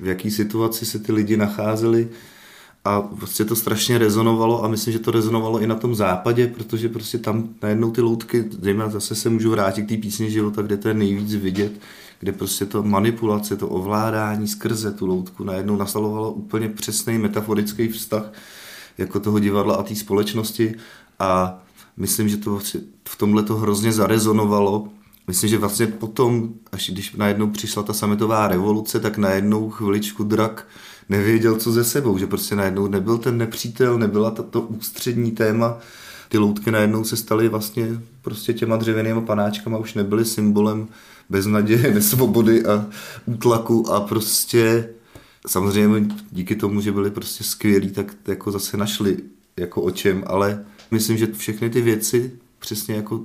v 0.00 0.06
jaký 0.06 0.30
situaci 0.30 0.86
se 0.86 0.98
ty 0.98 1.12
lidi 1.12 1.36
nacházeli. 1.36 2.08
A 2.84 3.00
prostě 3.00 3.44
to 3.44 3.56
strašně 3.56 3.98
rezonovalo 3.98 4.64
a 4.64 4.68
myslím, 4.68 4.92
že 4.92 4.98
to 4.98 5.10
rezonovalo 5.10 5.60
i 5.60 5.66
na 5.66 5.74
tom 5.74 5.94
západě, 5.94 6.46
protože 6.46 6.88
prostě 6.88 7.18
tam 7.18 7.48
najednou 7.62 7.90
ty 7.90 8.00
loutky, 8.00 8.44
zejména 8.60 8.90
zase 8.90 9.14
se 9.14 9.30
můžu 9.30 9.50
vrátit 9.50 9.82
k 9.82 9.88
té 9.88 9.96
písně 9.96 10.30
života, 10.30 10.62
kde 10.62 10.76
to 10.76 10.88
je 10.88 10.94
nejvíc 10.94 11.34
vidět, 11.34 11.72
kde 12.20 12.32
prostě 12.32 12.66
to 12.66 12.82
manipulace, 12.82 13.56
to 13.56 13.68
ovládání 13.68 14.48
skrze 14.48 14.92
tu 14.92 15.06
loutku 15.06 15.44
najednou 15.44 15.76
nastalovalo 15.76 16.32
úplně 16.32 16.68
přesný 16.68 17.18
metaforický 17.18 17.88
vztah 17.88 18.32
jako 18.98 19.20
toho 19.20 19.38
divadla 19.38 19.74
a 19.74 19.82
té 19.82 19.94
společnosti. 19.94 20.74
A 21.18 21.62
myslím, 21.96 22.28
že 22.28 22.36
to 22.36 22.60
v 23.08 23.16
tomhle 23.16 23.42
to 23.42 23.56
hrozně 23.56 23.92
zarezonovalo. 23.92 24.88
Myslím, 25.26 25.50
že 25.50 25.58
vlastně 25.58 25.86
potom, 25.86 26.54
až 26.72 26.90
když 26.90 27.12
najednou 27.12 27.50
přišla 27.50 27.82
ta 27.82 27.92
sametová 27.92 28.48
revoluce, 28.48 29.00
tak 29.00 29.18
najednou 29.18 29.70
chviličku 29.70 30.24
drak 30.24 30.66
nevěděl, 31.08 31.56
co 31.56 31.72
ze 31.72 31.84
sebou, 31.84 32.18
že 32.18 32.26
prostě 32.26 32.56
najednou 32.56 32.88
nebyl 32.88 33.18
ten 33.18 33.38
nepřítel, 33.38 33.98
nebyla 33.98 34.30
to, 34.30 34.60
ústřední 34.60 35.32
téma. 35.32 35.78
Ty 36.28 36.38
loutky 36.38 36.70
najednou 36.70 37.04
se 37.04 37.16
staly 37.16 37.48
vlastně 37.48 38.00
prostě 38.22 38.52
těma 38.52 38.76
dřevěnými 38.76 39.22
panáčkama, 39.22 39.78
už 39.78 39.94
nebyly 39.94 40.24
symbolem 40.24 40.88
beznaděje, 41.30 41.90
nesvobody 41.94 42.64
a 42.64 42.86
útlaku 43.26 43.92
a 43.92 44.00
prostě 44.00 44.88
samozřejmě 45.46 46.14
díky 46.30 46.56
tomu, 46.56 46.80
že 46.80 46.92
byli 46.92 47.10
prostě 47.10 47.44
skvělí, 47.44 47.90
tak 47.90 48.14
jako 48.26 48.50
zase 48.50 48.76
našli 48.76 49.16
jako 49.56 49.82
o 49.82 49.90
čem, 49.90 50.24
ale 50.26 50.64
myslím, 50.90 51.18
že 51.18 51.26
všechny 51.32 51.70
ty 51.70 51.80
věci 51.80 52.32
přesně 52.58 52.94
jako 52.94 53.20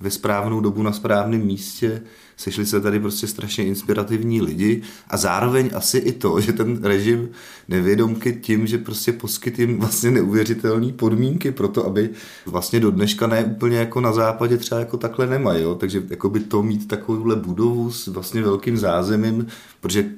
ve 0.00 0.10
správnou 0.10 0.60
dobu 0.60 0.82
na 0.82 0.92
správném 0.92 1.40
místě 1.40 2.02
sešli 2.36 2.66
se 2.66 2.80
tady 2.80 3.00
prostě 3.00 3.26
strašně 3.26 3.64
inspirativní 3.64 4.42
lidi 4.42 4.82
a 5.08 5.16
zároveň 5.16 5.70
asi 5.74 5.98
i 5.98 6.12
to, 6.12 6.40
že 6.40 6.52
ten 6.52 6.84
režim 6.84 7.28
nevědomky 7.68 8.38
tím, 8.42 8.66
že 8.66 8.78
prostě 8.78 9.12
poskyt 9.12 9.58
jim 9.58 9.78
vlastně 9.78 10.10
neuvěřitelné 10.10 10.92
podmínky 10.92 11.50
pro 11.50 11.68
to, 11.68 11.86
aby 11.86 12.10
vlastně 12.46 12.80
do 12.80 12.90
dneška 12.90 13.26
ne 13.26 13.44
úplně 13.44 13.76
jako 13.76 14.00
na 14.00 14.12
západě 14.12 14.56
třeba 14.56 14.80
jako 14.80 14.96
takhle 14.96 15.26
nemají, 15.26 15.64
takže 15.78 16.02
jako 16.10 16.30
by 16.30 16.40
to 16.40 16.62
mít 16.62 16.88
takovouhle 16.88 17.36
budovu 17.36 17.90
s 17.92 18.06
vlastně 18.06 18.42
velkým 18.42 18.76
zázemím, 18.76 19.46
protože 19.80 20.10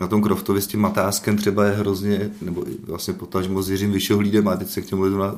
na 0.00 0.06
tom 0.06 0.22
Kroftovi 0.22 0.62
s 0.62 0.66
tím 0.66 0.80
Matáskem 0.80 1.36
třeba 1.36 1.64
je 1.64 1.72
hrozně, 1.72 2.30
nebo 2.42 2.64
vlastně 2.86 3.14
potažmo 3.14 3.62
s 3.62 3.70
Jiřím 3.70 3.92
Vyšohlídem, 3.92 4.48
a 4.48 4.56
teď 4.56 4.68
se 4.68 4.82
k 4.82 4.86
těmu 4.86 5.08
na, 5.08 5.34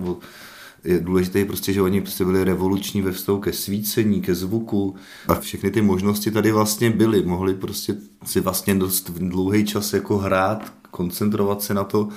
je 0.85 1.01
důležité 1.01 1.45
prostě, 1.45 1.73
že 1.73 1.83
oni 1.83 2.01
prostě 2.01 2.25
byli 2.25 2.45
revoluční 2.45 3.03
ve 3.03 3.13
vztahu 3.13 3.41
ke 3.41 3.53
svícení, 3.53 4.23
ke 4.23 4.35
zvuku 4.35 4.95
a 5.29 5.35
všechny 5.35 5.71
ty 5.71 5.83
možnosti 5.83 6.31
tady 6.31 6.53
vlastně 6.53 6.91
byly. 6.91 7.23
Mohli 7.23 7.55
prostě 7.55 7.95
si 8.25 8.41
vlastně 8.41 8.75
dost 8.75 9.11
dlouhý 9.11 9.65
čas 9.65 9.93
jako 9.93 10.19
hrát, 10.19 10.73
koncentrovat 10.91 11.63
se 11.63 11.75
na 11.75 11.85
to 11.85 12.09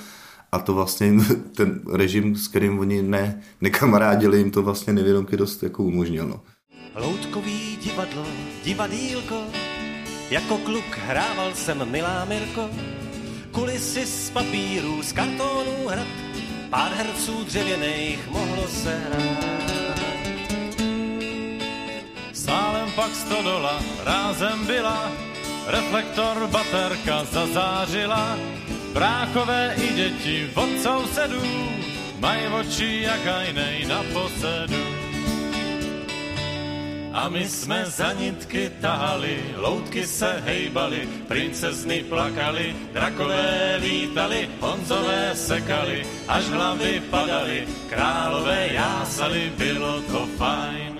a 0.52 0.58
to 0.58 0.74
vlastně 0.74 1.12
ten 1.56 1.80
režim, 1.92 2.36
s 2.36 2.48
kterým 2.48 2.78
oni 2.78 3.02
ne, 3.02 3.42
nekamarádili, 3.60 4.38
jim 4.38 4.50
to 4.50 4.62
vlastně 4.62 4.92
nevědomky 4.92 5.36
dost 5.36 5.62
jako 5.62 5.82
umožnil. 5.82 6.28
No. 6.28 6.40
Loutkový 6.94 7.78
divadlo, 7.82 8.26
divadílko, 8.64 9.42
jako 10.30 10.58
kluk 10.58 10.98
hrával 11.06 11.54
jsem 11.54 11.90
milá 11.90 12.24
Mirko, 12.24 12.70
kulisy 13.52 14.06
z 14.06 14.30
papíru, 14.30 15.02
z 15.02 15.12
kartonů 15.12 15.88
hrad, 15.88 16.06
pár 16.76 16.92
herců 16.92 17.44
dřevěných 17.44 18.28
mohlo 18.28 18.68
se 18.68 18.98
hrát. 18.98 20.00
Sálem 22.32 22.92
pak 22.92 23.14
stodola 23.14 23.80
rázem 24.04 24.66
byla, 24.66 25.12
reflektor 25.66 26.46
baterka 26.46 27.24
zazářila, 27.24 28.38
brákové 28.92 29.74
i 29.80 29.94
děti 29.94 30.50
od 30.54 30.80
sousedů, 30.82 31.42
mají 32.20 32.46
oči 32.46 33.00
jak 33.02 33.26
ajnej 33.26 33.86
na 33.86 34.02
posedu. 34.12 35.05
A 37.16 37.28
my 37.28 37.48
jsme 37.48 37.84
za 37.86 38.12
nitky 38.12 38.70
tahali, 38.80 39.40
loutky 39.56 40.06
se 40.06 40.42
hejbaly, 40.44 41.08
princezny 41.28 42.04
plakali, 42.04 42.76
drakové 42.92 43.78
vítali, 43.80 44.50
honzové 44.60 45.32
sekali, 45.34 46.06
až 46.28 46.44
hlavy 46.44 47.02
padaly, 47.10 47.68
králové 47.88 48.68
jásali, 48.72 49.52
bylo 49.56 50.00
to 50.00 50.26
fajn. 50.36 50.95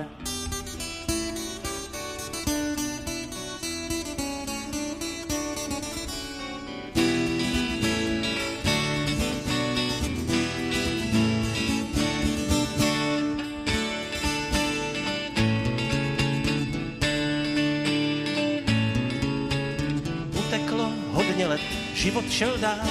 Život 22.17 22.33
šel 22.33 22.59
dál, 22.59 22.89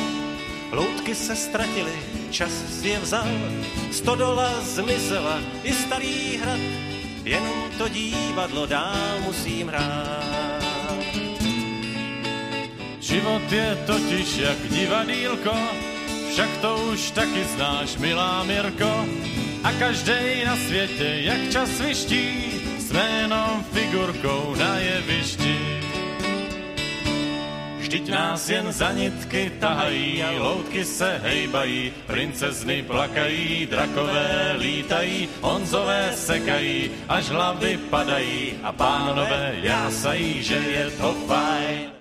loutky 0.72 1.16
se 1.16 1.36
ztratily, 1.36 1.98
čas 2.30 2.52
si 2.70 2.88
je 2.94 3.00
vzal, 3.00 3.26
stodola 3.92 4.62
zmizela 4.62 5.42
i 5.64 5.74
starý 5.74 6.38
hrad, 6.38 6.62
jenom 7.24 7.72
to 7.78 7.90
divadlo 7.90 8.66
dál 8.66 9.18
musím 9.26 9.68
hrát. 9.68 10.62
Život 13.02 13.52
je 13.52 13.84
totiž 13.86 14.38
jak 14.38 14.70
divadílko, 14.70 15.58
však 16.30 16.58
to 16.62 16.78
už 16.94 17.12
taky 17.12 17.44
znáš, 17.56 17.98
milá 17.98 18.44
Mirko, 18.44 19.06
a 19.64 19.72
každej 19.72 20.46
na 20.46 20.56
světě, 20.56 21.26
jak 21.26 21.50
čas 21.50 21.82
vyští, 21.82 22.30
jsme 22.78 23.10
jenom 23.22 23.66
figurkou 23.74 24.56
na 24.60 24.78
jevišti. 24.78 25.75
Vždyť 27.86 28.10
nás 28.10 28.50
jen 28.50 28.74
za 28.74 28.90
nitky 28.98 29.62
tahají, 29.62 30.24
loutky 30.42 30.82
se 30.86 31.22
hejbají, 31.22 31.94
princezny 32.10 32.82
plakají, 32.82 33.66
drakové 33.66 34.58
lítají, 34.58 35.30
honzové 35.42 36.10
sekají, 36.18 36.92
až 37.10 37.30
hlavy 37.30 37.78
padají 37.78 38.54
a 38.64 38.72
pánové 38.72 39.56
jásají, 39.62 40.44
že 40.44 40.56
je 40.56 40.86
to 40.98 41.14
fajn. 41.30 41.94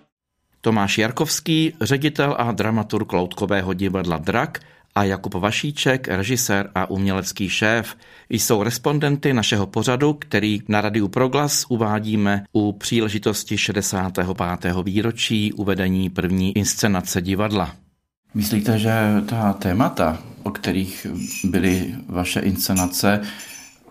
Tomáš 0.61 0.99
Jarkovský, 0.99 1.77
ředitel 1.81 2.33
a 2.39 2.53
dramaturg 2.53 3.13
loutkového 3.13 3.75
divadla 3.75 4.17
Drak, 4.17 4.65
a 4.95 5.05
Jakub 5.05 5.35
Vašíček, 5.35 6.09
režisér 6.09 6.71
a 6.75 6.91
umělecký 6.91 7.49
šéf, 7.49 7.97
jsou 8.31 8.63
respondenty 8.63 9.33
našeho 9.33 9.67
pořadu, 9.67 10.13
který 10.13 10.63
na 10.69 10.81
Radiu 10.81 11.09
Proglas 11.09 11.65
uvádíme 11.69 12.45
u 12.53 12.73
příležitosti 12.73 13.59
65. 13.59 14.27
výročí 14.85 15.53
uvedení 15.53 16.11
první 16.11 16.57
inscenace 16.57 17.23
divadla. 17.23 17.75
Myslíte, 18.35 18.79
že 18.79 18.93
ta 19.27 19.53
témata, 19.53 20.19
o 20.43 20.51
kterých 20.51 21.07
byly 21.45 21.95
vaše 22.09 22.41
inscenace, 22.41 23.21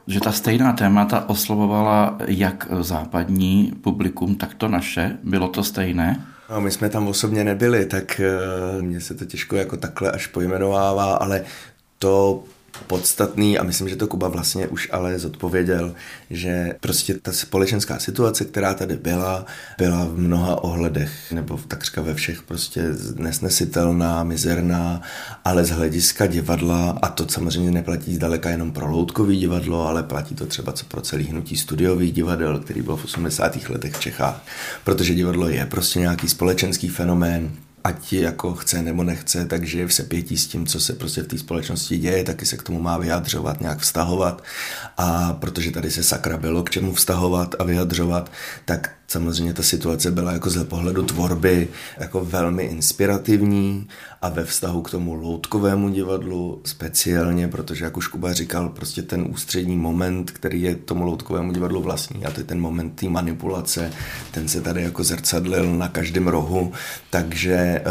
že 0.08 0.20
ta 0.20 0.32
stejná 0.32 0.74
témata 0.74 1.30
oslovovala 1.30 2.18
jak 2.28 2.68
západní 2.82 3.74
publikum, 3.82 4.36
tak 4.36 4.54
to 4.54 4.68
naše? 4.68 5.18
Bylo 5.24 5.48
to 5.48 5.63
stejné? 5.63 6.33
No, 6.54 6.62
my 6.62 6.72
jsme 6.72 6.89
tam 6.89 7.08
osobně 7.08 7.44
nebyli, 7.44 7.86
tak 7.86 8.22
uh, 8.76 8.82
mně 8.82 9.02
se 9.02 9.13
to 9.13 9.26
těžko 9.26 9.56
jako 9.56 9.78
takhle 9.78 10.12
až 10.12 10.28
pojmenovává, 10.28 11.16
ale 11.16 11.44
to 12.00 12.44
podstatný 12.88 13.60
a 13.60 13.63
myslím, 13.63 13.89
že 13.89 13.96
to 13.96 14.08
Kuba 14.08 14.28
vlastně 14.28 14.67
už 14.67 14.89
ale 14.91 15.19
zodpověděl, 15.19 15.96
že 16.30 16.76
prostě 16.80 17.13
ta 17.13 17.32
společenská 17.32 18.00
situace, 18.00 18.46
která 18.46 18.74
tady 18.74 18.96
byla, 18.96 19.46
byla 19.78 20.06
v 20.06 20.17
mnoha 20.17 20.63
ohledech, 20.63 21.32
nebo 21.32 21.60
takřka 21.67 22.02
ve 22.02 22.13
všech 22.13 22.41
prostě 22.41 22.84
nesnesitelná, 23.15 24.24
mizerná, 24.24 25.02
ale 25.46 25.65
z 25.65 25.69
hlediska 25.69 26.28
divadla, 26.28 27.00
a 27.02 27.10
to 27.10 27.28
samozřejmě 27.30 27.72
neplatí 27.72 28.15
zdaleka 28.15 28.50
jenom 28.50 28.72
pro 28.72 28.91
loutkový 28.91 29.39
divadlo, 29.39 29.88
ale 29.88 30.04
platí 30.04 30.36
to 30.36 30.46
třeba 30.46 30.72
co 30.72 30.86
pro 30.86 31.02
celý 31.02 31.24
hnutí 31.24 31.58
studiových 31.58 32.13
divadel, 32.13 32.60
který 32.60 32.82
byl 32.82 32.96
v 32.96 33.06
80. 33.06 33.69
letech 33.69 33.96
v 33.96 34.00
Čechách, 34.00 34.46
protože 34.84 35.15
divadlo 35.15 35.50
je 35.50 35.65
prostě 35.65 36.00
nějaký 36.00 36.30
společenský 36.30 36.89
fenomén, 36.89 37.52
ať 37.84 38.13
jako 38.13 38.54
chce 38.54 38.82
nebo 38.82 39.04
nechce, 39.04 39.46
takže 39.46 39.80
je 39.80 39.88
v 39.88 39.93
sepětí 39.93 40.38
s 40.38 40.48
tím, 40.48 40.65
co 40.65 40.80
se 40.80 40.93
prostě 40.93 41.24
v 41.24 41.28
té 41.28 41.38
společnosti 41.38 41.98
děje, 41.98 42.24
taky 42.24 42.46
se 42.46 42.58
k 42.58 42.63
tomu 42.63 42.82
má 42.82 42.98
vyjadřovat, 42.98 43.62
nějak 43.62 43.80
vztahovat. 43.80 44.43
A 44.98 45.34
protože 45.34 45.72
tady 45.72 45.91
se 45.91 46.04
sakra 46.04 46.38
bylo 46.38 46.63
k 46.63 46.69
čemu 46.69 46.93
vztahovat 46.93 47.56
a 47.60 47.63
vyjadřovat, 47.63 48.32
tak 48.65 48.91
samozřejmě 49.08 49.54
ta 49.54 49.63
situace 49.63 50.12
byla 50.12 50.32
jako 50.32 50.50
z 50.50 50.63
pohledu 50.63 51.04
tvorby 51.04 51.68
jako 51.98 52.26
velmi 52.26 52.63
inspirativní 52.63 53.88
a 54.22 54.30
ve 54.30 54.44
vztahu 54.44 54.82
k 54.82 54.92
tomu 54.92 55.13
loutkovému 55.13 55.89
divadlu 55.89 56.62
speciálně, 56.66 57.48
protože 57.48 57.86
jak 57.86 57.98
už 57.98 58.08
Kuba 58.08 58.34
říkal, 58.34 58.70
prostě 58.70 59.02
ten 59.02 59.28
ústřední 59.30 59.78
moment, 59.78 60.32
který 60.32 60.62
je 60.62 60.76
tomu 60.76 61.04
loutkovému 61.04 61.52
divadlu 61.52 61.82
vlastní 61.82 62.26
a 62.26 62.32
to 62.32 62.39
je 62.39 62.44
ten 62.44 62.62
moment 62.62 62.89
té 62.89 63.10
manipulace, 63.10 63.92
ten 64.32 64.48
se 64.48 64.62
tady 64.62 64.84
jako 64.84 65.04
zrcadlil 65.04 65.78
na 65.78 65.88
každém 65.88 66.28
rohu, 66.28 66.72
takže 67.10 67.56
eh, 67.56 67.82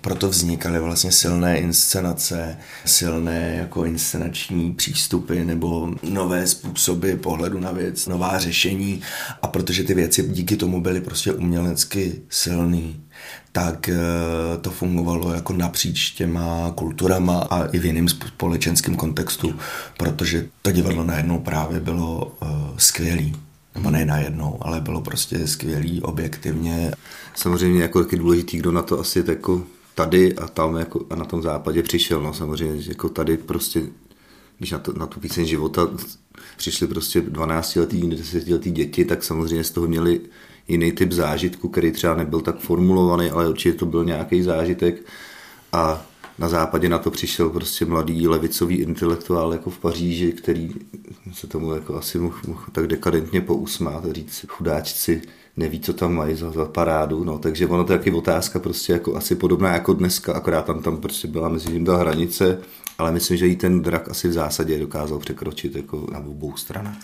proto 0.00 0.28
vznikaly 0.28 0.80
vlastně 0.80 1.12
silné 1.12 1.58
inscenace, 1.58 2.56
silné 2.84 3.56
jako 3.58 3.84
inscenační 3.84 4.72
přístupy 4.72 5.44
nebo 5.44 5.94
nové 6.02 6.46
způsoby 6.46 7.12
pohledu 7.12 7.60
na 7.60 7.72
věc, 7.72 8.06
nová 8.06 8.38
řešení. 8.38 9.00
A 9.42 9.48
protože 9.48 9.84
ty 9.84 9.94
věci 9.94 10.28
díky 10.28 10.55
díky 10.56 10.60
tomu 10.60 10.80
byli 10.80 11.00
prostě 11.00 11.32
umělecky 11.32 12.22
silný, 12.30 13.00
tak 13.52 13.88
eh, 13.88 13.96
to 14.60 14.70
fungovalo 14.70 15.32
jako 15.32 15.52
napříč 15.52 16.10
těma 16.10 16.72
kulturama 16.74 17.38
a 17.50 17.66
i 17.66 17.78
v 17.78 17.84
jiném 17.84 18.08
společenském 18.08 18.96
kontextu, 18.96 19.54
protože 19.98 20.48
to 20.62 20.72
divadlo 20.72 21.04
najednou 21.04 21.38
právě 21.38 21.80
bylo 21.80 22.36
uh, 22.40 22.48
skvělý. 22.78 23.36
Nebo 23.74 23.90
ne 23.90 24.04
najednou, 24.04 24.58
ale 24.60 24.80
bylo 24.80 25.00
prostě 25.00 25.46
skvělý 25.46 26.02
objektivně. 26.02 26.92
Samozřejmě 27.34 27.82
jako 27.82 28.04
taky 28.04 28.16
důležitý, 28.16 28.56
kdo 28.56 28.72
na 28.72 28.82
to 28.82 29.00
asi 29.00 29.24
jako 29.28 29.62
tady 29.94 30.36
a 30.36 30.48
tam 30.48 30.76
jako 30.76 31.04
a 31.10 31.16
na 31.16 31.24
tom 31.24 31.42
západě 31.42 31.82
přišel. 31.82 32.22
No 32.22 32.32
samozřejmě 32.32 32.82
jako 32.88 33.08
tady 33.08 33.36
prostě, 33.36 33.82
když 34.58 34.70
na, 34.70 34.78
to, 34.78 34.92
na 34.92 35.06
tu 35.06 35.20
píseň 35.20 35.46
života 35.46 35.88
přišli 36.56 36.86
prostě 36.86 37.20
12 37.20 37.76
letý, 37.76 38.00
10 38.00 38.48
letý 38.48 38.70
děti, 38.70 39.04
tak 39.04 39.24
samozřejmě 39.24 39.64
z 39.64 39.70
toho 39.70 39.86
měli 39.86 40.20
jiný 40.68 40.92
typ 40.92 41.12
zážitku, 41.12 41.68
který 41.68 41.92
třeba 41.92 42.14
nebyl 42.14 42.40
tak 42.40 42.58
formulovaný, 42.58 43.30
ale 43.30 43.48
určitě 43.48 43.78
to 43.78 43.86
byl 43.86 44.04
nějaký 44.04 44.42
zážitek. 44.42 45.02
A 45.72 46.06
na 46.38 46.48
západě 46.48 46.88
na 46.88 46.98
to 46.98 47.10
přišel 47.10 47.50
prostě 47.50 47.84
mladý 47.84 48.28
levicový 48.28 48.76
intelektuál 48.76 49.52
jako 49.52 49.70
v 49.70 49.78
Paříži, 49.78 50.32
který 50.32 50.70
se 51.32 51.46
tomu 51.46 51.72
jako 51.72 51.94
asi 51.94 52.18
mohl, 52.18 52.38
mohl 52.46 52.64
tak 52.72 52.86
dekadentně 52.86 53.40
pousmát 53.40 54.04
a 54.06 54.12
říct 54.12 54.44
chudáčci 54.48 55.22
neví, 55.56 55.80
co 55.80 55.92
tam 55.92 56.14
mají 56.14 56.34
za, 56.34 56.50
za 56.50 56.64
parádu, 56.64 57.24
no, 57.24 57.38
takže 57.38 57.66
ono 57.66 57.84
to 57.84 57.92
je 57.92 57.98
taky 57.98 58.10
otázka 58.10 58.58
prostě 58.58 58.92
jako 58.92 59.16
asi 59.16 59.34
podobná 59.34 59.72
jako 59.72 59.92
dneska, 59.92 60.32
akorát 60.32 60.64
tam, 60.64 60.82
tam 60.82 60.96
prostě 60.96 61.28
byla 61.28 61.48
mezi 61.48 61.68
tím 61.68 61.84
ta 61.84 61.96
hranice, 61.96 62.58
ale 62.98 63.12
myslím, 63.12 63.36
že 63.36 63.48
i 63.48 63.56
ten 63.56 63.82
drak 63.82 64.08
asi 64.08 64.28
v 64.28 64.32
zásadě 64.32 64.78
dokázal 64.78 65.18
překročit 65.18 65.76
jako 65.76 66.06
na 66.12 66.18
obou 66.18 66.56
stranách. 66.56 66.96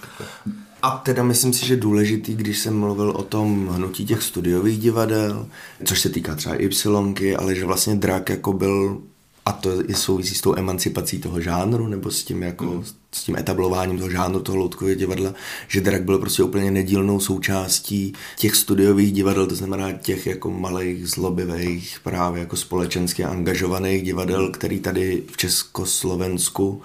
A 0.82 0.90
teda 0.90 1.22
myslím 1.22 1.52
si, 1.52 1.66
že 1.66 1.76
důležitý, 1.76 2.34
když 2.34 2.58
jsem 2.58 2.78
mluvil 2.78 3.10
o 3.10 3.22
tom 3.22 3.68
hnutí 3.68 4.06
těch 4.06 4.22
studiových 4.22 4.78
divadel, 4.78 5.46
což 5.84 6.00
se 6.00 6.08
týká 6.08 6.34
třeba 6.34 6.54
Y, 6.54 7.36
ale 7.36 7.54
že 7.54 7.64
vlastně 7.64 7.94
drak 7.94 8.28
jako 8.28 8.52
byl 8.52 9.02
a 9.46 9.52
to 9.52 9.82
je 9.88 9.94
souvisí 9.94 10.34
s 10.34 10.40
tou 10.40 10.56
emancipací 10.56 11.18
toho 11.18 11.40
žánru, 11.40 11.86
nebo 11.86 12.10
s 12.10 12.24
tím, 12.24 12.42
jako, 12.42 12.64
mm. 12.64 12.84
s 13.12 13.24
tím 13.24 13.36
etablováním 13.36 13.98
toho 13.98 14.10
žánru, 14.10 14.40
toho 14.40 14.58
loutkového 14.58 14.94
divadla, 14.94 15.34
že 15.68 15.80
drak 15.80 16.02
byl 16.02 16.18
prostě 16.18 16.42
úplně 16.42 16.70
nedílnou 16.70 17.20
součástí 17.20 18.12
těch 18.36 18.56
studiových 18.56 19.12
divadel, 19.12 19.46
to 19.46 19.54
znamená 19.54 19.92
těch 19.92 20.26
jako 20.26 20.50
malých, 20.50 21.08
zlobivých, 21.08 22.00
právě 22.02 22.40
jako 22.40 22.56
společensky 22.56 23.24
angažovaných 23.24 24.02
divadel, 24.02 24.50
který 24.50 24.80
tady 24.80 25.22
v 25.32 25.36
Československu 25.36 26.82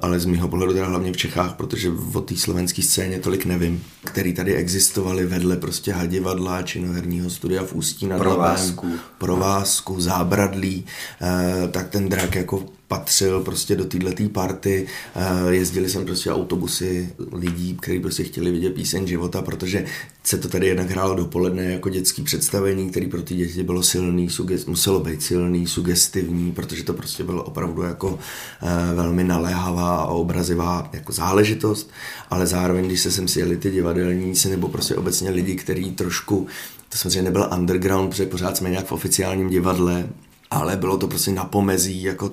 ale 0.00 0.20
z 0.20 0.24
mého 0.24 0.48
pohledu 0.48 0.72
teda 0.72 0.86
hlavně 0.86 1.12
v 1.12 1.16
Čechách, 1.16 1.54
protože 1.54 1.92
o 2.14 2.20
té 2.20 2.36
slovenské 2.36 2.82
scéně 2.82 3.18
tolik 3.18 3.44
nevím, 3.44 3.84
který 4.04 4.32
tady 4.32 4.54
existovaly 4.54 5.26
vedle 5.26 5.56
prostě 5.56 5.92
hadivadla, 5.92 6.62
činoherního 6.62 7.30
studia 7.30 7.64
v 7.64 7.72
Ústí 7.74 8.06
nad 8.06 8.18
Provázku. 8.18 8.86
Provázku, 9.18 10.00
Zábradlí, 10.00 10.84
eh, 11.22 11.68
tak 11.68 11.88
ten 11.88 12.08
drak 12.08 12.34
jako 12.34 12.77
patřil 12.88 13.40
prostě 13.40 13.76
do 13.76 13.84
této 13.84 14.28
party. 14.28 14.86
Eh, 15.16 15.54
jezdili 15.54 15.90
jsem 15.90 16.04
prostě 16.04 16.30
autobusy 16.30 17.08
lidí, 17.32 17.76
kteří 17.80 18.00
prostě 18.00 18.24
chtěli 18.24 18.50
vidět 18.50 18.74
píseň 18.74 19.06
života, 19.06 19.42
protože 19.42 19.84
se 20.24 20.38
to 20.38 20.48
tady 20.48 20.66
jednak 20.66 20.90
hrálo 20.90 21.14
dopoledne 21.14 21.64
jako 21.64 21.88
dětský 21.88 22.22
představení, 22.22 22.90
který 22.90 23.06
pro 23.06 23.22
ty 23.22 23.34
děti 23.34 23.62
bylo 23.62 23.82
silný, 23.82 24.30
sugest, 24.30 24.68
muselo 24.68 25.00
být 25.00 25.22
silný, 25.22 25.66
sugestivní, 25.66 26.52
protože 26.52 26.84
to 26.84 26.92
prostě 26.92 27.24
bylo 27.24 27.42
opravdu 27.44 27.82
jako 27.82 28.18
eh, 28.62 28.94
velmi 28.94 29.24
naléhavá 29.24 29.96
a 29.96 30.06
obrazivá 30.06 30.90
jako 30.92 31.12
záležitost, 31.12 31.90
ale 32.30 32.46
zároveň, 32.46 32.86
když 32.86 33.00
se 33.00 33.10
sem 33.10 33.28
sjeli 33.28 33.56
ty 33.56 33.70
divadelníci 33.70 34.48
nebo 34.48 34.68
prostě 34.68 34.96
obecně 34.96 35.30
lidi, 35.30 35.54
kteří 35.54 35.90
trošku 35.90 36.46
to 36.88 36.98
samozřejmě 36.98 37.22
nebyl 37.22 37.48
underground, 37.56 38.10
protože 38.10 38.26
pořád 38.26 38.56
jsme 38.56 38.70
nějak 38.70 38.86
v 38.86 38.92
oficiálním 38.92 39.48
divadle, 39.48 40.08
ale 40.50 40.76
bylo 40.76 40.98
to 40.98 41.08
prostě 41.08 41.30
na 41.30 41.44
pomezí, 41.44 42.02
jako 42.02 42.32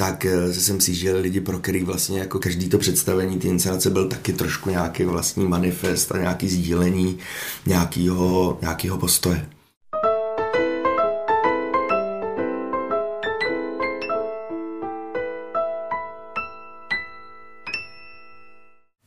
tak 0.00 0.24
eh, 0.24 0.52
jsem 0.52 0.80
si, 0.80 0.94
že 0.94 1.12
lidi, 1.12 1.40
pro 1.40 1.58
který 1.58 1.84
vlastně 1.84 2.18
jako 2.18 2.38
každý 2.38 2.68
to 2.68 2.78
představení, 2.78 3.38
ty 3.38 3.48
inscenace 3.48 3.90
byl 3.90 4.08
taky 4.08 4.32
trošku 4.32 4.70
nějaký 4.70 5.04
vlastní 5.04 5.46
manifest 5.46 6.12
a 6.12 6.18
nějaký 6.18 6.48
sdílení 6.48 7.18
nějakého, 7.66 8.58
nějakého 8.60 8.98
postoje. 8.98 9.48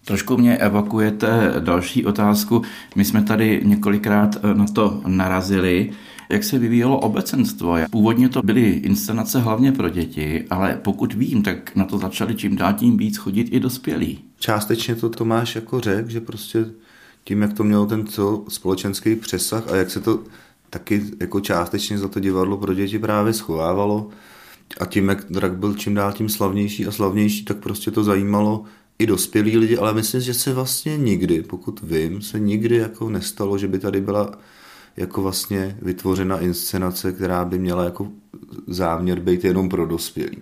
Trošku 0.06 0.38
mě 0.38 0.58
evakujete 0.58 1.54
další 1.60 2.06
otázku. 2.06 2.62
My 2.96 3.06
jsme 3.06 3.24
tady 3.24 3.62
několikrát 3.64 4.36
eh, 4.36 4.54
na 4.54 4.66
to 4.66 5.02
narazili 5.08 5.92
jak 6.32 6.44
se 6.44 6.60
vyvíjelo 6.60 7.00
obecenstvo. 7.00 7.78
Původně 7.92 8.30
to 8.30 8.42
byly 8.42 8.70
inscenace 8.70 9.40
hlavně 9.40 9.72
pro 9.72 9.90
děti, 9.90 10.46
ale 10.50 10.80
pokud 10.84 11.14
vím, 11.14 11.44
tak 11.44 11.76
na 11.76 11.86
to 11.86 11.98
začali 11.98 12.36
čím 12.36 12.56
dál 12.56 12.74
tím 12.74 12.98
víc 12.98 13.18
chodit 13.18 13.48
i 13.52 13.60
dospělí. 13.60 14.20
Částečně 14.40 14.96
to 14.96 15.10
Tomáš 15.10 15.56
jako 15.56 15.80
řekl, 15.80 16.10
že 16.10 16.22
prostě 16.22 16.66
tím, 17.24 17.42
jak 17.42 17.54
to 17.54 17.64
mělo 17.64 17.86
ten 17.86 18.06
společenský 18.48 19.16
přesah 19.16 19.72
a 19.72 19.76
jak 19.76 19.92
se 19.92 20.00
to 20.00 20.24
taky 20.70 21.04
jako 21.20 21.40
částečně 21.40 21.98
za 21.98 22.08
to 22.08 22.20
divadlo 22.20 22.58
pro 22.58 22.74
děti 22.74 23.00
právě 23.00 23.34
schovávalo 23.34 24.10
a 24.80 24.86
tím, 24.86 25.10
jak 25.10 25.26
drak 25.30 25.58
byl 25.58 25.74
čím 25.74 25.94
dál 25.94 26.14
tím 26.14 26.30
slavnější 26.30 26.88
a 26.88 26.92
slavnější, 26.92 27.46
tak 27.46 27.58
prostě 27.58 27.92
to 27.92 28.04
zajímalo 28.04 28.64
i 29.00 29.06
dospělí 29.06 29.58
lidi, 29.58 29.78
ale 29.78 29.94
myslím, 29.94 30.22
že 30.22 30.34
se 30.34 30.54
vlastně 30.54 30.98
nikdy, 30.98 31.42
pokud 31.42 31.80
vím, 31.84 32.22
se 32.22 32.40
nikdy 32.40 32.76
jako 32.76 33.10
nestalo, 33.10 33.58
že 33.58 33.68
by 33.68 33.80
tady 33.80 34.02
byla 34.02 34.32
jako 34.98 35.22
vlastně 35.22 35.78
vytvořena 35.82 36.40
inscenace, 36.40 37.12
která 37.12 37.46
by 37.46 37.60
měla 37.60 37.84
jako 37.84 38.08
záměr 38.68 39.20
být 39.20 39.44
jenom 39.44 39.70
pro 39.70 39.86
dospělí. 39.86 40.42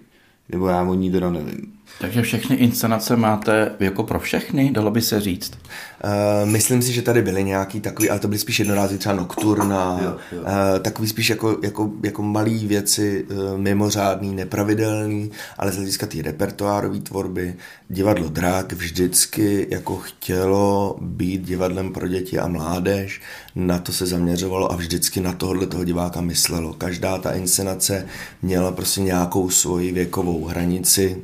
Nebo 0.50 0.68
já 0.68 0.84
o 0.84 0.94
ní 0.94 1.12
teda 1.12 1.30
nevím. 1.30 1.79
Takže 2.02 2.22
všechny 2.22 2.56
inscenace 2.56 3.16
máte 3.16 3.72
jako 3.80 4.04
pro 4.04 4.20
všechny, 4.20 4.72
dalo 4.72 4.92
by 4.92 5.02
se 5.02 5.22
říct? 5.22 5.52
Uh, 5.54 6.50
myslím 6.50 6.82
si, 6.82 6.94
že 6.94 7.02
tady 7.02 7.22
byly 7.22 7.44
nějaký 7.44 7.80
takový, 7.80 8.10
ale 8.10 8.20
to 8.20 8.28
byly 8.28 8.40
spíš 8.40 8.60
jednorází 8.60 8.98
třeba 8.98 9.16
nokturna, 9.16 10.00
jo, 10.04 10.16
jo. 10.32 10.42
Uh, 10.42 10.80
takový 10.82 11.08
spíš 11.08 11.30
jako, 11.30 11.58
jako, 11.64 11.92
jako 12.04 12.24
malý 12.24 12.68
věci, 12.68 13.26
uh, 13.32 13.58
mimořádný, 13.58 14.36
nepravidelný, 14.36 15.32
ale 15.58 15.72
z 15.72 15.76
hlediska 15.76 16.06
té 16.08 16.22
repertoárové 16.22 17.00
tvorby, 17.00 17.56
divadlo 17.90 18.30
Drak 18.30 18.74
vždycky 18.74 19.68
jako 19.70 19.98
chtělo 19.98 20.98
být 21.02 21.42
divadlem 21.42 21.94
pro 21.94 22.08
děti 22.08 22.40
a 22.40 22.48
mládež, 22.48 23.22
na 23.56 23.80
to 23.80 23.92
se 23.92 24.06
zaměřovalo 24.06 24.72
a 24.72 24.76
vždycky 24.76 25.22
na 25.22 25.34
tohle 25.34 25.66
toho 25.66 25.84
diváka 25.84 26.22
myslelo. 26.22 26.74
Každá 26.74 27.18
ta 27.18 27.32
inscenace 27.32 28.06
měla 28.42 28.72
prostě 28.72 29.02
nějakou 29.02 29.50
svoji 29.50 29.92
věkovou 29.92 30.46
hranici, 30.46 31.18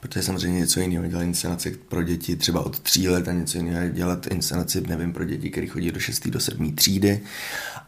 protože 0.00 0.22
samozřejmě 0.22 0.58
něco 0.58 0.80
jiného 0.80 1.06
dělat 1.06 1.22
inscenace 1.22 1.70
pro 1.88 2.02
děti 2.02 2.36
třeba 2.36 2.66
od 2.66 2.80
tří 2.80 3.08
let 3.08 3.28
a 3.28 3.32
něco 3.32 3.58
jiného 3.58 3.88
dělat 3.88 4.26
inscenaci, 4.26 4.80
nevím, 4.80 5.12
pro 5.12 5.24
děti, 5.24 5.50
které 5.50 5.66
chodí 5.66 5.90
do 5.92 6.00
6. 6.00 6.28
do 6.28 6.40
7. 6.40 6.74
třídy. 6.74 7.20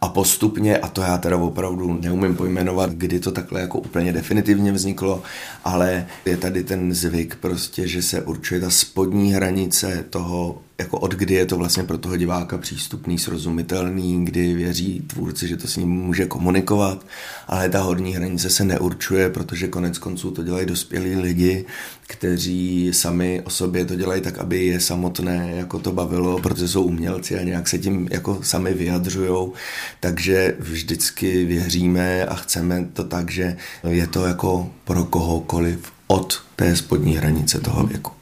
A 0.00 0.08
postupně, 0.08 0.78
a 0.78 0.88
to 0.88 1.00
já 1.00 1.18
teda 1.18 1.36
opravdu 1.36 1.98
neumím 2.02 2.36
pojmenovat, 2.36 2.90
kdy 2.90 3.20
to 3.20 3.32
takhle 3.32 3.60
jako 3.60 3.78
úplně 3.78 4.12
definitivně 4.12 4.72
vzniklo, 4.72 5.22
ale 5.64 6.06
je 6.24 6.36
tady 6.36 6.64
ten 6.64 6.94
zvyk 6.94 7.34
prostě, 7.34 7.88
že 7.88 8.02
se 8.02 8.22
určuje 8.22 8.60
ta 8.60 8.70
spodní 8.70 9.32
hranice 9.32 10.04
toho 10.10 10.62
jako 10.82 10.98
od 10.98 11.14
kdy 11.14 11.34
je 11.34 11.46
to 11.46 11.56
vlastně 11.56 11.82
pro 11.82 11.98
toho 11.98 12.16
diváka 12.16 12.58
přístupný, 12.58 13.18
srozumitelný, 13.18 14.24
kdy 14.24 14.54
věří 14.54 15.04
tvůrci, 15.06 15.48
že 15.48 15.56
to 15.56 15.68
s 15.68 15.76
ním 15.76 15.88
může 15.88 16.26
komunikovat, 16.26 17.06
ale 17.46 17.68
ta 17.68 17.80
horní 17.80 18.14
hranice 18.14 18.50
se 18.50 18.64
neurčuje, 18.64 19.30
protože 19.30 19.68
konec 19.68 19.98
konců 19.98 20.30
to 20.30 20.42
dělají 20.42 20.66
dospělí 20.66 21.16
lidi, 21.16 21.64
kteří 22.06 22.90
sami 22.92 23.42
o 23.44 23.50
sobě 23.50 23.84
to 23.84 23.94
dělají 23.94 24.22
tak, 24.22 24.38
aby 24.38 24.66
je 24.66 24.80
samotné 24.80 25.52
jako 25.56 25.78
to 25.78 25.92
bavilo, 25.92 26.38
protože 26.38 26.68
jsou 26.68 26.82
umělci 26.82 27.38
a 27.38 27.42
nějak 27.42 27.68
se 27.68 27.78
tím 27.78 28.08
jako 28.10 28.38
sami 28.42 28.74
vyjadřují, 28.74 29.52
takže 30.00 30.56
vždycky 30.58 31.44
věříme 31.44 32.26
a 32.26 32.34
chceme 32.34 32.88
to 32.92 33.04
tak, 33.04 33.30
že 33.30 33.56
je 33.88 34.06
to 34.06 34.26
jako 34.26 34.70
pro 34.84 35.04
kohokoliv 35.04 35.92
od 36.06 36.42
té 36.56 36.76
spodní 36.76 37.16
hranice 37.16 37.60
toho 37.60 37.86
věku. 37.86 38.21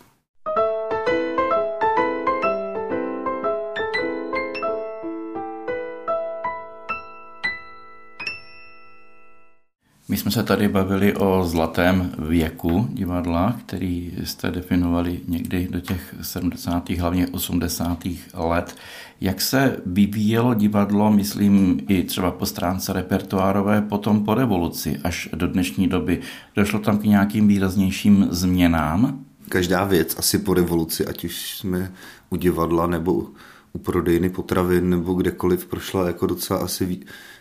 My 10.10 10.16
jsme 10.16 10.30
se 10.30 10.42
tady 10.42 10.68
bavili 10.68 11.14
o 11.14 11.44
zlatém 11.44 12.12
věku 12.18 12.88
divadla, 12.92 13.56
který 13.66 14.12
jste 14.24 14.50
definovali 14.50 15.20
někdy 15.28 15.68
do 15.70 15.80
těch 15.80 16.14
70. 16.22 16.90
hlavně 16.90 17.26
80. 17.26 17.98
let. 18.34 18.76
Jak 19.20 19.40
se 19.40 19.76
vyvíjelo 19.86 20.54
divadlo, 20.54 21.12
myslím 21.12 21.80
i 21.88 22.02
třeba 22.02 22.30
po 22.30 22.46
stránce 22.46 22.92
repertoárové, 22.92 23.82
potom 23.82 24.24
po 24.24 24.34
revoluci 24.34 25.00
až 25.04 25.28
do 25.32 25.46
dnešní 25.46 25.88
doby? 25.88 26.20
Došlo 26.56 26.78
tam 26.78 26.98
k 26.98 27.04
nějakým 27.04 27.48
výraznějším 27.48 28.28
změnám? 28.30 29.24
Každá 29.48 29.84
věc 29.84 30.18
asi 30.18 30.38
po 30.38 30.54
revoluci, 30.54 31.06
ať 31.06 31.24
už 31.24 31.56
jsme 31.56 31.92
u 32.30 32.36
divadla 32.36 32.86
nebo 32.86 33.26
u 33.72 33.78
prodejny 33.78 34.30
potravin 34.30 34.90
nebo 34.90 35.14
kdekoliv 35.14 35.66
prošla 35.66 36.06
jako 36.06 36.26
docela 36.26 36.60
asi 36.60 37.00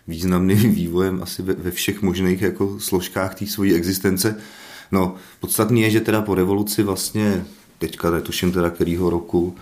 významným 0.10 0.74
vývojem 0.76 1.20
asi 1.24 1.42
ve, 1.42 1.54
ve 1.54 1.72
všech 1.72 2.02
možných 2.02 2.42
jako 2.42 2.80
složkách 2.80 3.36
té 3.36 3.46
svojí 3.46 3.74
existence. 3.74 4.38
No, 4.92 5.16
podstatný 5.40 5.82
je, 5.82 5.90
že 5.90 6.02
teda 6.02 6.22
po 6.22 6.36
revoluci 6.36 6.84
vlastně, 6.84 7.46
teďka 7.78 8.12
netuším 8.12 8.52
teda 8.52 8.70
kterýho 8.70 9.10
roku, 9.10 9.56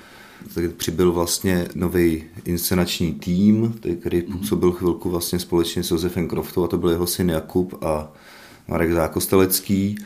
tak 0.54 0.72
přibyl 0.72 1.12
vlastně 1.12 1.68
nový 1.76 2.24
inscenační 2.46 3.14
tým, 3.14 3.80
který 4.00 4.24
mhm. 4.28 4.38
působil 4.38 4.72
chvilku 4.72 5.10
vlastně 5.10 5.40
společně 5.40 5.84
s 5.84 5.92
Josefem 5.92 6.28
Kroftou 6.28 6.64
a 6.64 6.68
to 6.68 6.78
byl 6.78 6.90
jeho 6.90 7.08
syn 7.08 7.30
Jakub 7.30 7.84
a 7.84 8.12
Marek 8.68 8.94
Zákostelecký. 8.94 9.98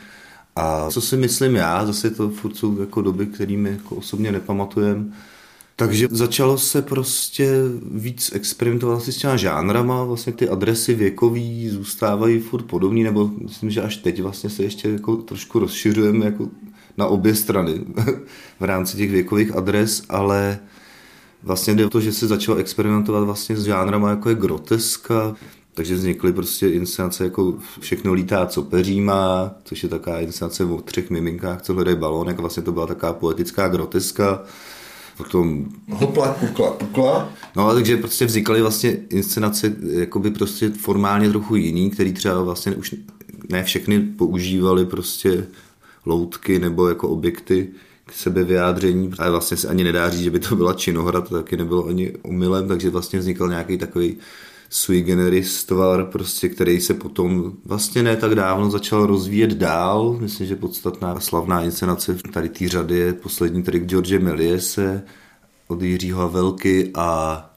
A 0.56 0.90
co 0.90 1.00
si 1.00 1.16
myslím 1.16 1.56
já, 1.56 1.86
zase 1.86 2.10
to 2.10 2.30
furt 2.30 2.56
jsou 2.56 2.80
jako 2.80 3.02
doby, 3.02 3.26
kterými 3.26 3.70
jako 3.70 3.96
osobně 3.96 4.32
nepamatujem, 4.32 5.12
takže 5.76 6.08
začalo 6.10 6.58
se 6.58 6.82
prostě 6.82 7.52
víc 7.90 8.30
experimentovat 8.34 9.02
s 9.02 9.16
těma 9.16 9.36
žánrama, 9.36 10.04
vlastně 10.04 10.32
ty 10.32 10.48
adresy 10.48 10.94
věkový 10.94 11.68
zůstávají 11.68 12.38
furt 12.38 12.62
podobný, 12.62 13.02
nebo 13.02 13.30
myslím, 13.42 13.70
že 13.70 13.82
až 13.82 13.96
teď 13.96 14.22
vlastně 14.22 14.50
se 14.50 14.62
ještě 14.62 14.88
jako 14.88 15.16
trošku 15.16 15.58
rozšiřujeme 15.58 16.24
jako 16.24 16.48
na 16.96 17.06
obě 17.06 17.34
strany 17.34 17.80
v 18.60 18.64
rámci 18.64 18.96
těch 18.96 19.10
věkových 19.10 19.56
adres, 19.56 20.02
ale 20.08 20.58
vlastně 21.42 21.74
jde 21.74 21.86
o 21.86 21.90
to, 21.90 22.00
že 22.00 22.12
se 22.12 22.26
začalo 22.26 22.58
experimentovat 22.58 23.24
vlastně 23.24 23.56
s 23.56 23.64
žánrama 23.64 24.10
jako 24.10 24.28
je 24.28 24.34
groteska, 24.34 25.36
takže 25.74 25.94
vznikly 25.94 26.32
prostě 26.32 26.68
inscenace 26.68 27.24
jako 27.24 27.54
Všechno 27.80 28.12
lítá, 28.12 28.46
co 28.46 28.62
peří 28.62 29.00
má, 29.00 29.54
což 29.64 29.82
je 29.82 29.88
taková 29.88 30.20
inscenace 30.20 30.64
o 30.64 30.80
třech 30.80 31.10
miminkách, 31.10 31.62
co 31.62 31.74
hledají 31.74 31.96
balónek. 31.96 32.38
Vlastně 32.38 32.62
to 32.62 32.72
byla 32.72 32.86
taková 32.86 33.12
poetická 33.12 33.68
groteska. 33.68 34.42
Potom... 35.16 35.66
Hopla, 35.90 36.32
pukla, 36.32 36.70
pukla. 36.70 37.32
No, 37.56 37.74
takže 37.74 37.96
prostě 37.96 38.26
vznikaly 38.26 38.60
vlastně 38.60 38.90
inscenace 39.10 39.76
jakoby 39.90 40.30
prostě 40.30 40.70
formálně 40.70 41.28
trochu 41.28 41.56
jiný, 41.56 41.90
který 41.90 42.12
třeba 42.12 42.42
vlastně 42.42 42.72
už 42.72 42.94
ne 43.48 43.64
všechny 43.64 44.00
používali 44.00 44.86
prostě 44.86 45.46
loutky 46.06 46.58
nebo 46.58 46.88
jako 46.88 47.08
objekty 47.08 47.68
k 48.06 48.12
sebevyjádření, 48.12 49.10
ale 49.18 49.30
vlastně 49.30 49.56
se 49.56 49.68
ani 49.68 49.84
nedá 49.84 50.10
říct, 50.10 50.20
že 50.20 50.30
by 50.30 50.40
to 50.40 50.56
byla 50.56 50.74
činohra, 50.74 51.20
to 51.20 51.34
taky 51.34 51.56
nebylo 51.56 51.86
ani 51.86 52.12
umylem, 52.22 52.68
takže 52.68 52.90
vlastně 52.90 53.18
vznikl 53.18 53.48
nějaký 53.48 53.78
takový 53.78 54.16
sui 54.74 55.02
generis 55.02 55.64
tvar, 55.64 56.04
prostě, 56.04 56.48
který 56.48 56.80
se 56.80 56.94
potom 56.94 57.52
vlastně 57.64 58.02
ne 58.02 58.16
tak 58.16 58.34
dávno 58.34 58.70
začal 58.70 59.06
rozvíjet 59.06 59.50
dál. 59.50 60.16
Myslím, 60.20 60.46
že 60.46 60.56
podstatná 60.56 61.20
slavná 61.20 61.62
inscenace 61.62 62.16
tady 62.32 62.48
té 62.48 62.68
řady 62.68 62.98
je 62.98 63.12
poslední 63.12 63.62
trik 63.62 63.84
George 63.84 64.18
Meliese 64.18 65.02
od 65.68 65.82
Jiřího 65.82 66.20
Havelky 66.20 66.90
a 66.94 67.50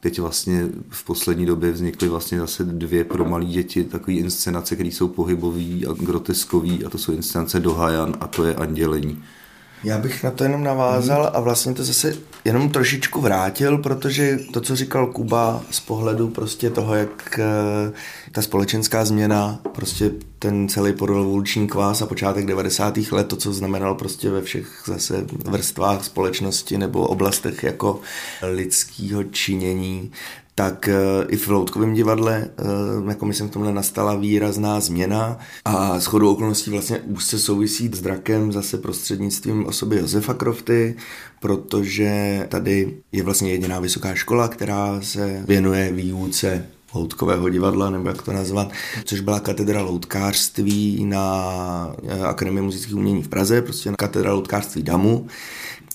teď 0.00 0.18
vlastně 0.18 0.68
v 0.90 1.04
poslední 1.04 1.46
době 1.46 1.72
vznikly 1.72 2.08
vlastně 2.08 2.38
zase 2.38 2.64
dvě 2.64 3.04
pro 3.04 3.24
malé 3.24 3.44
děti 3.44 3.84
takové 3.84 4.16
inscenace, 4.16 4.74
které 4.74 4.88
jsou 4.88 5.08
pohybové 5.08 5.86
a 5.88 5.92
groteskové 5.98 6.84
a 6.86 6.90
to 6.90 6.98
jsou 6.98 7.12
inscenace 7.12 7.60
Dohajan 7.60 8.16
a 8.20 8.26
to 8.26 8.44
je 8.44 8.54
Andělení. 8.54 9.22
Já 9.84 9.98
bych 9.98 10.24
na 10.24 10.30
to 10.30 10.44
jenom 10.44 10.64
navázal 10.64 11.30
a 11.34 11.40
vlastně 11.40 11.74
to 11.74 11.84
zase 11.84 12.14
jenom 12.44 12.70
trošičku 12.70 13.20
vrátil, 13.20 13.78
protože 13.78 14.38
to, 14.52 14.60
co 14.60 14.76
říkal 14.76 15.06
Kuba 15.06 15.62
z 15.70 15.80
pohledu 15.80 16.28
prostě 16.28 16.70
toho, 16.70 16.94
jak 16.94 17.38
eh, 17.38 17.92
ta 18.32 18.42
společenská 18.42 19.04
změna, 19.04 19.60
prostě 19.72 20.10
ten 20.38 20.68
celý 20.68 20.92
podrevoluční 20.92 21.68
kvás 21.68 22.02
a 22.02 22.06
počátek 22.06 22.46
90. 22.46 22.98
let, 23.12 23.28
to, 23.28 23.36
co 23.36 23.52
znamenal 23.52 23.94
prostě 23.94 24.30
ve 24.30 24.42
všech 24.42 24.82
zase 24.86 25.26
vrstvách 25.44 26.04
společnosti 26.04 26.78
nebo 26.78 27.06
oblastech 27.06 27.62
jako 27.62 28.00
lidského 28.42 29.24
činění, 29.24 30.12
tak 30.54 30.88
eh, 30.88 30.94
i 31.28 31.36
v 31.36 31.48
Loutkovém 31.48 31.94
divadle, 31.94 32.48
eh, 32.58 33.10
jako 33.10 33.26
myslím, 33.26 33.48
v 33.48 33.50
tomhle 33.50 33.72
nastala 33.72 34.14
výrazná 34.14 34.80
změna 34.80 35.38
a 35.64 36.00
s 36.00 36.06
chodou 36.06 36.32
okolností 36.32 36.70
vlastně 36.70 36.98
úzce 36.98 37.38
souvisí 37.38 37.90
s 37.92 38.00
drakem 38.00 38.52
zase 38.52 38.78
prostřednictvím 38.78 39.66
osoby 39.66 39.96
Josefa 39.96 40.34
Krofty, 40.34 40.96
protože 41.40 42.46
tady 42.48 42.96
je 43.12 43.22
vlastně 43.22 43.50
jediná 43.50 43.80
vysoká 43.80 44.14
škola, 44.14 44.48
která 44.48 45.00
se 45.00 45.44
věnuje 45.46 45.92
výuce 45.92 46.66
loutkového 46.94 47.48
divadla, 47.48 47.90
nebo 47.90 48.08
jak 48.08 48.22
to 48.22 48.32
nazvat, 48.32 48.72
což 49.04 49.20
byla 49.20 49.40
katedra 49.40 49.82
loutkářství 49.82 51.04
na 51.04 51.96
eh, 52.08 52.20
Akademii 52.20 52.62
muzických 52.62 52.96
umění 52.96 53.22
v 53.22 53.28
Praze, 53.28 53.62
prostě 53.62 53.90
na 53.90 53.96
katedra 53.96 54.32
loutkářství 54.32 54.82
DAMu, 54.82 55.26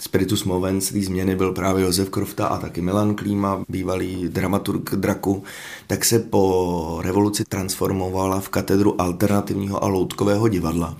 spiritus 0.01 0.43
movens 0.43 0.91
té 0.91 1.01
změny 1.01 1.35
byl 1.35 1.51
právě 1.51 1.83
Josef 1.83 2.09
Krofta 2.09 2.47
a 2.47 2.57
taky 2.57 2.81
Milan 2.81 3.15
Klíma, 3.15 3.63
bývalý 3.69 4.27
dramaturg 4.27 4.95
draku, 4.95 5.43
tak 5.87 6.05
se 6.05 6.19
po 6.19 6.99
revoluci 7.03 7.43
transformovala 7.49 8.39
v 8.39 8.49
katedru 8.49 9.01
alternativního 9.01 9.83
a 9.83 9.87
loutkového 9.87 10.47
divadla. 10.47 10.97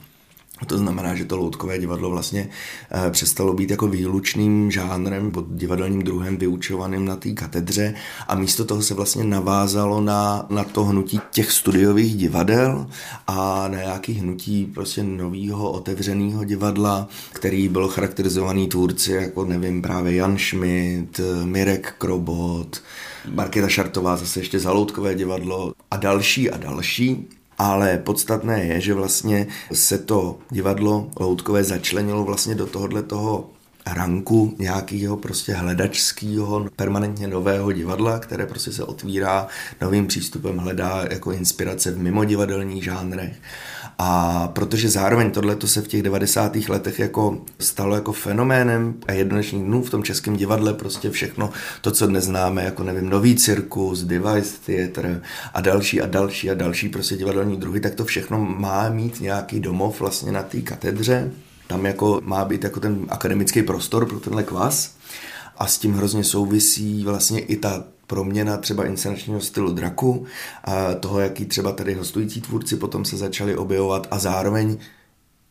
To 0.65 0.77
znamená, 0.77 1.15
že 1.15 1.25
to 1.25 1.37
loutkové 1.37 1.79
divadlo 1.79 2.09
vlastně 2.09 2.49
eh, 2.91 3.11
přestalo 3.11 3.53
být 3.53 3.69
jako 3.69 3.87
výlučným 3.87 4.71
žánrem 4.71 5.31
pod 5.31 5.45
divadelním 5.49 6.01
druhem 6.03 6.37
vyučovaným 6.37 7.05
na 7.05 7.15
té 7.15 7.29
katedře 7.29 7.93
a 8.27 8.35
místo 8.35 8.65
toho 8.65 8.81
se 8.81 8.93
vlastně 8.93 9.23
navázalo 9.23 10.01
na, 10.01 10.45
na 10.49 10.63
to 10.63 10.83
hnutí 10.83 11.19
těch 11.31 11.51
studiových 11.51 12.15
divadel 12.15 12.87
a 13.27 13.67
na 13.67 13.77
nějaký 13.77 14.13
hnutí 14.13 14.65
prostě 14.65 15.03
nového 15.03 15.71
otevřeného 15.71 16.43
divadla, 16.43 17.07
který 17.33 17.69
byl 17.69 17.87
charakterizovaný 17.87 18.67
tvůrci 18.67 19.11
jako 19.11 19.45
nevím 19.45 19.81
právě 19.81 20.15
Jan 20.15 20.37
Schmidt, 20.37 21.19
Mirek 21.43 21.95
Krobot, 21.97 22.81
Markéta 23.33 23.67
Šartová 23.67 24.17
zase 24.17 24.39
ještě 24.39 24.59
za 24.59 24.71
loutkové 24.71 25.15
divadlo 25.15 25.73
a 25.91 25.97
další 25.97 26.51
a 26.51 26.57
další 26.57 27.36
ale 27.57 27.97
podstatné 27.97 28.63
je, 28.63 28.81
že 28.81 28.93
vlastně 28.93 29.47
se 29.73 29.97
to 29.97 30.37
divadlo 30.51 31.09
loutkové 31.19 31.63
začlenilo 31.63 32.23
vlastně 32.23 32.55
do 32.55 32.67
tohohle 32.67 33.03
toho 33.03 33.49
ranku 33.93 34.55
nějakého 34.59 35.17
prostě 35.17 35.53
hledačského, 35.53 36.65
permanentně 36.75 37.27
nového 37.27 37.71
divadla, 37.71 38.19
které 38.19 38.45
prostě 38.45 38.71
se 38.71 38.83
otvírá 38.83 39.47
novým 39.81 40.07
přístupem, 40.07 40.57
hledá 40.57 41.05
jako 41.09 41.31
inspirace 41.31 41.91
v 41.91 41.97
mimodivadelních 41.97 42.83
žánrech. 42.83 43.35
A 43.99 44.47
protože 44.47 44.89
zároveň 44.89 45.31
tohle 45.31 45.57
se 45.65 45.81
v 45.81 45.87
těch 45.87 46.03
90. 46.03 46.55
letech 46.55 46.99
jako 46.99 47.37
stalo 47.59 47.95
jako 47.95 48.11
fenoménem 48.11 48.93
a 49.07 49.11
jednočných 49.11 49.63
dnů 49.63 49.83
v 49.83 49.89
tom 49.89 50.03
českém 50.03 50.35
divadle 50.35 50.73
prostě 50.73 51.09
všechno 51.09 51.49
to, 51.81 51.91
co 51.91 52.07
dnes 52.07 52.25
známe, 52.25 52.63
jako 52.63 52.83
nevím, 52.83 53.09
nový 53.09 53.35
cirkus, 53.35 54.03
device 54.03 54.57
theater 54.65 55.21
a 55.53 55.61
další 55.61 56.01
a 56.01 56.05
další 56.05 56.49
a 56.49 56.53
další 56.53 56.89
prostě 56.89 57.17
divadelní 57.17 57.57
druhy, 57.57 57.79
tak 57.79 57.95
to 57.95 58.05
všechno 58.05 58.39
má 58.39 58.89
mít 58.89 59.21
nějaký 59.21 59.59
domov 59.59 59.99
vlastně 59.99 60.31
na 60.31 60.43
té 60.43 60.61
katedře. 60.61 61.31
Tam 61.67 61.85
jako 61.85 62.21
má 62.23 62.45
být 62.45 62.63
jako 62.63 62.79
ten 62.79 63.05
akademický 63.09 63.63
prostor 63.63 64.05
pro 64.05 64.19
tenhle 64.19 64.43
kvas 64.43 64.95
a 65.57 65.67
s 65.67 65.77
tím 65.77 65.93
hrozně 65.93 66.23
souvisí 66.23 67.03
vlastně 67.03 67.39
i 67.39 67.57
ta 67.57 67.83
proměna 68.07 68.57
třeba 68.57 68.85
inscenačního 68.85 69.41
stylu 69.41 69.73
draku, 69.73 70.25
a 70.63 70.93
toho, 70.93 71.19
jaký 71.19 71.45
třeba 71.45 71.71
tady 71.71 71.93
hostující 71.93 72.41
tvůrci 72.41 72.75
potom 72.75 73.05
se 73.05 73.17
začali 73.17 73.57
objevovat 73.57 74.07
a 74.11 74.19
zároveň 74.19 74.77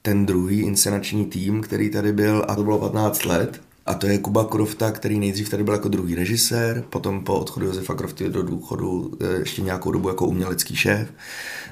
ten 0.02 0.26
druhý 0.26 0.60
inscenační 0.60 1.26
tým, 1.26 1.62
který 1.62 1.90
tady 1.90 2.12
byl, 2.12 2.44
a 2.48 2.54
to 2.54 2.64
bylo 2.64 2.78
15 2.78 3.24
let, 3.24 3.60
a 3.86 3.94
to 3.94 4.06
je 4.06 4.18
Kuba 4.18 4.44
Krofta, 4.44 4.90
který 4.90 5.18
nejdřív 5.18 5.48
tady 5.48 5.64
byl 5.64 5.74
jako 5.74 5.88
druhý 5.88 6.14
režisér, 6.14 6.84
potom 6.90 7.24
po 7.24 7.34
odchodu 7.34 7.66
Josefa 7.66 7.94
Krofty 7.94 8.28
do 8.28 8.42
důchodu 8.42 9.12
eh, 9.20 9.38
ještě 9.38 9.62
nějakou 9.62 9.90
dobu 9.90 10.08
jako 10.08 10.26
umělecký 10.26 10.76
šéf 10.76 11.08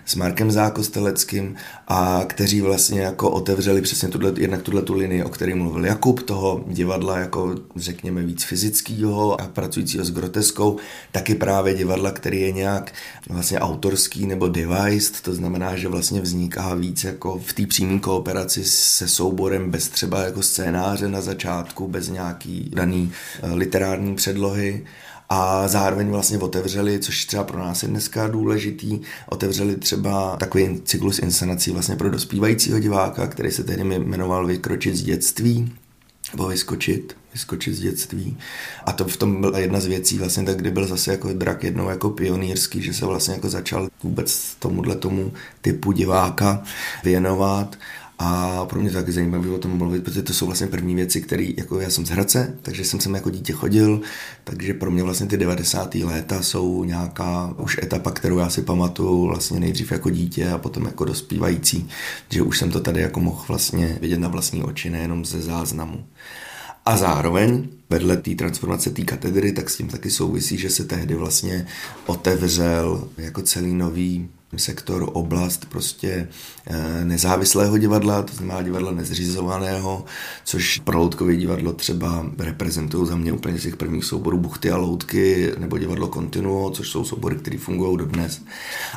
s 0.07 0.15
Markem 0.15 0.51
Zákosteleckým 0.51 1.55
a 1.89 2.25
kteří 2.27 2.61
vlastně 2.61 3.01
jako 3.01 3.31
otevřeli 3.31 3.83
přesně 3.83 4.09
tuhle, 4.09 4.33
jednak 4.37 4.63
tuhle 4.63 4.83
tu 4.83 4.95
linii, 4.95 5.25
o 5.25 5.29
které 5.29 5.55
mluvil 5.55 5.85
Jakub, 5.85 6.23
toho 6.23 6.65
divadla 6.67 7.19
jako 7.19 7.55
řekněme 7.77 8.23
víc 8.23 8.45
fyzického 8.45 9.41
a 9.41 9.47
pracujícího 9.47 10.05
s 10.05 10.11
groteskou, 10.11 10.77
taky 11.13 11.35
právě 11.35 11.75
divadla, 11.75 12.11
který 12.11 12.41
je 12.41 12.53
nějak 12.53 12.93
vlastně 13.29 13.61
autorský 13.61 14.27
nebo 14.27 14.49
devised, 14.49 15.21
to 15.21 15.35
znamená, 15.35 15.77
že 15.77 15.89
vlastně 15.89 16.21
vzniká 16.21 16.75
víc 16.75 17.05
jako 17.05 17.41
v 17.47 17.53
té 17.53 17.67
přímé 17.67 17.99
kooperaci 17.99 18.65
se 18.65 19.09
souborem 19.09 19.71
bez 19.71 19.89
třeba 19.89 20.23
jako 20.23 20.43
scénáře 20.43 21.09
na 21.09 21.21
začátku, 21.21 21.89
bez 21.89 22.04
nějaký 22.09 22.71
daný 22.75 23.13
eh, 23.43 23.55
literární 23.55 24.15
předlohy 24.15 24.85
a 25.29 25.69
zároveň 25.69 26.09
vlastně 26.11 26.39
otevřeli, 26.39 26.99
což 26.99 27.25
třeba 27.25 27.45
pro 27.45 27.59
nás 27.59 27.83
je 27.83 27.89
dneska 27.89 28.29
důležitý, 28.29 29.01
otevřeli 29.29 29.77
třeba 29.77 30.37
takový 30.37 30.81
cyklus 30.85 31.19
inscenací 31.19 31.71
vlastně 31.71 31.97
pro 31.97 32.11
dospívajícího 32.11 32.81
diváka, 32.81 33.27
který 33.27 33.51
se 33.51 33.65
tehdy 33.65 33.85
jmenoval 33.85 34.47
Vykročit 34.47 34.97
z 34.97 35.03
dětství, 35.03 35.73
nebo 36.33 36.49
vyskočit, 36.49 37.17
vyskočit 37.33 37.75
z 37.75 37.81
dětství. 37.81 38.37
A 38.85 38.93
to 38.93 39.05
v 39.05 39.17
tom 39.17 39.41
byla 39.41 39.59
jedna 39.59 39.81
z 39.81 39.87
věcí, 39.87 40.19
vlastně 40.19 40.45
tak, 40.45 40.57
kdy 40.57 40.71
byl 40.71 40.87
zase 40.87 41.11
jako 41.11 41.33
drak 41.33 41.65
jednou 41.65 41.89
jako 41.89 42.11
pionýrský, 42.11 42.83
že 42.83 42.95
se 42.95 43.07
vlastně 43.07 43.35
jako 43.35 43.49
začal 43.49 43.89
vůbec 44.03 44.57
tomuhle 44.59 44.97
tomu 44.97 45.33
typu 45.61 45.93
diváka 45.93 46.63
věnovat 47.05 47.77
A 48.19 48.65
pro 48.67 48.81
mě 48.81 48.91
to 48.91 48.97
taky 48.97 49.13
zajímavé 49.13 49.51
o 49.51 49.59
tom 49.59 49.79
mluvit, 49.79 50.05
protože 50.05 50.23
to 50.23 50.35
jsou 50.35 50.47
vlastně 50.47 50.67
první 50.67 50.95
věci, 50.95 51.21
které, 51.21 51.47
jako 51.57 51.81
já 51.81 51.91
jsem 51.91 52.07
z 52.07 52.09
Hradce, 52.09 52.57
takže 52.63 52.85
jsem 52.85 53.01
sem 53.01 53.15
jako 53.15 53.31
dítě 53.31 53.53
chodil, 53.53 54.01
takže 54.45 54.75
pro 54.75 54.91
mě 54.91 55.03
vlastně 55.03 55.27
ty 55.27 55.37
90. 55.37 55.95
léta 55.95 56.43
jsou 56.43 56.85
nějaká 56.85 57.55
už 57.59 57.79
etapa, 57.83 58.11
kterou 58.11 58.39
já 58.39 58.51
si 58.51 58.63
pamatuju 58.63 59.27
vlastně 59.27 59.61
nejdřív 59.61 59.93
jako 59.93 60.11
dítě 60.11 60.51
a 60.51 60.59
potom 60.59 60.85
jako 60.85 61.05
dospívající, 61.05 61.89
že 62.31 62.43
už 62.43 62.59
jsem 62.59 62.71
to 62.71 62.81
tady 62.81 63.01
jako 63.01 63.21
mohl 63.21 63.45
vlastně 63.49 63.99
vidět 64.01 64.19
na 64.19 64.29
vlastní 64.29 64.63
oči, 64.63 64.91
nejenom 64.91 65.25
ze 65.25 65.41
záznamu. 65.43 66.05
A 66.87 66.97
zároveň 66.97 67.69
vedle 67.91 68.17
té 68.17 68.35
transformace 68.35 68.91
té 68.91 69.03
katedry, 69.03 69.53
tak 69.53 69.71
s 69.71 69.77
tím 69.77 69.89
taky 69.89 70.11
souvisí, 70.11 70.59
že 70.59 70.71
se 70.71 70.85
tehdy 70.85 71.15
vlastně 71.15 71.67
otevřel 72.07 73.09
jako 73.19 73.43
celý 73.43 73.75
nový 73.75 74.29
sektor, 74.59 75.11
oblast 75.13 75.65
prostě 75.65 76.29
eh, 76.67 77.05
nezávislého 77.05 77.79
divadla, 77.79 78.23
to 78.23 78.35
znamená 78.35 78.63
divadla 78.63 78.93
nezřizovaného, 78.93 80.05
což 80.45 80.79
pro 80.79 80.99
loutkově 80.99 81.37
divadlo 81.37 81.73
třeba 81.73 82.27
reprezentují 82.39 83.09
za 83.09 83.17
mě 83.17 83.33
úplně 83.33 83.59
z 83.59 83.63
těch 83.63 83.77
prvních 83.77 84.05
souborů 84.05 84.39
Buchty 84.39 84.71
a 84.71 84.77
loutky, 84.77 85.53
nebo 85.59 85.79
divadlo 85.79 86.09
Continuo, 86.09 86.71
což 86.71 86.89
jsou 86.89 87.05
soubory, 87.05 87.37
které 87.37 87.59
fungují 87.59 87.99
dodnes. 87.99 88.43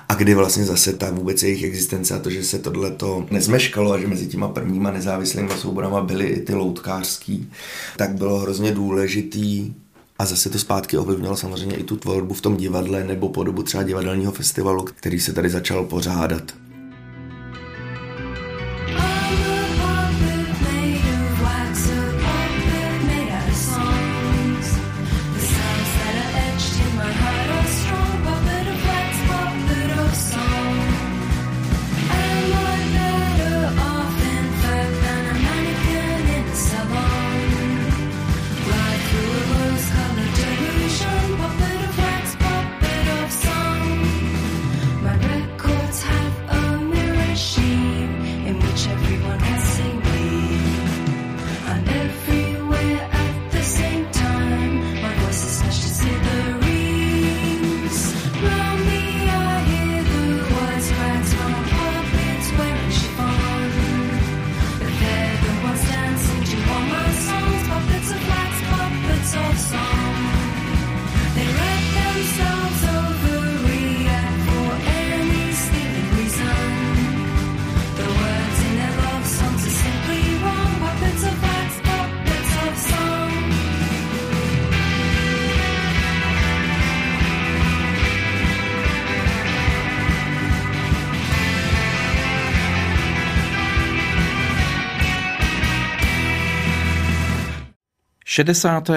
A 0.10 0.14
kdy 0.14 0.34
vlastně 0.34 0.66
zase 0.66 0.94
ta 0.94 1.12
vůbec 1.12 1.44
jejich 1.44 1.64
existence 1.64 2.16
a 2.16 2.20
to, 2.20 2.30
že 2.30 2.44
se 2.44 2.60
tohle 2.60 2.92
to 2.92 3.26
nezmeškalo 3.32 3.94
a 3.94 4.00
že 4.00 4.08
mezi 4.08 4.28
těma 4.28 4.48
prvníma 4.48 4.92
nezávislými 4.92 5.50
souborama 5.50 6.02
byly 6.02 6.26
i 6.26 6.42
ty 6.42 6.54
loutkářský, 6.54 7.50
tak 7.98 8.16
bylo 8.16 8.40
hrozně 8.40 8.72
důležitý 8.72 9.74
a 10.20 10.26
zase 10.26 10.50
to 10.50 10.60
zpátky 10.60 10.98
ovlivnilo 10.98 11.38
samozřejmě 11.38 11.76
i 11.76 11.84
tu 11.84 11.98
tvorbu 11.98 12.34
v 12.34 12.42
tom 12.42 12.58
divadle 12.58 13.04
nebo 13.04 13.30
podobu 13.30 13.64
třeba 13.64 13.84
divadelního 13.84 14.32
festivalu, 14.32 14.84
který 14.84 15.20
se 15.20 15.34
tady 15.34 15.50
začal 15.50 15.86
pořádat. 15.86 16.67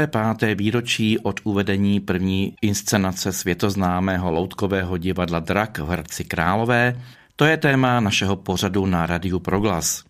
Páté 0.07 0.55
výročí 0.55 1.19
od 1.19 1.41
uvedení 1.45 2.01
první 2.01 2.55
inscenace 2.63 3.33
světoznámého 3.33 4.33
loutkového 4.33 4.99
divadla 4.99 5.41
Drak 5.41 5.79
v 5.79 5.87
Hradci 5.87 6.25
Králové, 6.25 7.01
to 7.37 7.45
je 7.45 7.57
téma 7.57 8.01
našeho 8.01 8.37
pořadu 8.37 8.87
na 8.87 9.07
Radiu 9.07 9.39
Proglas. 9.39 10.05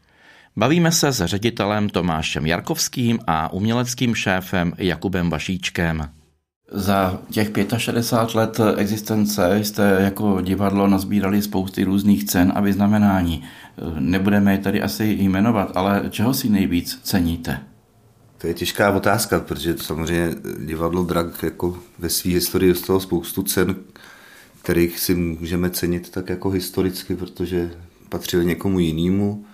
Bavíme 0.56 0.92
se 0.92 1.12
s 1.12 1.24
ředitelem 1.24 1.88
Tomášem 1.88 2.46
Jarkovským 2.46 3.18
a 3.26 3.52
uměleckým 3.52 4.14
šéfem 4.14 4.72
Jakubem 4.78 5.30
Vašíčkem. 5.30 6.08
Za 6.72 7.18
těch 7.30 7.50
65 7.76 8.34
let 8.34 8.60
existence 8.76 9.58
jste 9.58 9.96
jako 10.00 10.40
divadlo 10.40 10.86
nazbírali 10.86 11.42
spousty 11.42 11.84
různých 11.84 12.24
cen 12.24 12.52
a 12.54 12.60
vyznamenání. 12.60 13.42
Nebudeme 13.98 14.52
je 14.52 14.58
tady 14.58 14.82
asi 14.82 15.04
jmenovat, 15.04 15.72
ale 15.74 16.02
čeho 16.10 16.34
si 16.34 16.48
nejvíc 16.48 17.00
ceníte? 17.02 17.69
To 18.40 18.46
je 18.46 18.54
těžká 18.54 18.90
otázka, 18.90 19.40
protože 19.40 19.78
samozřejmě 19.78 20.34
divadlo 20.58 21.04
Drag 21.04 21.42
jako 21.42 21.78
ve 21.98 22.08
své 22.08 22.30
historii 22.30 22.72
dostalo 22.72 23.00
spoustu 23.00 23.42
cen, 23.42 23.76
kterých 24.62 25.00
si 25.00 25.14
můžeme 25.14 25.70
cenit 25.70 26.10
tak 26.10 26.28
jako 26.28 26.50
historicky, 26.50 27.16
protože 27.16 27.70
patřili 28.08 28.46
někomu 28.46 28.78
jinému 28.78 29.44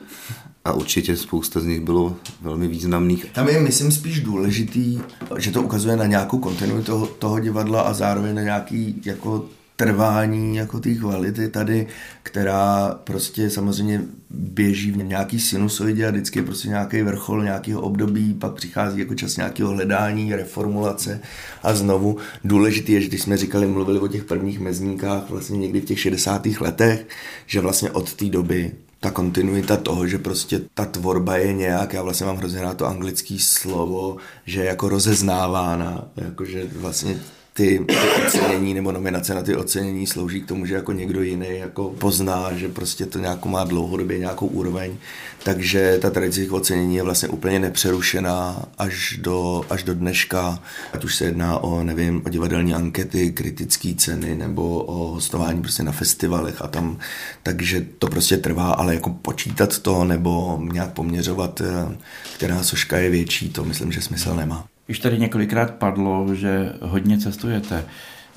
a 0.64 0.72
určitě 0.72 1.16
spousta 1.16 1.61
z 1.61 1.64
nich 1.64 1.80
bylo 1.80 2.16
velmi 2.41 2.68
významných. 2.68 3.24
Tam 3.24 3.49
je, 3.49 3.61
myslím, 3.61 3.93
spíš 3.93 4.20
důležitý, 4.20 5.01
že 5.39 5.51
to 5.51 5.62
ukazuje 5.62 5.97
na 5.97 6.07
nějakou 6.07 6.39
kontinuitu 6.39 6.84
toho, 6.84 7.07
toho 7.07 7.41
divadla 7.41 7.82
a 7.82 7.95
zároveň 7.95 8.34
na 8.34 8.43
nějaký 8.43 9.03
jako 9.05 9.49
trvání 9.77 10.57
jako 10.57 10.81
té 10.81 10.95
kvality 10.95 11.49
tady, 11.49 11.87
která 12.22 12.99
prostě 13.05 13.51
samozřejmě 13.51 14.03
běží 14.31 14.91
v 14.91 14.97
nějaký 14.97 15.41
sinusoidě 15.41 16.07
a 16.07 16.11
vždycky 16.11 16.39
je 16.39 16.43
prostě 16.43 16.68
nějaký 16.68 17.03
vrchol 17.03 17.45
nějakého 17.45 17.81
období, 17.81 18.35
pak 18.35 18.55
přichází 18.55 19.01
jako 19.01 19.14
čas 19.14 19.37
nějakého 19.37 19.70
hledání, 19.70 20.35
reformulace 20.35 21.20
a 21.62 21.74
znovu 21.74 22.16
důležitý 22.45 22.93
je, 22.93 23.01
že 23.01 23.09
když 23.09 23.22
jsme 23.22 23.37
říkali, 23.37 23.66
mluvili 23.66 23.99
o 23.99 24.09
těch 24.09 24.24
prvních 24.24 24.61
mezníkách 24.61 25.31
vlastně 25.31 25.59
někdy 25.59 25.81
v 25.81 25.85
těch 25.85 26.01
60. 26.01 26.47
letech, 26.61 27.07
že 27.47 27.61
vlastně 27.61 27.91
od 27.91 28.14
té 28.14 28.24
doby 28.24 28.72
ta 29.01 29.11
kontinuita 29.11 29.77
toho, 29.77 30.07
že 30.07 30.18
prostě 30.18 30.61
ta 30.74 30.85
tvorba 30.85 31.37
je 31.37 31.53
nějak, 31.53 31.93
já 31.93 32.03
vlastně 32.03 32.27
mám 32.27 32.37
hrozně 32.37 32.62
rád 32.62 32.77
to 32.77 32.87
anglické 32.87 33.37
slovo, 33.41 34.16
že 34.47 34.61
je 34.61 34.66
jako 34.66 34.89
rozeznávána, 34.89 36.09
jakože 36.16 36.66
vlastně 36.77 37.20
ty, 37.57 37.84
ty 37.86 38.26
ocenění 38.26 38.74
nebo 38.74 38.92
nominace 38.92 39.34
na 39.34 39.42
ty 39.42 39.57
ocenění 39.57 40.07
slouží 40.07 40.40
k 40.40 40.48
tomu, 40.48 40.66
že 40.66 40.74
jako 40.74 40.92
někdo 40.92 41.22
jiný 41.22 41.46
jako 41.50 41.90
pozná, 41.90 42.52
že 42.52 42.68
prostě 42.68 43.07
to 43.07 43.18
nějakou 43.18 43.48
má 43.48 43.64
dlouhodobě 43.64 44.18
nějakou 44.18 44.46
úroveň, 44.46 44.96
takže 45.44 45.98
ta 46.02 46.11
tradice 46.11 46.40
těch 46.40 46.52
ocenění 46.52 46.96
je 46.96 47.02
vlastně 47.02 47.28
úplně 47.28 47.59
nepřerušená 47.59 48.64
až 48.78 49.18
do, 49.20 49.64
až 49.70 49.82
do 49.82 49.94
dneška, 49.94 50.62
ať 50.92 51.04
už 51.04 51.14
se 51.14 51.24
jedná 51.24 51.59
o, 51.59 51.84
nevím, 51.84 52.22
o 52.26 52.28
divadelní 52.28 52.74
ankety, 52.74 53.32
kritické 53.32 53.94
ceny 53.94 54.34
nebo 54.34 54.84
o 54.84 55.09
hostování 55.09 55.62
prostě 55.62 55.82
na 55.82 55.92
festivalech 55.92 56.62
a 56.62 56.66
tam, 56.66 56.98
takže 57.42 57.86
to 57.98 58.07
prostě 58.07 58.36
trvá, 58.36 58.72
ale 58.72 58.94
jako 58.94 59.11
počítat 59.11 59.78
to 59.78 60.04
nebo 60.04 60.61
nějak 60.72 60.92
poměřovat, 60.92 61.61
eh, 61.61 61.96
která 62.36 62.62
soška 62.62 62.96
je 62.98 63.11
větší, 63.11 63.50
to 63.50 63.64
myslím, 63.64 63.92
že 63.92 64.02
smysl 64.02 64.34
nemá. 64.34 64.76
Už 64.89 64.99
tady 64.99 65.18
několikrát 65.18 65.74
padlo, 65.74 66.34
že 66.34 66.72
hodně 66.80 67.18
cestujete. 67.18 67.84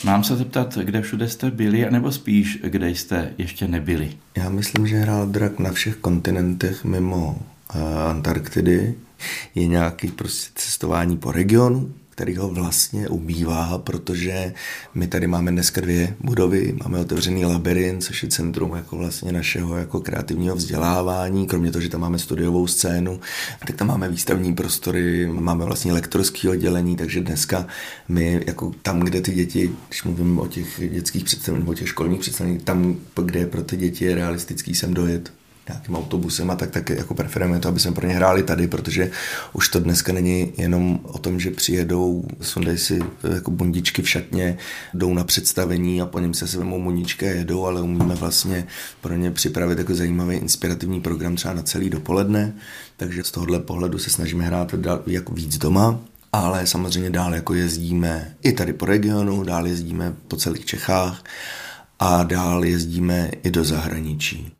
Mám 0.06 0.24
se 0.24 0.36
zeptat, 0.36 0.78
kde 0.78 1.02
všude 1.02 1.30
jste 1.30 1.52
byli, 1.52 1.92
nebo 1.92 2.12
spíš, 2.12 2.60
kde 2.64 2.90
jste 2.90 3.34
ještě 3.38 3.68
nebyli? 3.68 4.12
Já 4.38 4.50
myslím, 4.50 4.88
že 4.88 4.96
hrál 4.98 5.28
drak 5.28 5.60
na 5.60 5.72
všech 5.72 5.96
kontinentech 5.96 6.84
mimo 6.84 7.40
uh, 7.76 8.00
Antarktidy. 8.10 8.96
Je 9.56 9.68
nějaký 9.68 10.08
prostě 10.08 10.52
cestování 10.56 11.18
po 11.18 11.32
regionu, 11.32 11.94
kterého 12.20 12.50
vlastně 12.50 13.10
ubývá, 13.10 13.78
protože 13.78 14.54
my 14.94 15.08
tady 15.08 15.28
máme 15.28 15.52
dneska 15.52 15.82
dvě 15.82 16.16
budovy, 16.20 16.76
máme 16.84 17.00
otevřený 17.00 17.46
labirint, 17.46 18.04
což 18.04 18.24
je 18.24 18.30
centrum 18.30 18.76
jako 18.76 18.98
vlastně 18.98 19.32
našeho 19.32 19.78
jako 19.78 20.00
kreativního 20.00 20.56
vzdělávání, 20.56 21.48
kromě 21.48 21.72
toho, 21.72 21.82
že 21.82 21.90
tam 21.90 22.02
máme 22.02 22.20
studiovou 22.20 22.68
scénu, 22.68 23.20
tak 23.68 23.76
tam 23.76 23.88
máme 23.88 24.10
výstavní 24.10 24.56
prostory, 24.56 25.28
máme 25.28 25.66
vlastně 25.66 25.94
lektorské 25.94 26.50
oddělení, 26.50 26.96
takže 26.96 27.22
dneska 27.22 27.68
my 28.08 28.42
jako 28.48 28.72
tam, 28.82 29.00
kde 29.00 29.22
ty 29.22 29.32
děti, 29.32 29.72
když 29.88 30.04
mluvím 30.04 30.40
o 30.40 30.48
těch 30.48 30.82
dětských 30.92 31.24
představeních, 31.24 31.68
o 31.68 31.74
těch 31.74 31.90
školních 31.90 32.20
představeních, 32.20 32.64
tam, 32.64 32.96
kde 33.24 33.46
pro 33.46 33.64
ty 33.64 33.78
děti 33.78 34.06
je 34.06 34.16
realistický 34.16 34.76
sem 34.76 34.94
dojet, 34.94 35.32
nějakým 35.70 35.96
autobusem 35.96 36.52
a 36.52 36.56
tak, 36.56 36.72
tak 36.72 36.90
jako 36.90 37.14
preferujeme 37.14 37.60
to, 37.60 37.68
aby 37.68 37.80
jsme 37.80 37.92
pro 37.92 38.08
ně 38.08 38.14
hráli 38.14 38.44
tady, 38.44 38.68
protože 38.68 39.12
už 39.54 39.70
to 39.70 39.80
dneska 39.80 40.14
není 40.14 40.54
jenom 40.58 41.00
o 41.04 41.18
tom, 41.18 41.40
že 41.40 41.52
přijedou, 41.52 42.26
sundají 42.42 42.78
si 42.78 43.00
jako 43.34 43.52
bundičky 43.52 44.02
v 44.02 44.10
šatně, 44.10 44.58
jdou 44.94 45.14
na 45.14 45.24
představení 45.24 46.02
a 46.02 46.06
po 46.06 46.20
něm 46.20 46.34
se 46.34 46.46
vezmou 46.46 46.80
muničky 46.80 47.28
a 47.28 47.32
jedou, 47.32 47.66
ale 47.66 47.82
umíme 47.82 48.16
vlastně 48.16 48.68
pro 49.02 49.16
ně 49.16 49.32
připravit 49.32 49.78
jako 49.78 49.96
zajímavý 49.96 50.36
inspirativní 50.36 51.02
program 51.02 51.36
třeba 51.36 51.54
na 51.54 51.64
celý 51.64 51.90
dopoledne, 51.90 52.54
takže 52.98 53.24
z 53.24 53.32
tohohle 53.32 53.60
pohledu 53.60 53.98
se 53.98 54.10
snažíme 54.10 54.46
hrát 54.46 54.76
jako 55.08 55.34
víc 55.34 55.58
doma, 55.58 56.00
ale 56.34 56.68
samozřejmě 56.68 57.10
dál 57.10 57.36
jako 57.36 57.54
jezdíme 57.54 58.36
i 58.42 58.52
tady 58.52 58.74
po 58.74 58.86
regionu, 58.86 59.44
dál 59.44 59.68
jezdíme 59.68 60.14
po 60.28 60.36
celých 60.36 60.66
Čechách 60.66 61.24
a 62.00 62.24
dál 62.24 62.66
jezdíme 62.66 63.32
i 63.44 63.52
do 63.52 63.64
zahraničí. 63.64 64.59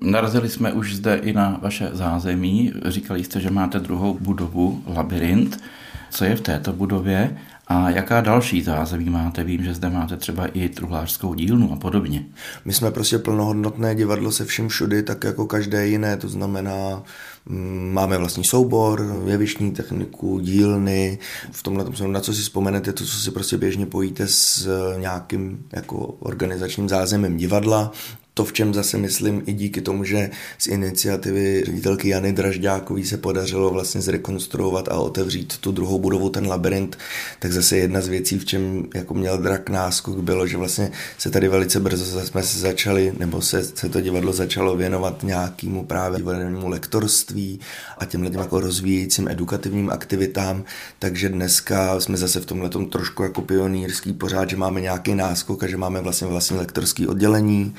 Narazili 0.00 0.48
jsme 0.48 0.72
už 0.72 0.94
zde 0.94 1.16
i 1.16 1.32
na 1.32 1.58
vaše 1.62 1.88
zázemí. 1.92 2.72
Říkali 2.84 3.24
jste, 3.24 3.40
že 3.40 3.50
máte 3.50 3.80
druhou 3.80 4.18
budovu, 4.20 4.82
labirint. 4.86 5.62
Co 6.10 6.24
je 6.24 6.36
v 6.36 6.40
této 6.40 6.72
budově 6.72 7.36
a 7.66 7.90
jaká 7.90 8.20
další 8.20 8.62
zázemí 8.62 9.10
máte? 9.10 9.44
Vím, 9.44 9.64
že 9.64 9.74
zde 9.74 9.90
máte 9.90 10.16
třeba 10.16 10.46
i 10.46 10.68
truhlářskou 10.68 11.34
dílnu 11.34 11.72
a 11.72 11.76
podobně. 11.76 12.24
My 12.64 12.72
jsme 12.72 12.90
prostě 12.90 13.18
plnohodnotné 13.18 13.94
divadlo 13.94 14.32
se 14.32 14.44
vším 14.44 14.68
všudy, 14.68 15.02
tak 15.02 15.24
jako 15.24 15.46
každé 15.46 15.86
jiné, 15.86 16.16
to 16.16 16.28
znamená, 16.28 17.02
mm, 17.46 17.90
máme 17.92 18.18
vlastní 18.18 18.44
soubor, 18.44 19.22
jevišní 19.26 19.72
techniku, 19.72 20.40
dílny. 20.40 21.18
V 21.50 21.62
tomhle 21.62 21.84
tom, 21.84 22.12
na 22.12 22.20
co 22.20 22.34
si 22.34 22.42
vzpomenete, 22.42 22.92
to, 22.92 23.04
co 23.04 23.18
si 23.18 23.30
prostě 23.30 23.56
běžně 23.56 23.86
pojíte 23.86 24.26
s 24.26 24.68
nějakým 24.98 25.66
jako 25.72 25.98
organizačním 26.06 26.88
zázemím 26.88 27.36
divadla, 27.36 27.92
to, 28.36 28.44
v 28.44 28.52
čem 28.52 28.74
zase 28.74 28.98
myslím 28.98 29.42
i 29.46 29.52
díky 29.52 29.80
tomu, 29.80 30.04
že 30.04 30.30
z 30.58 30.66
iniciativy 30.66 31.62
ředitelky 31.66 32.08
Jany 32.08 32.32
Dražďákový 32.32 33.04
se 33.04 33.16
podařilo 33.16 33.70
vlastně 33.70 34.00
zrekonstruovat 34.00 34.88
a 34.88 34.94
otevřít 34.94 35.58
tu 35.58 35.72
druhou 35.72 35.98
budovu, 35.98 36.30
ten 36.30 36.46
labirint, 36.46 36.98
tak 37.38 37.52
zase 37.52 37.76
jedna 37.76 38.00
z 38.00 38.08
věcí, 38.08 38.38
v 38.38 38.44
čem 38.44 38.86
jako 38.94 39.14
měl 39.14 39.38
drak 39.38 39.68
náskok, 39.68 40.18
bylo, 40.18 40.46
že 40.46 40.56
vlastně 40.56 40.90
se 41.18 41.30
tady 41.30 41.48
velice 41.48 41.80
brzo 41.80 42.20
jsme 42.20 42.42
se 42.42 42.58
začali, 42.58 43.12
nebo 43.18 43.42
se, 43.42 43.64
se 43.64 43.88
to 43.88 44.00
divadlo 44.00 44.32
začalo 44.32 44.76
věnovat 44.76 45.22
nějakému 45.22 45.84
právě 45.84 46.18
divadelnímu 46.18 46.68
lektorství 46.68 47.60
a 47.98 48.04
těm 48.04 48.24
jako 48.24 48.60
rozvíjejícím 48.60 49.28
edukativním 49.28 49.90
aktivitám, 49.90 50.64
takže 50.98 51.28
dneska 51.28 52.00
jsme 52.00 52.16
zase 52.16 52.40
v 52.40 52.46
tomhle 52.46 52.70
trošku 52.90 53.22
jako 53.22 53.42
pionýrský 53.42 54.12
pořád, 54.12 54.50
že 54.50 54.56
máme 54.56 54.80
nějaký 54.80 55.14
náskok 55.14 55.62
a 55.62 55.66
že 55.66 55.76
máme 55.76 56.00
vlastně 56.00 56.26
vlastní 56.26 56.56
lektorský 56.56 57.06
oddělení, 57.06 57.74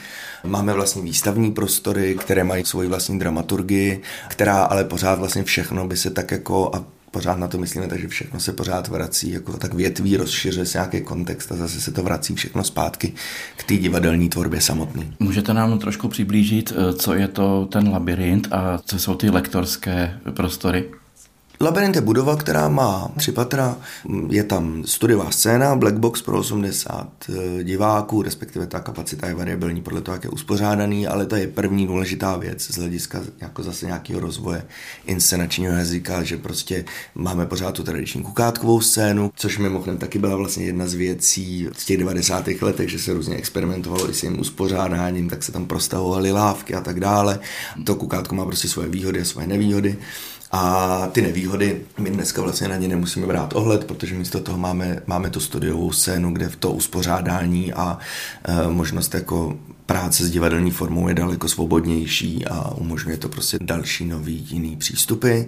Máme 0.47 0.73
vlastně 0.73 1.01
výstavní 1.01 1.51
prostory, 1.51 2.15
které 2.19 2.43
mají 2.43 2.65
svoji 2.65 2.87
vlastní 2.87 3.19
dramaturgii, 3.19 4.01
která 4.27 4.63
ale 4.63 4.83
pořád 4.83 5.19
vlastně 5.19 5.43
všechno 5.43 5.87
by 5.87 5.97
se 5.97 6.09
tak 6.09 6.31
jako 6.31 6.75
a 6.75 6.83
pořád 7.11 7.39
na 7.39 7.47
to 7.47 7.57
myslíme, 7.57 7.87
takže 7.87 8.07
všechno 8.07 8.39
se 8.39 8.53
pořád 8.53 8.87
vrací, 8.87 9.31
jako 9.31 9.57
tak 9.57 9.73
větví, 9.73 10.17
rozšiřuje 10.17 10.65
se 10.65 10.77
nějaký 10.77 11.01
kontext 11.01 11.51
a 11.51 11.55
zase 11.55 11.81
se 11.81 11.91
to 11.91 12.03
vrací 12.03 12.35
všechno 12.35 12.63
zpátky 12.63 13.13
k 13.57 13.63
té 13.63 13.77
divadelní 13.77 14.29
tvorbě 14.29 14.61
samotné. 14.61 15.13
Můžete 15.19 15.53
nám 15.53 15.79
trošku 15.79 16.07
přiblížit, 16.07 16.73
eh, 16.75 16.93
co 16.93 17.13
je 17.13 17.27
to 17.27 17.65
ten 17.71 17.89
labirint 17.89 18.47
a 18.51 18.79
co 18.85 18.99
jsou 18.99 19.15
ty 19.15 19.29
lektorské 19.29 20.19
prostory? 20.31 20.85
Labirint 21.61 21.95
je 21.95 22.01
budova, 22.01 22.35
která 22.35 22.69
má 22.69 23.11
tři 23.17 23.31
patra. 23.31 23.77
Je 24.29 24.43
tam 24.43 24.83
studiová 24.85 25.31
scéna, 25.31 25.75
black 25.75 25.95
box 25.95 26.21
pro 26.21 26.39
80 26.39 27.07
eh, 27.29 27.63
diváků, 27.63 28.21
respektive 28.21 28.67
ta 28.67 28.79
kapacita 28.79 29.27
je 29.27 29.33
variabilní 29.33 29.81
podle 29.81 30.01
toho, 30.01 30.15
jak 30.15 30.23
je 30.23 30.29
uspořádaný, 30.29 31.07
ale 31.07 31.25
to 31.25 31.35
je 31.35 31.47
první 31.47 31.87
důležitá 31.87 32.37
věc 32.37 32.61
z 32.61 32.77
hlediska 32.77 33.21
jako 33.41 33.63
zase 33.63 33.85
nějakého 33.85 34.19
rozvoje 34.19 34.65
inscenačního 35.05 35.73
jazyka, 35.73 36.23
že 36.23 36.37
prostě 36.37 36.85
máme 37.15 37.45
pořád 37.45 37.71
tu 37.71 37.83
tradiční 37.83 38.23
kukátkovou 38.23 38.81
scénu, 38.81 39.31
což 39.35 39.57
mimochodem 39.57 39.97
taky 39.97 40.19
byla 40.19 40.35
vlastně 40.35 40.65
jedna 40.65 40.87
z 40.87 40.93
věcí 40.93 41.69
z 41.77 41.85
těch 41.85 41.97
90. 41.97 42.47
letech, 42.61 42.89
že 42.89 42.99
se 42.99 43.13
různě 43.13 43.35
experimentovalo 43.35 44.09
i 44.09 44.13
s 44.13 44.23
jejím 44.23 44.39
uspořádáním, 44.39 45.29
tak 45.29 45.43
se 45.43 45.51
tam 45.51 45.65
prostahovaly 45.65 46.31
lávky 46.31 46.75
a 46.75 46.81
tak 46.81 46.99
dále. 46.99 47.39
To 47.83 47.95
kukátko 47.95 48.35
má 48.35 48.45
prostě 48.45 48.67
svoje 48.67 48.89
výhody 48.89 49.21
a 49.21 49.25
svoje 49.25 49.47
nevýhody. 49.47 49.97
A 50.51 51.07
ty 51.11 51.21
nevýhody, 51.21 51.81
my 51.97 52.09
dneska 52.09 52.41
vlastně 52.41 52.67
na 52.67 52.75
ně 52.75 52.87
nemusíme 52.87 53.27
brát 53.27 53.55
ohled, 53.55 53.85
protože 53.85 54.15
místo 54.15 54.39
toho 54.39 54.57
máme, 54.57 55.01
máme 55.05 55.29
tu 55.29 55.39
studiovou 55.39 55.91
scénu, 55.91 56.31
kde 56.31 56.49
v 56.49 56.55
to 56.55 56.71
uspořádání 56.71 57.73
a 57.73 57.97
e, 58.43 58.67
možnost 58.71 59.13
jako 59.13 59.57
práce 59.87 60.25
s 60.25 60.31
divadelní 60.31 60.71
formou 60.71 61.07
je 61.07 61.13
daleko 61.13 61.49
svobodnější 61.49 62.45
a 62.45 62.71
umožňuje 62.75 63.17
to 63.17 63.29
prostě 63.29 63.57
další 63.61 64.05
nový 64.05 64.47
jiný 64.49 64.75
přístupy. 64.75 65.41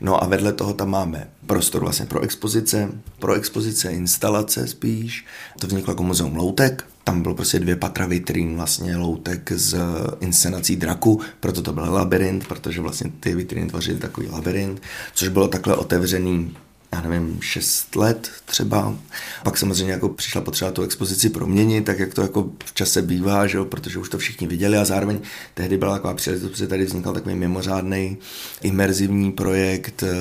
No 0.00 0.22
a 0.24 0.26
vedle 0.26 0.52
toho 0.52 0.74
tam 0.74 0.90
máme 0.90 1.28
prostor 1.46 1.80
vlastně 1.80 2.06
pro 2.06 2.20
expozice, 2.20 2.88
pro 3.18 3.34
expozice 3.34 3.92
instalace 3.92 4.66
spíš. 4.66 5.26
To 5.60 5.66
vzniklo 5.66 5.90
jako 5.90 6.02
muzeum 6.02 6.36
loutek, 6.36 6.86
tam 7.04 7.22
bylo 7.22 7.34
prostě 7.34 7.58
dvě 7.58 7.76
patra 7.76 8.06
vitrín 8.06 8.56
vlastně 8.56 8.96
loutek 8.96 9.52
z 9.54 9.76
inscenací 10.20 10.76
draku, 10.76 11.20
proto 11.40 11.62
to 11.62 11.72
byl 11.72 11.92
labirint, 11.92 12.46
protože 12.46 12.80
vlastně 12.80 13.10
ty 13.20 13.34
vitríny 13.34 13.66
tvořily 13.66 13.98
takový 13.98 14.28
labirint, 14.28 14.82
což 15.14 15.28
bylo 15.28 15.48
takhle 15.48 15.76
otevřený 15.76 16.56
já 16.94 17.00
nevím, 17.00 17.38
šest 17.40 17.96
let 17.96 18.30
třeba. 18.44 18.94
Pak 19.42 19.58
samozřejmě 19.58 19.92
jako 19.92 20.08
přišla 20.08 20.40
potřeba 20.40 20.70
tu 20.70 20.82
expozici 20.82 21.30
proměnit, 21.30 21.84
tak 21.84 21.98
jak 21.98 22.14
to 22.14 22.22
jako 22.22 22.50
v 22.64 22.74
čase 22.74 23.02
bývá, 23.02 23.46
že 23.46 23.58
jo, 23.58 23.64
protože 23.64 23.98
už 23.98 24.08
to 24.08 24.18
všichni 24.18 24.46
viděli 24.46 24.76
a 24.76 24.84
zároveň 24.84 25.20
tehdy 25.54 25.76
byla 25.76 25.92
taková 25.92 26.14
příležitost, 26.14 26.58
že 26.58 26.66
tady 26.66 26.84
vznikal 26.84 27.14
takový 27.14 27.34
mimořádný 27.34 28.16
imerzivní 28.62 29.32
projekt 29.32 30.02
eh, 30.02 30.14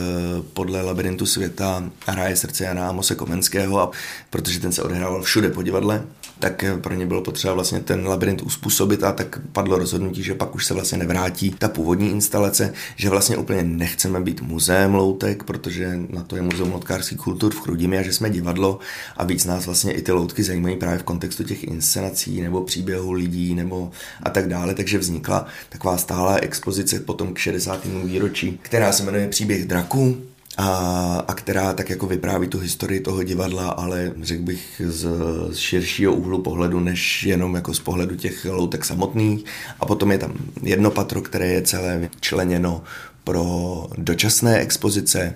podle 0.53 0.81
labirintu 0.81 1.25
světa 1.25 1.91
Hraje 2.05 2.35
srdce 2.35 2.63
Jana 2.63 2.89
Amose 2.89 3.15
Komenského, 3.15 3.81
a 3.81 3.91
protože 4.29 4.59
ten 4.59 4.71
se 4.71 4.83
odehrával 4.83 5.23
všude 5.23 5.49
po 5.49 5.63
divadle, 5.63 6.03
tak 6.39 6.65
pro 6.81 6.93
ně 6.93 7.05
bylo 7.05 7.21
potřeba 7.21 7.53
vlastně 7.53 7.79
ten 7.79 8.07
labirint 8.07 8.41
uspůsobit 8.41 9.03
a 9.03 9.11
tak 9.11 9.39
padlo 9.51 9.77
rozhodnutí, 9.77 10.23
že 10.23 10.35
pak 10.35 10.55
už 10.55 10.65
se 10.65 10.73
vlastně 10.73 10.97
nevrátí 10.97 11.55
ta 11.59 11.67
původní 11.67 12.09
instalace, 12.09 12.73
že 12.95 13.09
vlastně 13.09 13.37
úplně 13.37 13.63
nechceme 13.63 14.19
být 14.19 14.41
muzeem 14.41 14.95
loutek, 14.95 15.43
protože 15.43 15.99
na 16.09 16.23
to 16.23 16.35
je 16.35 16.41
muzeum 16.41 16.71
loutkářských 16.71 17.17
kultur 17.17 17.53
v 17.53 17.61
Chrudimi 17.61 17.97
a 17.97 18.01
že 18.01 18.13
jsme 18.13 18.29
divadlo 18.29 18.79
a 19.17 19.23
víc 19.23 19.45
nás 19.45 19.65
vlastně 19.65 19.93
i 19.93 20.01
ty 20.01 20.11
loutky 20.11 20.43
zajímají 20.43 20.77
právě 20.77 20.99
v 20.99 21.03
kontextu 21.03 21.43
těch 21.43 21.63
inscenací 21.63 22.41
nebo 22.41 22.61
příběhů 22.61 23.11
lidí 23.11 23.55
nebo 23.55 23.91
a 24.23 24.29
tak 24.29 24.47
dále, 24.47 24.73
takže 24.73 24.97
vznikla 24.97 25.45
taková 25.69 25.97
stálá 25.97 26.35
expozice 26.35 26.99
potom 26.99 27.33
k 27.33 27.37
60. 27.37 27.85
výročí, 27.85 28.59
která 28.61 28.91
se 28.91 29.03
jmenuje 29.03 29.27
Příběh 29.27 29.65
draků 29.65 30.32
a, 30.57 31.25
a 31.27 31.33
která 31.33 31.73
tak 31.73 31.89
jako 31.89 32.07
vypráví 32.07 32.47
tu 32.47 32.59
historii 32.59 32.99
toho 32.99 33.23
divadla, 33.23 33.69
ale 33.69 34.11
řekl 34.21 34.43
bych 34.43 34.81
z, 34.85 35.07
z 35.51 35.57
širšího 35.57 36.13
úhlu 36.13 36.41
pohledu, 36.41 36.79
než 36.79 37.23
jenom 37.23 37.55
jako 37.55 37.73
z 37.73 37.79
pohledu 37.79 38.15
těch 38.15 38.45
loutek 38.45 38.85
samotných. 38.85 39.45
A 39.79 39.85
potom 39.85 40.11
je 40.11 40.17
tam 40.17 40.33
jedno 40.63 40.91
patro, 40.91 41.21
které 41.21 41.47
je 41.47 41.61
celé 41.61 42.09
členěno 42.19 42.83
pro 43.23 43.87
dočasné 43.97 44.59
expozice, 44.59 45.33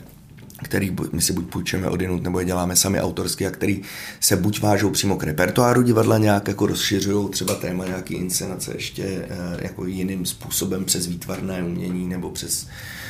který 0.64 0.96
my 1.12 1.22
si 1.22 1.34
buď 1.34 1.46
půjčeme 1.46 1.90
odinut, 1.90 2.24
nebo 2.24 2.40
je 2.40 2.46
děláme 2.46 2.76
sami 2.76 3.02
autorsky 3.02 3.48
a 3.48 3.52
který 3.52 3.82
se 4.20 4.36
buď 4.36 4.62
vážou 4.62 4.90
přímo 4.90 5.18
k 5.18 5.24
repertoáru 5.24 5.82
divadla, 5.82 6.18
nějak 6.18 6.48
jako 6.48 6.66
rozšiřují 6.66 7.30
třeba 7.30 7.56
téma 7.56 7.86
nějaký 7.86 8.14
inscenace 8.14 8.74
ještě 8.76 9.04
eh, 9.04 9.28
jako 9.62 9.86
jiným 9.86 10.26
způsobem 10.26 10.86
přes 10.86 11.08
výtvarné 11.08 11.64
umění 11.64 12.08
nebo 12.08 12.30
přes 12.30 12.68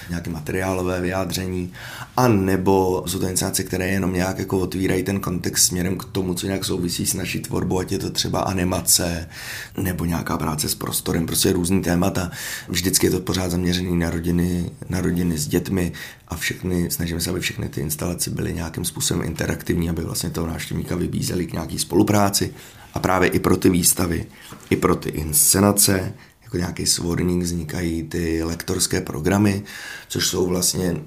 nějaké 0.09 0.29
materiálové 0.29 1.01
vyjádření, 1.01 1.73
a 2.17 2.27
nebo 2.27 3.03
jsou 3.07 3.19
to 3.19 3.27
inscenace, 3.27 3.63
které 3.63 3.87
jenom 3.87 4.13
nějak 4.13 4.39
jako 4.39 4.59
otvírají 4.59 5.03
ten 5.03 5.19
kontext 5.19 5.65
směrem 5.65 5.97
k 5.97 6.05
tomu, 6.05 6.33
co 6.33 6.45
nějak 6.45 6.65
souvisí 6.65 7.05
s 7.05 7.13
naší 7.13 7.39
tvorbou, 7.39 7.79
ať 7.79 7.91
je 7.91 7.97
to 7.99 8.09
třeba 8.09 8.39
animace 8.39 9.29
nebo 9.77 10.05
nějaká 10.05 10.37
práce 10.37 10.69
s 10.69 10.75
prostorem, 10.75 11.25
prostě 11.25 11.53
různý 11.53 11.81
témata. 11.81 12.31
Vždycky 12.67 13.07
je 13.07 13.11
to 13.11 13.19
pořád 13.19 13.51
zaměřený 13.51 13.97
na 13.97 14.09
rodiny, 14.09 14.71
na 14.89 15.01
rodiny 15.01 15.37
s 15.37 15.47
dětmi 15.47 15.91
a 16.27 16.35
všechny, 16.35 16.91
snažíme 16.91 17.21
se, 17.21 17.29
aby 17.29 17.39
všechny 17.39 17.69
ty 17.69 17.81
instalace 17.81 18.29
byly 18.29 18.53
nějakým 18.53 18.85
způsobem 18.85 19.23
interaktivní, 19.23 19.89
aby 19.89 20.01
vlastně 20.01 20.29
toho 20.29 20.47
návštěvníka 20.47 20.95
vybízeli 20.95 21.45
k 21.45 21.53
nějaký 21.53 21.79
spolupráci. 21.79 22.53
A 22.93 22.99
právě 22.99 23.29
i 23.29 23.39
pro 23.39 23.57
ty 23.57 23.69
výstavy, 23.69 24.25
i 24.69 24.75
pro 24.75 24.95
ty 24.95 25.09
inscenace, 25.09 26.13
jako 26.47 26.57
nějaký 26.57 26.85
svorník 26.85 27.43
vznikají 27.43 28.03
ty 28.03 28.43
lektorské 28.43 29.01
programy, 29.01 29.63
což 30.07 30.27
jsou 30.27 30.47
vlastně 30.47 30.97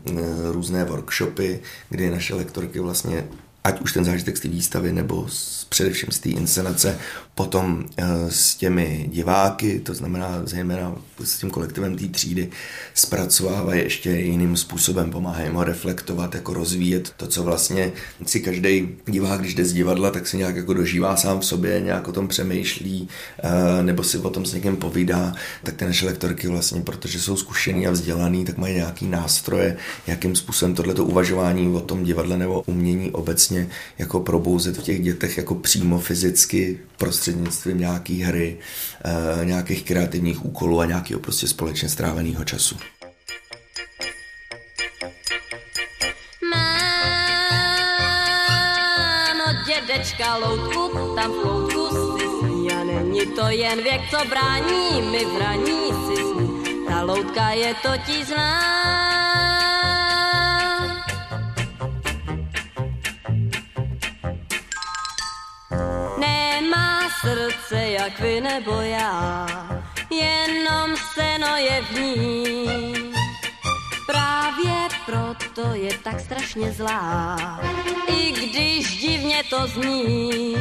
různé 0.53 0.85
workshopy, 0.85 1.61
kdy 1.89 2.11
naše 2.11 2.35
lektorky 2.35 2.81
vlastně 2.81 3.29
ať 3.65 3.81
už 3.81 3.93
ten 3.93 4.05
zážitek 4.05 4.37
z 4.37 4.41
té 4.41 4.49
výstavy 4.49 4.93
nebo 4.93 5.29
z, 5.29 5.60
především 5.71 6.09
z 6.11 6.19
té 6.19 6.29
inscenace, 6.29 6.99
potom 7.35 7.85
e, 7.97 8.31
s 8.31 8.55
těmi 8.55 9.09
diváky, 9.13 9.81
to 9.81 9.95
znamená 9.95 10.43
zejména 10.45 10.95
s 11.25 11.39
tím 11.39 11.51
kolektivem 11.51 11.97
té 11.97 12.07
třídy, 12.09 12.49
zpracovávají 12.95 13.83
ještě 13.83 14.11
jiným 14.11 14.57
způsobem, 14.57 15.11
pomáhají 15.11 15.51
mu 15.51 15.63
reflektovat, 15.63 16.35
jako 16.35 16.55
rozvíjet 16.55 17.13
to, 17.17 17.27
co 17.27 17.43
vlastně 17.43 17.93
si 18.27 18.41
každý 18.41 18.89
divák, 19.07 19.41
když 19.41 19.55
jde 19.55 19.65
z 19.65 19.73
divadla, 19.73 20.11
tak 20.11 20.27
si 20.27 20.37
nějak 20.37 20.57
jako 20.57 20.75
dožívá 20.75 21.17
sám 21.17 21.41
v 21.41 21.45
sobě, 21.45 21.81
nějak 21.81 22.09
o 22.09 22.13
tom 22.13 22.29
přemýšlí, 22.29 23.09
e, 23.43 23.83
nebo 23.83 24.03
si 24.03 24.19
o 24.19 24.31
tom 24.31 24.47
s 24.47 24.55
někým 24.55 24.77
povídá, 24.77 25.35
tak 25.65 25.75
ty 25.75 25.85
naše 25.85 26.07
lektorky 26.07 26.49
vlastně, 26.49 26.81
protože 26.81 27.21
jsou 27.21 27.37
zkušený 27.37 27.87
a 27.87 27.91
vzdělaný, 27.91 28.45
tak 28.45 28.59
mají 28.59 28.75
nějaký 28.75 29.07
nástroje, 29.07 29.77
jakým 30.07 30.37
způsobem 30.37 30.75
tohleto 30.75 31.05
uvažování 31.05 31.69
o 31.69 31.81
tom 31.81 32.05
divadle 32.05 32.39
nebo 32.39 32.63
umění 32.67 33.11
obecně 33.11 33.69
jako 33.99 34.21
probouzet 34.21 34.77
v 34.77 34.83
těch 34.83 35.03
dětech 35.03 35.37
jako 35.37 35.60
přímo 35.61 35.99
fyzicky 35.99 36.79
prostřednictvím 36.97 37.79
nějaký 37.79 38.23
hry, 38.23 38.59
e, 39.41 39.45
nějakých 39.45 39.83
kreativních 39.83 40.45
úkolů 40.45 40.81
a 40.81 40.87
nějakého 40.87 41.21
prostě 41.21 41.49
společně 41.49 41.89
stráveného 41.89 42.45
času. 42.45 42.77
dědečka 49.91 50.37
loutku, 50.37 51.15
tam 51.17 51.31
v 51.33 51.43
koutku 51.43 51.89
si 52.19 52.27
sní 52.39 52.73
a 52.73 52.85
není 52.85 53.27
to 53.27 53.49
jen 53.49 53.83
věk, 53.83 54.01
co 54.11 54.29
brání 54.29 55.03
mi 55.11 55.25
v 55.25 55.39
raní 55.39 55.81
si 56.07 56.23
sní. 56.23 56.87
Ta 56.89 57.03
loutka 57.03 57.51
je 57.51 57.75
totiž 57.83 58.27
zná. 58.27 59.00
Srdce 67.71 67.91
jak 67.91 68.21
vy 68.21 68.41
nebo 68.41 68.73
já, 68.81 69.47
jenom 70.11 70.97
seno 71.15 71.57
je 71.57 71.83
v 71.83 72.01
ní. 72.01 72.67
Právě 74.07 74.89
proto 75.07 75.75
je 75.75 75.99
tak 75.99 76.21
strašně 76.21 76.73
zlá, 76.73 77.61
i 78.07 78.33
když 78.33 79.01
divně 79.01 79.43
to 79.51 79.67
zní. 79.67 80.57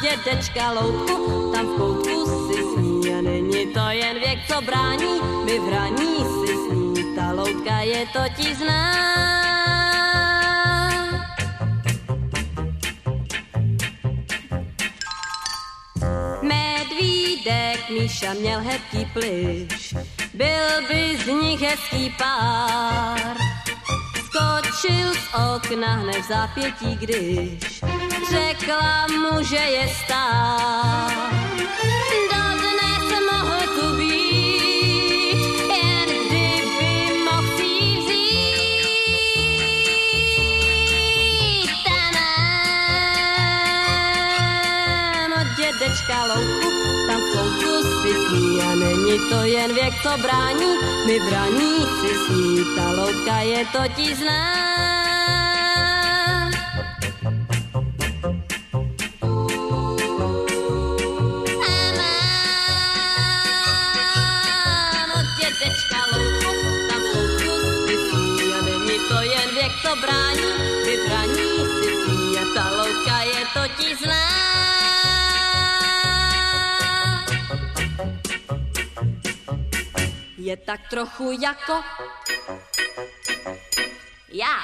dědečka 0.00 0.72
loutku, 0.72 1.50
tam 1.52 1.66
v 1.66 1.97
co 4.48 4.60
brání, 4.60 5.20
my 5.44 5.58
v 5.58 5.68
raní 5.68 6.16
si 6.16 6.54
sní, 6.54 7.14
ta 7.16 7.32
loutka 7.32 7.80
je 7.80 8.06
totiž 8.12 8.56
zná. 8.56 9.08
Medvídek 16.42 17.90
Míša 17.90 18.34
měl 18.34 18.60
hebký 18.60 19.04
plyš, 19.12 19.94
byl 20.34 20.88
by 20.88 21.18
z 21.24 21.26
nich 21.26 21.60
hezký 21.60 22.14
pár. 22.18 23.36
Skočil 24.14 25.14
z 25.14 25.34
okna 25.54 25.94
hned 25.94 26.22
v 26.22 26.28
zápětí, 26.28 26.96
když 26.96 27.80
řekla 28.30 29.06
mu, 29.06 29.44
že 29.44 29.56
je 29.56 29.88
stát. 30.04 31.27
Dědečka 45.98 46.24
louku, 46.24 46.70
tam 47.06 47.20
v 47.20 47.32
koutku 47.32 47.82
si 48.02 48.14
sní 48.26 48.60
a 48.60 48.74
není 48.74 49.18
to 49.30 49.42
jen 49.42 49.74
věk, 49.74 49.94
co 50.02 50.22
brání, 50.22 50.76
my 51.06 51.20
braní 51.20 51.76
si 52.00 52.14
sní, 52.26 52.64
ta 52.76 52.90
louka 52.90 53.40
je 53.40 53.66
totiž 53.66 54.16
zná. 54.16 54.58
to 69.82 69.96
brání, 69.96 70.67
Je 80.48 80.56
tak 80.56 80.80
trochu 80.90 81.32
jako 81.42 81.72
já. 84.32 84.56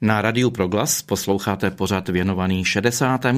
Na 0.00 0.22
Radiu 0.22 0.50
Proglas 0.50 1.02
posloucháte 1.02 1.70
pořad 1.70 2.08
věnovaný 2.08 2.64
65. 2.64 3.36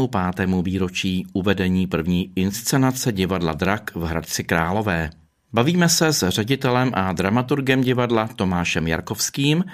výročí 0.63 1.27
uvedení 1.33 1.87
první 1.87 2.33
inscenace 2.37 3.13
divadla 3.13 3.53
Drak 3.53 3.95
v 3.95 4.03
Hradci 4.03 4.45
Králové. 4.45 5.11
Bavíme 5.53 5.89
se 5.89 6.13
s 6.13 6.29
ředitelem 6.29 6.91
a 6.95 7.13
dramaturgem 7.13 7.81
divadla 7.81 8.29
Tomášem 8.37 8.89
Jarkovským 8.89 9.65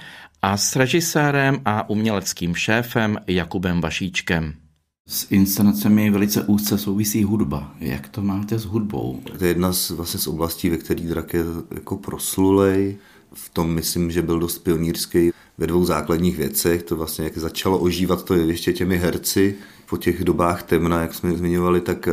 a 0.42 0.56
s 0.56 0.76
režisérem 0.76 1.62
a 1.64 1.88
uměleckým 1.90 2.54
šéfem 2.54 3.18
Jakubem 3.26 3.80
Vašíčkem. 3.80 4.67
S 5.08 5.26
inscenacemi 5.30 6.10
velice 6.10 6.42
úzce 6.42 6.78
souvisí 6.78 7.24
hudba. 7.24 7.74
Jak 7.80 8.08
to 8.08 8.22
máte 8.22 8.58
s 8.58 8.64
hudbou? 8.64 9.20
To 9.38 9.44
je 9.44 9.50
jedna 9.50 9.72
z, 9.72 9.90
vlastně 9.90 10.20
z 10.20 10.26
oblastí, 10.26 10.70
ve 10.70 10.76
které 10.76 11.00
drak 11.02 11.34
je 11.34 11.44
jako 11.70 11.96
proslulej. 11.96 12.96
V 13.32 13.48
tom 13.48 13.70
myslím, 13.70 14.10
že 14.10 14.22
byl 14.22 14.38
dost 14.38 14.58
pionýrský 14.58 15.30
ve 15.58 15.66
dvou 15.66 15.84
základních 15.84 16.36
věcech. 16.36 16.82
To 16.82 16.96
vlastně, 16.96 17.24
jak 17.24 17.38
začalo 17.38 17.78
ožívat 17.78 18.24
to 18.24 18.34
ještě 18.34 18.72
těmi 18.72 18.98
herci 18.98 19.56
po 19.88 19.96
těch 19.96 20.24
dobách 20.24 20.62
temna, 20.62 21.02
jak 21.02 21.14
jsme 21.14 21.36
zmiňovali, 21.36 21.80
tak 21.80 22.08
eh, 22.08 22.12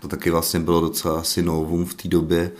to 0.00 0.08
taky 0.08 0.30
vlastně 0.30 0.60
bylo 0.60 0.80
docela 0.80 1.20
asi 1.20 1.42
novum 1.42 1.84
v 1.84 1.94
té 1.94 2.08
době 2.08 2.50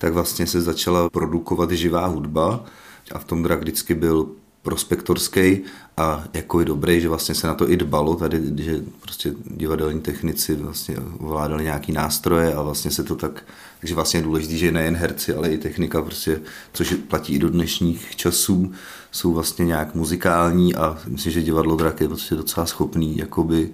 tak 0.00 0.12
vlastně 0.12 0.46
se 0.46 0.60
začala 0.60 1.10
produkovat 1.10 1.70
živá 1.70 2.06
hudba 2.06 2.64
a 3.12 3.18
v 3.18 3.24
tom 3.24 3.42
drak 3.42 3.60
vždycky 3.60 3.94
byl 3.94 4.28
prospektorský 4.62 5.60
a 5.96 6.24
jako 6.34 6.60
je 6.60 6.66
dobrý, 6.66 7.00
že 7.00 7.08
vlastně 7.08 7.34
se 7.34 7.46
na 7.46 7.54
to 7.54 7.70
i 7.70 7.76
dbalo 7.76 8.14
tady, 8.14 8.40
že 8.56 8.80
prostě 9.00 9.32
divadelní 9.44 10.00
technici 10.00 10.54
vlastně 10.54 10.96
ovládali 11.18 11.64
nějaký 11.64 11.92
nástroje 11.92 12.54
a 12.54 12.62
vlastně 12.62 12.90
se 12.90 13.04
to 13.04 13.16
tak, 13.16 13.44
takže 13.80 13.94
vlastně 13.94 14.20
je 14.20 14.24
důležité, 14.24 14.56
že 14.56 14.72
nejen 14.72 14.96
herci, 14.96 15.34
ale 15.34 15.48
i 15.48 15.58
technika 15.58 16.02
prostě, 16.02 16.40
což 16.72 16.94
platí 17.08 17.34
i 17.34 17.38
do 17.38 17.50
dnešních 17.50 18.16
časů, 18.16 18.72
jsou 19.10 19.32
vlastně 19.32 19.64
nějak 19.64 19.94
muzikální 19.94 20.74
a 20.74 20.98
myslím, 21.06 21.32
že 21.32 21.42
divadlo 21.42 21.76
drak 21.76 22.00
je 22.00 22.08
prostě 22.08 22.34
docela 22.34 22.66
schopný 22.66 23.16
jakoby 23.16 23.70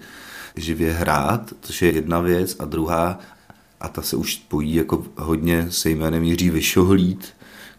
živě 0.56 0.92
hrát, 0.92 1.52
což 1.60 1.82
je 1.82 1.94
jedna 1.94 2.20
věc. 2.20 2.56
A 2.58 2.64
druhá, 2.64 3.18
a 3.80 3.88
ta 3.88 4.02
se 4.02 4.16
už 4.16 4.34
spojí 4.34 4.74
jako 4.74 5.04
hodně 5.16 5.66
se 5.70 5.90
jménem 5.90 6.22
Jiří 6.22 6.50
Vyšohlíd, 6.50 7.35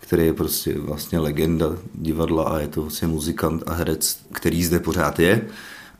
který 0.08 0.26
je 0.26 0.34
prostě 0.34 0.80
vlastně 0.80 1.20
legenda 1.20 1.78
divadla 1.94 2.44
a 2.44 2.60
je 2.60 2.68
to 2.68 2.82
vlastně 2.82 3.08
muzikant 3.08 3.64
a 3.66 3.74
herec, 3.74 4.20
který 4.32 4.64
zde 4.64 4.80
pořád 4.80 5.20
je. 5.20 5.48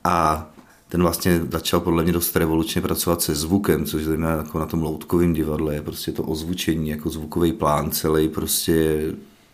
A 0.04 0.48
ten 0.90 1.02
vlastně 1.02 1.42
začal 1.52 1.80
podle 1.80 2.04
mě 2.04 2.14
dost 2.14 2.36
revolučně 2.36 2.82
pracovat 2.82 3.22
se 3.22 3.36
zvukem, 3.36 3.86
což 3.86 4.04
zejména 4.04 4.36
jako 4.36 4.60
na 4.60 4.66
tom 4.66 4.82
loutkovém 4.82 5.34
divadle 5.34 5.74
je 5.74 5.82
prostě 5.82 6.12
to 6.12 6.24
ozvučení, 6.24 6.90
jako 6.90 7.10
zvukový 7.10 7.54
plán 7.54 7.92
celý 7.92 8.30
prostě 8.30 9.02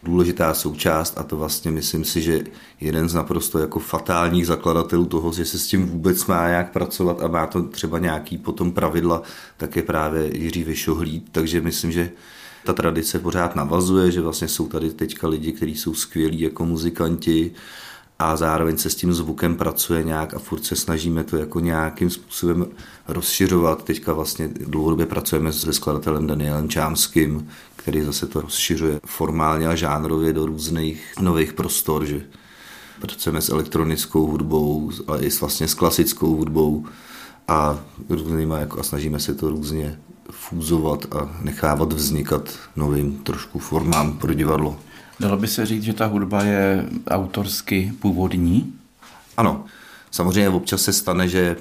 důležitá 0.04 0.54
součást 0.54 1.18
a 1.18 1.24
to 1.24 1.38
vlastně 1.38 1.72
myslím 1.72 2.06
si, 2.06 2.22
že 2.22 2.42
jeden 2.82 3.10
z 3.10 3.14
naprosto 3.14 3.60
jako 3.60 3.80
fatálních 3.80 4.48
zakladatelů 4.48 5.06
toho, 5.06 5.34
že 5.34 5.46
se 5.46 5.60
s 5.60 5.68
tím 5.68 5.86
vůbec 5.86 6.26
má 6.26 6.48
nějak 6.48 6.72
pracovat 6.72 7.22
a 7.22 7.28
má 7.28 7.48
to 7.48 7.64
třeba 7.64 8.00
nějaký 8.00 8.38
potom 8.38 8.72
pravidla, 8.72 9.22
tak 9.58 9.76
je 9.76 9.82
právě 9.82 10.38
Jiří 10.38 10.64
Vyšohlíd, 10.64 11.26
takže 11.32 11.62
myslím, 11.62 11.92
že 11.92 12.12
ta 12.64 12.74
tradice 12.74 13.20
pořád 13.20 13.56
navazuje, 13.56 14.12
že 14.12 14.22
vlastně 14.22 14.48
jsou 14.48 14.68
tady 14.68 14.90
teďka 14.90 15.28
lidi, 15.28 15.52
kteří 15.52 15.76
jsou 15.76 15.94
skvělí 15.94 16.42
jako 16.42 16.66
muzikanti, 16.66 17.52
a 18.20 18.38
zároveň 18.38 18.78
se 18.78 18.90
s 18.90 18.96
tím 18.96 19.14
zvukem 19.14 19.56
pracuje 19.56 20.04
nějak 20.04 20.34
a 20.34 20.40
furt 20.40 20.66
se 20.66 20.76
snažíme 20.76 21.24
to 21.24 21.38
jako 21.38 21.60
nějakým 21.60 22.10
způsobem 22.10 22.68
rozšiřovat. 23.08 23.84
Teďka 23.84 24.14
vlastně 24.14 24.48
dlouhodobě 24.48 25.06
pracujeme 25.06 25.54
se 25.54 25.74
skladatelem 25.74 26.28
Danielem 26.28 26.70
Čámským, 26.70 27.50
který 27.76 28.02
zase 28.02 28.28
to 28.28 28.42
rozšiřuje 28.42 29.00
formálně 29.06 29.68
a 29.68 29.76
žánrově 29.76 30.34
do 30.34 30.46
různých 30.46 31.14
nových 31.22 31.54
prostor, 31.54 32.06
že 32.06 32.22
pracujeme 33.02 33.42
s 33.42 33.50
elektronickou 33.50 34.28
hudbou, 34.28 34.92
ale 35.08 35.20
i 35.20 35.32
s, 35.32 35.42
vlastně 35.42 35.68
s 35.68 35.74
klasickou 35.74 36.36
hudbou 36.36 36.86
a 37.48 37.80
různýma, 38.10 38.60
jako, 38.60 38.80
a 38.80 38.84
snažíme 38.84 39.20
se 39.20 39.36
to 39.36 39.50
různě 39.50 40.00
fúzovat 40.34 41.06
a 41.16 41.30
nechávat 41.42 41.94
vznikat 41.94 42.60
novým 42.76 43.18
trošku 43.18 43.60
formám 43.60 44.18
pro 44.18 44.34
divadlo. 44.34 44.80
Dalo 45.20 45.38
by 45.38 45.48
se 45.48 45.66
říct, 45.66 45.84
že 45.84 45.94
ta 45.94 46.06
hudba 46.06 46.44
je 46.44 46.86
autorsky 47.08 47.94
původní? 48.00 48.74
Ano, 49.38 49.66
samozřejmě 50.12 50.50
občas 50.50 50.82
se 50.82 50.94
stane, 50.94 51.28
že 51.28 51.58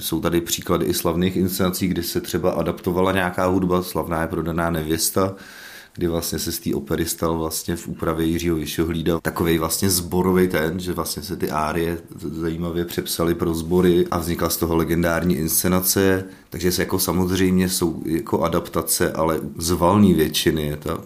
jsou 0.00 0.20
tady 0.20 0.40
příklady 0.40 0.86
i 0.86 0.94
slavných 0.94 1.36
inscenací, 1.36 1.88
kdy 1.88 2.02
se 2.02 2.20
třeba 2.20 2.50
adaptovala 2.50 3.12
nějaká 3.12 3.46
hudba, 3.46 3.82
slavná 3.82 4.20
je 4.20 4.28
prodaná 4.28 4.70
nevěsta, 4.70 5.34
kdy 5.96 6.06
vlastně 6.08 6.38
se 6.38 6.52
z 6.52 6.58
té 6.58 6.74
opery 6.74 7.06
stal 7.06 7.38
vlastně 7.38 7.76
v 7.76 7.88
úpravě 7.88 8.26
Jiřího 8.26 8.56
Vyšohlída 8.56 9.20
takový 9.20 9.58
vlastně 9.58 9.90
zborový 9.90 10.48
ten, 10.48 10.80
že 10.80 10.92
vlastně 10.92 11.22
se 11.22 11.36
ty 11.36 11.50
árie 11.50 11.98
zajímavě 12.16 12.84
přepsaly 12.84 13.34
pro 13.34 13.54
sbory 13.54 14.06
a 14.10 14.18
vznikla 14.18 14.50
z 14.50 14.56
toho 14.56 14.76
legendární 14.76 15.36
inscenace, 15.36 16.24
takže 16.50 16.72
se 16.72 16.82
jako 16.82 16.98
samozřejmě 16.98 17.68
jsou 17.68 18.02
jako 18.06 18.42
adaptace, 18.42 19.12
ale 19.12 19.40
z 19.56 19.70
valní 19.70 20.14
většiny 20.14 20.66
je 20.66 20.76
ta 20.76 20.98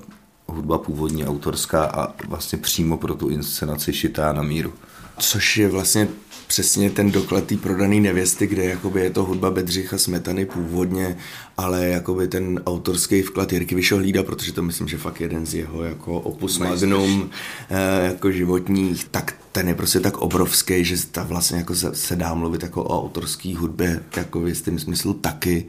hudba 0.47 0.79
původní 0.79 1.27
autorská 1.27 1.85
a 1.85 2.15
vlastně 2.29 2.59
přímo 2.59 2.97
pro 2.97 3.15
tu 3.15 3.29
inscenaci 3.29 3.93
šitá 3.93 4.33
na 4.33 4.43
míru. 4.43 4.73
Což 5.19 5.57
je 5.57 5.69
vlastně 5.69 6.09
přesně 6.49 6.91
ten 6.91 7.11
doklad 7.11 7.45
té 7.45 7.57
prodaný 7.57 8.01
nevěsty, 8.01 8.47
kde 8.47 8.65
jakoby 8.65 9.01
je 9.01 9.11
to 9.11 9.25
hudba 9.25 9.51
Bedřicha 9.51 9.99
Smetany 9.99 10.47
původně, 10.47 11.17
ale 11.57 11.87
jakoby 11.87 12.29
ten 12.29 12.61
autorský 12.67 13.23
vklad 13.23 13.53
Jirky 13.53 13.75
Vyšohlída, 13.75 14.23
protože 14.23 14.53
to 14.53 14.63
myslím, 14.63 14.89
že 14.89 14.99
fakt 14.99 15.21
jeden 15.21 15.47
z 15.47 15.55
jeho 15.55 15.85
jako 15.85 16.21
opus 16.21 16.59
magnum 16.59 17.31
eh, 17.71 18.07
jako 18.07 18.31
životních, 18.33 19.05
tak 19.11 19.35
ten 19.53 19.69
je 19.69 19.75
prostě 19.75 20.01
tak 20.01 20.19
obrovský, 20.19 20.85
že 20.85 21.07
ta 21.07 21.23
vlastně 21.23 21.59
jako 21.59 21.75
se, 21.75 21.95
se 21.95 22.17
dá 22.17 22.35
mluvit 22.35 22.63
jako 22.63 22.85
o 22.85 23.03
autorské 23.03 23.57
hudbě, 23.57 24.03
jako 24.17 24.41
v 24.41 24.49
jistém 24.49 24.79
smyslu 24.79 25.15
taky. 25.15 25.67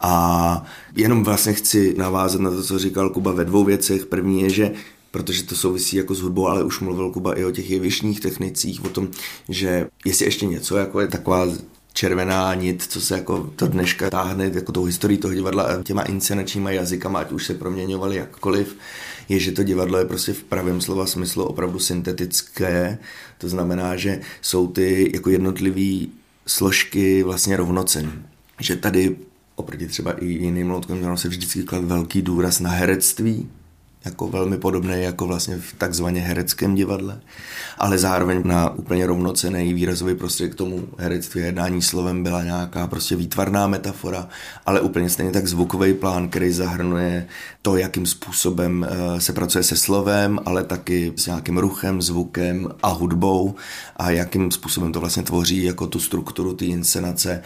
A 0.00 0.64
jenom 0.96 1.24
vlastně 1.24 1.52
chci 1.52 1.94
navázat 1.98 2.40
na 2.40 2.50
to, 2.50 2.62
co 2.62 2.78
říkal 2.78 3.10
Kuba 3.10 3.32
ve 3.32 3.44
dvou 3.44 3.64
věcech. 3.64 4.06
První 4.06 4.42
je, 4.42 4.50
že 4.50 4.72
protože 5.10 5.42
to 5.42 5.56
souvisí 5.56 5.96
jako 5.96 6.14
s 6.14 6.20
hudbou, 6.20 6.48
ale 6.48 6.64
už 6.64 6.80
mluvil 6.80 7.10
Kuba 7.10 7.34
i 7.34 7.44
o 7.44 7.50
těch 7.50 7.70
jevišních 7.70 8.20
technicích, 8.20 8.84
o 8.84 8.88
tom, 8.88 9.08
že 9.48 9.88
jestli 10.04 10.24
ještě 10.24 10.46
něco, 10.46 10.76
jako 10.76 11.00
je 11.00 11.08
taková 11.08 11.48
červená 11.92 12.54
nit, 12.54 12.82
co 12.82 13.00
se 13.00 13.14
jako 13.14 13.50
to 13.56 13.66
dneška 13.66 14.10
táhne 14.10 14.50
jako 14.54 14.72
tou 14.72 14.84
historií 14.84 15.18
toho 15.18 15.34
divadla 15.34 15.82
těma 15.82 16.02
inscenačníma 16.02 16.70
jazykama, 16.70 17.18
ať 17.18 17.32
už 17.32 17.46
se 17.46 17.54
proměňovali 17.54 18.16
jakkoliv, 18.16 18.76
je, 19.28 19.38
že 19.38 19.52
to 19.52 19.62
divadlo 19.62 19.98
je 19.98 20.04
prostě 20.04 20.32
v 20.32 20.44
pravém 20.44 20.80
slova 20.80 21.06
smyslu 21.06 21.44
opravdu 21.44 21.78
syntetické. 21.78 22.98
To 23.38 23.48
znamená, 23.48 23.96
že 23.96 24.20
jsou 24.42 24.66
ty 24.66 25.10
jako 25.14 25.30
jednotlivé 25.30 26.06
složky 26.46 27.22
vlastně 27.22 27.56
rovnocený. 27.56 28.12
Že 28.60 28.76
tady 28.76 29.16
oproti 29.54 29.86
třeba 29.86 30.12
i 30.12 30.26
jiným 30.26 30.70
loutkům 30.70 31.16
se 31.16 31.28
vždycky 31.28 31.62
klad 31.62 31.84
velký 31.84 32.22
důraz 32.22 32.60
na 32.60 32.70
herectví, 32.70 33.48
jako 34.06 34.28
velmi 34.28 34.58
podobné 34.58 34.98
jako 34.98 35.26
vlastně 35.26 35.56
v 35.56 35.74
takzvaně 35.78 36.20
hereckém 36.20 36.74
divadle, 36.74 37.20
ale 37.78 37.98
zároveň 37.98 38.42
na 38.44 38.70
úplně 38.70 39.06
rovnocený 39.06 39.74
výrazový 39.74 40.14
prostředek 40.14 40.52
k 40.52 40.56
tomu 40.56 40.88
herectví 40.98 41.40
jednání 41.40 41.82
slovem 41.82 42.22
byla 42.22 42.44
nějaká 42.44 42.86
prostě 42.86 43.16
výtvarná 43.16 43.66
metafora, 43.66 44.28
ale 44.66 44.80
úplně 44.80 45.10
stejně 45.10 45.32
tak 45.32 45.46
zvukový 45.46 45.94
plán, 45.94 46.28
který 46.28 46.52
zahrnuje 46.52 47.26
to, 47.62 47.76
jakým 47.76 48.06
způsobem 48.06 48.86
eh, 48.88 49.20
se 49.20 49.32
pracuje 49.32 49.64
se 49.64 49.76
slovem, 49.76 50.38
ale 50.44 50.64
taky 50.64 51.12
s 51.16 51.26
nějakým 51.26 51.58
ruchem, 51.58 52.02
zvukem 52.02 52.68
a 52.82 52.88
hudbou 52.88 53.54
a 53.96 54.10
jakým 54.10 54.50
způsobem 54.50 54.92
to 54.92 55.00
vlastně 55.00 55.22
tvoří 55.22 55.64
jako 55.64 55.86
tu 55.86 56.00
strukturu 56.00 56.54
té 56.54 56.64
inscenace, 56.64 57.42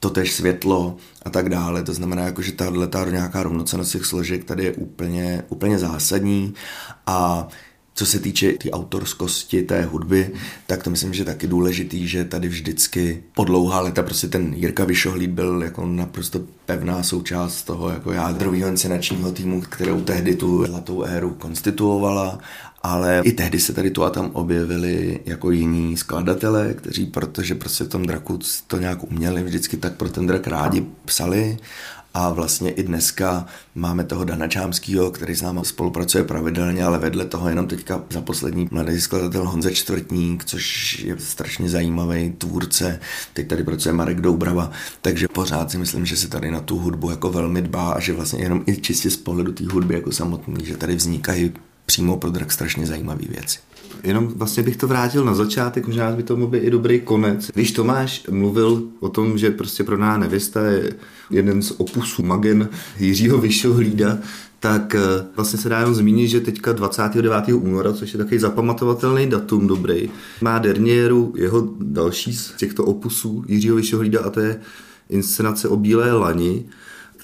to 0.00 0.10
tež 0.10 0.32
světlo 0.32 0.96
a 1.22 1.30
tak 1.30 1.48
dále. 1.48 1.82
To 1.82 1.94
znamená, 1.94 2.22
jako, 2.22 2.42
že 2.42 2.52
tahle 2.52 2.86
ta 2.86 3.04
nějaká 3.10 3.42
rovnocenost 3.42 3.92
těch 3.92 4.04
složek 4.04 4.44
tady 4.44 4.64
je 4.64 4.72
úplně, 4.72 5.44
úplně 5.48 5.78
zásadní 5.78 6.54
a 7.06 7.48
co 7.94 8.06
se 8.06 8.18
týče 8.18 8.52
té 8.52 8.70
autorskosti 8.70 9.62
té 9.62 9.84
hudby, 9.84 10.30
tak 10.66 10.82
to 10.82 10.90
myslím, 10.90 11.14
že 11.14 11.24
taky 11.24 11.46
důležitý, 11.46 12.08
že 12.08 12.24
tady 12.24 12.48
vždycky 12.48 13.22
po 13.34 13.44
dlouhá 13.44 13.80
leta 13.80 14.02
prostě 14.02 14.28
ten 14.28 14.54
Jirka 14.54 14.84
Vyšohlíd 14.84 15.30
byl 15.30 15.62
jako 15.62 15.86
naprosto 15.86 16.40
pevná 16.66 17.02
součást 17.02 17.62
toho 17.62 17.90
jako 17.90 18.12
jádrového 18.12 18.68
inscenačního 18.68 19.32
týmu, 19.32 19.60
kterou 19.60 20.00
tehdy 20.00 20.36
tu 20.36 20.66
zlatou 20.66 21.02
éru 21.02 21.30
konstituovala. 21.30 22.38
Ale 22.82 23.22
i 23.24 23.32
tehdy 23.32 23.60
se 23.60 23.72
tady 23.72 23.90
tu 23.90 24.04
a 24.04 24.10
tam 24.10 24.30
objevili 24.32 25.20
jako 25.26 25.50
jiní 25.50 25.96
skladatelé, 25.96 26.74
kteří, 26.74 27.06
protože 27.06 27.54
prostě 27.54 27.84
v 27.84 27.88
tom 27.88 28.06
draku 28.06 28.38
to 28.66 28.78
nějak 28.78 29.12
uměli, 29.12 29.42
vždycky 29.42 29.76
tak 29.76 29.96
pro 29.96 30.08
ten 30.08 30.26
drak 30.26 30.46
rádi 30.46 30.86
psali 31.04 31.56
a 32.14 32.30
vlastně 32.30 32.70
i 32.70 32.82
dneska 32.82 33.46
máme 33.74 34.04
toho 34.04 34.24
Dana 34.24 34.48
Čámskýho, 34.48 35.10
který 35.10 35.34
s 35.34 35.42
námi 35.42 35.60
spolupracuje 35.62 36.24
pravidelně, 36.24 36.84
ale 36.84 36.98
vedle 36.98 37.24
toho 37.24 37.48
jenom 37.48 37.66
teďka 37.66 38.04
za 38.10 38.20
poslední 38.20 38.68
mladý 38.70 39.00
skladatel 39.00 39.48
Honza 39.48 39.70
Čtvrtník, 39.70 40.44
což 40.44 40.98
je 40.98 41.16
strašně 41.18 41.68
zajímavý 41.68 42.30
tvůrce. 42.38 43.00
Teď 43.32 43.48
tady 43.48 43.64
pracuje 43.64 43.92
Marek 43.92 44.20
Doubrava, 44.20 44.70
takže 45.02 45.28
pořád 45.28 45.70
si 45.70 45.78
myslím, 45.78 46.06
že 46.06 46.16
se 46.16 46.28
tady 46.28 46.50
na 46.50 46.60
tu 46.60 46.78
hudbu 46.78 47.10
jako 47.10 47.30
velmi 47.30 47.62
dbá 47.62 47.92
a 47.92 48.00
že 48.00 48.12
vlastně 48.12 48.42
jenom 48.42 48.62
i 48.66 48.76
čistě 48.76 49.10
z 49.10 49.16
pohledu 49.16 49.52
té 49.52 49.64
hudby 49.72 49.94
jako 49.94 50.12
samotný, 50.12 50.66
že 50.66 50.76
tady 50.76 50.94
vznikají 50.94 51.52
přímo 51.86 52.16
pro 52.16 52.30
drak 52.30 52.52
strašně 52.52 52.86
zajímavé 52.86 53.24
věci. 53.28 53.58
Jenom 54.04 54.28
vlastně 54.28 54.62
bych 54.62 54.76
to 54.76 54.88
vrátil 54.88 55.24
na 55.24 55.34
začátek, 55.34 55.86
možná 55.86 56.12
by 56.12 56.22
to 56.22 56.36
mohl 56.36 56.50
být 56.50 56.58
i 56.58 56.70
dobrý 56.70 57.00
konec. 57.00 57.50
Když 57.54 57.72
Tomáš 57.72 58.22
mluvil 58.30 58.82
o 59.00 59.08
tom, 59.08 59.38
že 59.38 59.50
prostě 59.50 59.84
pro 59.84 59.98
nás 59.98 60.20
nevěsta 60.20 60.66
je 60.66 60.92
jeden 61.30 61.62
z 61.62 61.70
opusů 61.70 62.22
Magen 62.22 62.68
Jiřího 62.98 63.38
Vyšohlída, 63.38 64.18
tak 64.60 64.94
eh, 64.94 65.00
vlastně 65.36 65.58
se 65.58 65.68
dá 65.68 65.78
jenom 65.78 65.94
zmínit, 65.94 66.28
že 66.28 66.40
teďka 66.40 66.72
29. 66.72 67.48
února, 67.52 67.92
což 67.92 68.12
je 68.12 68.18
takový 68.18 68.38
zapamatovatelný 68.38 69.26
datum 69.26 69.66
dobrý, 69.66 70.10
má 70.40 70.58
Dernieru 70.58 71.34
jeho 71.36 71.68
další 71.80 72.36
z 72.36 72.52
těchto 72.56 72.84
opusů 72.84 73.44
Jiřího 73.48 73.76
Vyšohlída 73.76 74.20
a 74.20 74.30
to 74.30 74.40
je 74.40 74.60
inscenace 75.08 75.68
o 75.68 75.76
Bílé 75.76 76.12
lani, 76.12 76.64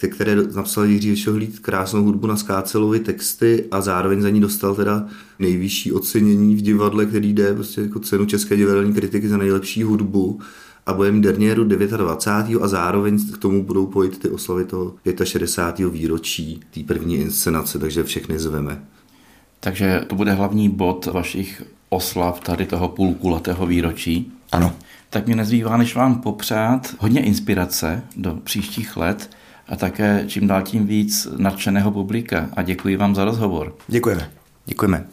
které 0.08 0.36
napsal 0.54 0.84
Jiří 0.84 1.16
Šohlíd 1.16 1.58
krásnou 1.58 2.02
hudbu 2.02 2.26
na 2.26 2.36
Skácelovi 2.36 3.00
texty 3.00 3.64
a 3.70 3.80
zároveň 3.80 4.22
za 4.22 4.30
ní 4.30 4.40
dostal 4.40 4.74
teda 4.74 5.06
nejvyšší 5.38 5.92
ocenění 5.92 6.54
v 6.56 6.62
divadle, 6.62 7.06
který 7.06 7.32
jde 7.32 7.54
prostě 7.54 7.80
jako 7.80 8.00
cenu 8.00 8.26
České 8.26 8.56
divadelní 8.56 8.94
kritiky 8.94 9.28
za 9.28 9.36
nejlepší 9.36 9.82
hudbu 9.82 10.40
a 10.86 10.92
budeme 10.92 11.20
Dernieru 11.20 11.64
29. 11.64 12.62
a 12.62 12.68
zároveň 12.68 13.32
k 13.32 13.38
tomu 13.38 13.64
budou 13.64 13.86
pojít 13.86 14.18
ty 14.18 14.28
oslavy 14.28 14.64
toho 14.64 14.94
65. 15.24 15.92
výročí 15.92 16.60
té 16.70 16.80
první 16.82 17.16
inscenace, 17.16 17.78
takže 17.78 18.04
všechny 18.04 18.38
zveme. 18.38 18.82
Takže 19.60 20.04
to 20.06 20.14
bude 20.14 20.32
hlavní 20.32 20.68
bod 20.68 21.06
vašich 21.06 21.62
oslav 21.88 22.40
tady 22.40 22.66
toho 22.66 22.88
půlkulatého 22.88 23.66
výročí. 23.66 24.32
Ano. 24.52 24.72
Tak 25.10 25.26
mě 25.26 25.36
nezbývá, 25.36 25.76
než 25.76 25.94
vám 25.94 26.20
popřát 26.20 26.94
hodně 26.98 27.20
inspirace 27.20 28.02
do 28.16 28.38
příštích 28.44 28.96
let 28.96 29.30
a 29.68 29.76
také 29.76 30.24
čím 30.26 30.46
dál 30.46 30.62
tím 30.62 30.86
víc 30.86 31.28
nadšeného 31.36 31.90
publika. 31.90 32.50
A 32.56 32.62
děkuji 32.62 32.96
vám 32.96 33.14
za 33.14 33.24
rozhovor. 33.24 33.76
Děkujeme. 33.88 34.30
Děkujeme. 34.66 35.06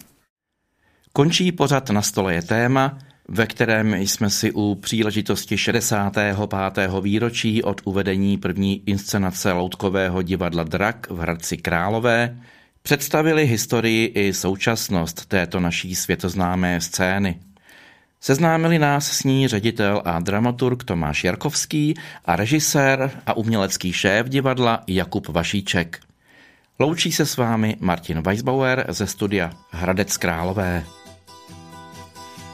Končí 1.14 1.51
pořad 1.51 1.89
na 1.89 2.01
stole 2.01 2.34
je 2.34 2.41
téma, 2.41 2.97
ve 3.28 3.47
kterém 3.47 3.93
jsme 3.93 4.30
si 4.30 4.51
u 4.51 4.76
příležitosti 4.76 5.58
65. 5.58 6.38
výročí 7.01 7.64
od 7.64 7.82
uvedení 7.84 8.38
první 8.38 8.84
inscenace 8.86 9.51
loutkového 9.51 10.22
divadla 10.22 10.64
Drak 10.64 11.08
v 11.10 11.18
Hradci 11.18 11.58
Králové 11.58 12.38
představili 12.82 13.45
historii 13.45 14.06
i 14.06 14.34
současnost 14.34 15.26
této 15.26 15.60
naší 15.60 15.95
světoznámé 15.95 16.82
scény. 16.82 17.39
Seznámili 18.26 18.80
nás 18.80 19.11
s 19.11 19.24
ní 19.24 19.47
ředitel 19.47 20.01
a 20.05 20.19
dramaturg 20.19 20.84
Tomáš 20.84 21.24
Jarkovský 21.24 21.93
a 22.26 22.36
režisér 22.36 23.21
a 23.26 23.34
umělecký 23.34 23.93
šéf 23.93 24.30
divadla 24.30 24.84
Jakub 24.88 25.28
Vašíček. 25.28 25.99
Loučí 26.80 27.11
se 27.11 27.26
s 27.26 27.38
vámi 27.38 27.78
Martin 27.80 28.21
Weisbauer 28.21 28.86
ze 28.89 29.07
studia 29.07 29.51
Hradec 29.71 30.17
Králové. 30.17 30.86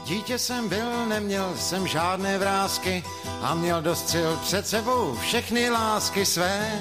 Dítě 0.06 0.38
jsem 0.38 0.68
byl, 0.68 1.06
neměl 1.08 1.54
jsem 1.56 1.86
žádné 1.86 2.38
vrázky 2.38 3.02
a 3.42 3.54
měl 3.54 3.82
dostřel 3.82 4.36
před 4.42 4.66
sebou 4.66 5.14
všechny 5.14 5.70
lásky 5.70 6.26
své. 6.26 6.78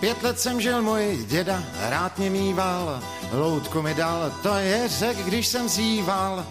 Pět 0.00 0.22
let 0.22 0.40
jsem 0.40 0.60
žil, 0.60 0.82
můj 0.82 1.24
děda 1.26 1.62
rád 1.88 2.18
mě 2.18 2.30
mýval, 2.30 3.02
loutku 3.32 3.82
mi 3.82 3.94
dal, 3.94 4.32
to 4.42 4.54
je 4.54 4.88
řek, 4.88 5.16
když 5.16 5.46
jsem 5.46 5.68
zýval 5.68 6.46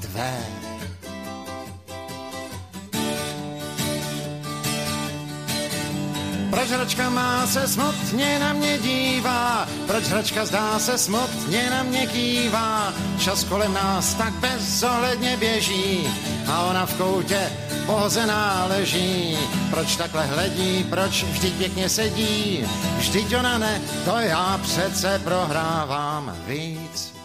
tvé. 0.00 0.65
Pražračka 6.50 7.10
má 7.10 7.46
se 7.46 7.68
smutně 7.68 8.38
na 8.38 8.52
mě 8.52 8.78
dívá, 8.78 9.68
proč 9.86 10.06
Proč 10.06 10.12
hračka 10.12 10.46
zdá 10.46 10.78
se 10.78 10.98
smutně 10.98 11.70
na 11.70 11.82
mě 11.82 12.06
kývá, 12.06 12.92
čas 13.18 13.44
kolem 13.44 13.74
nás 13.74 14.14
tak 14.14 14.32
bezohledně 14.32 15.36
běží 15.36 16.08
a 16.46 16.62
ona 16.62 16.86
v 16.86 16.94
koutě 16.94 17.52
pohozená 17.86 18.66
leží. 18.68 19.38
Proč 19.70 19.96
takhle 19.96 20.26
hledí, 20.26 20.86
proč 20.90 21.24
vždyť 21.24 21.54
pěkně 21.54 21.88
sedí, 21.88 22.64
vždyť 22.98 23.36
ona 23.36 23.58
ne, 23.58 23.80
to 24.04 24.16
já 24.18 24.60
přece 24.62 25.20
prohrávám 25.24 26.36
víc. 26.46 27.15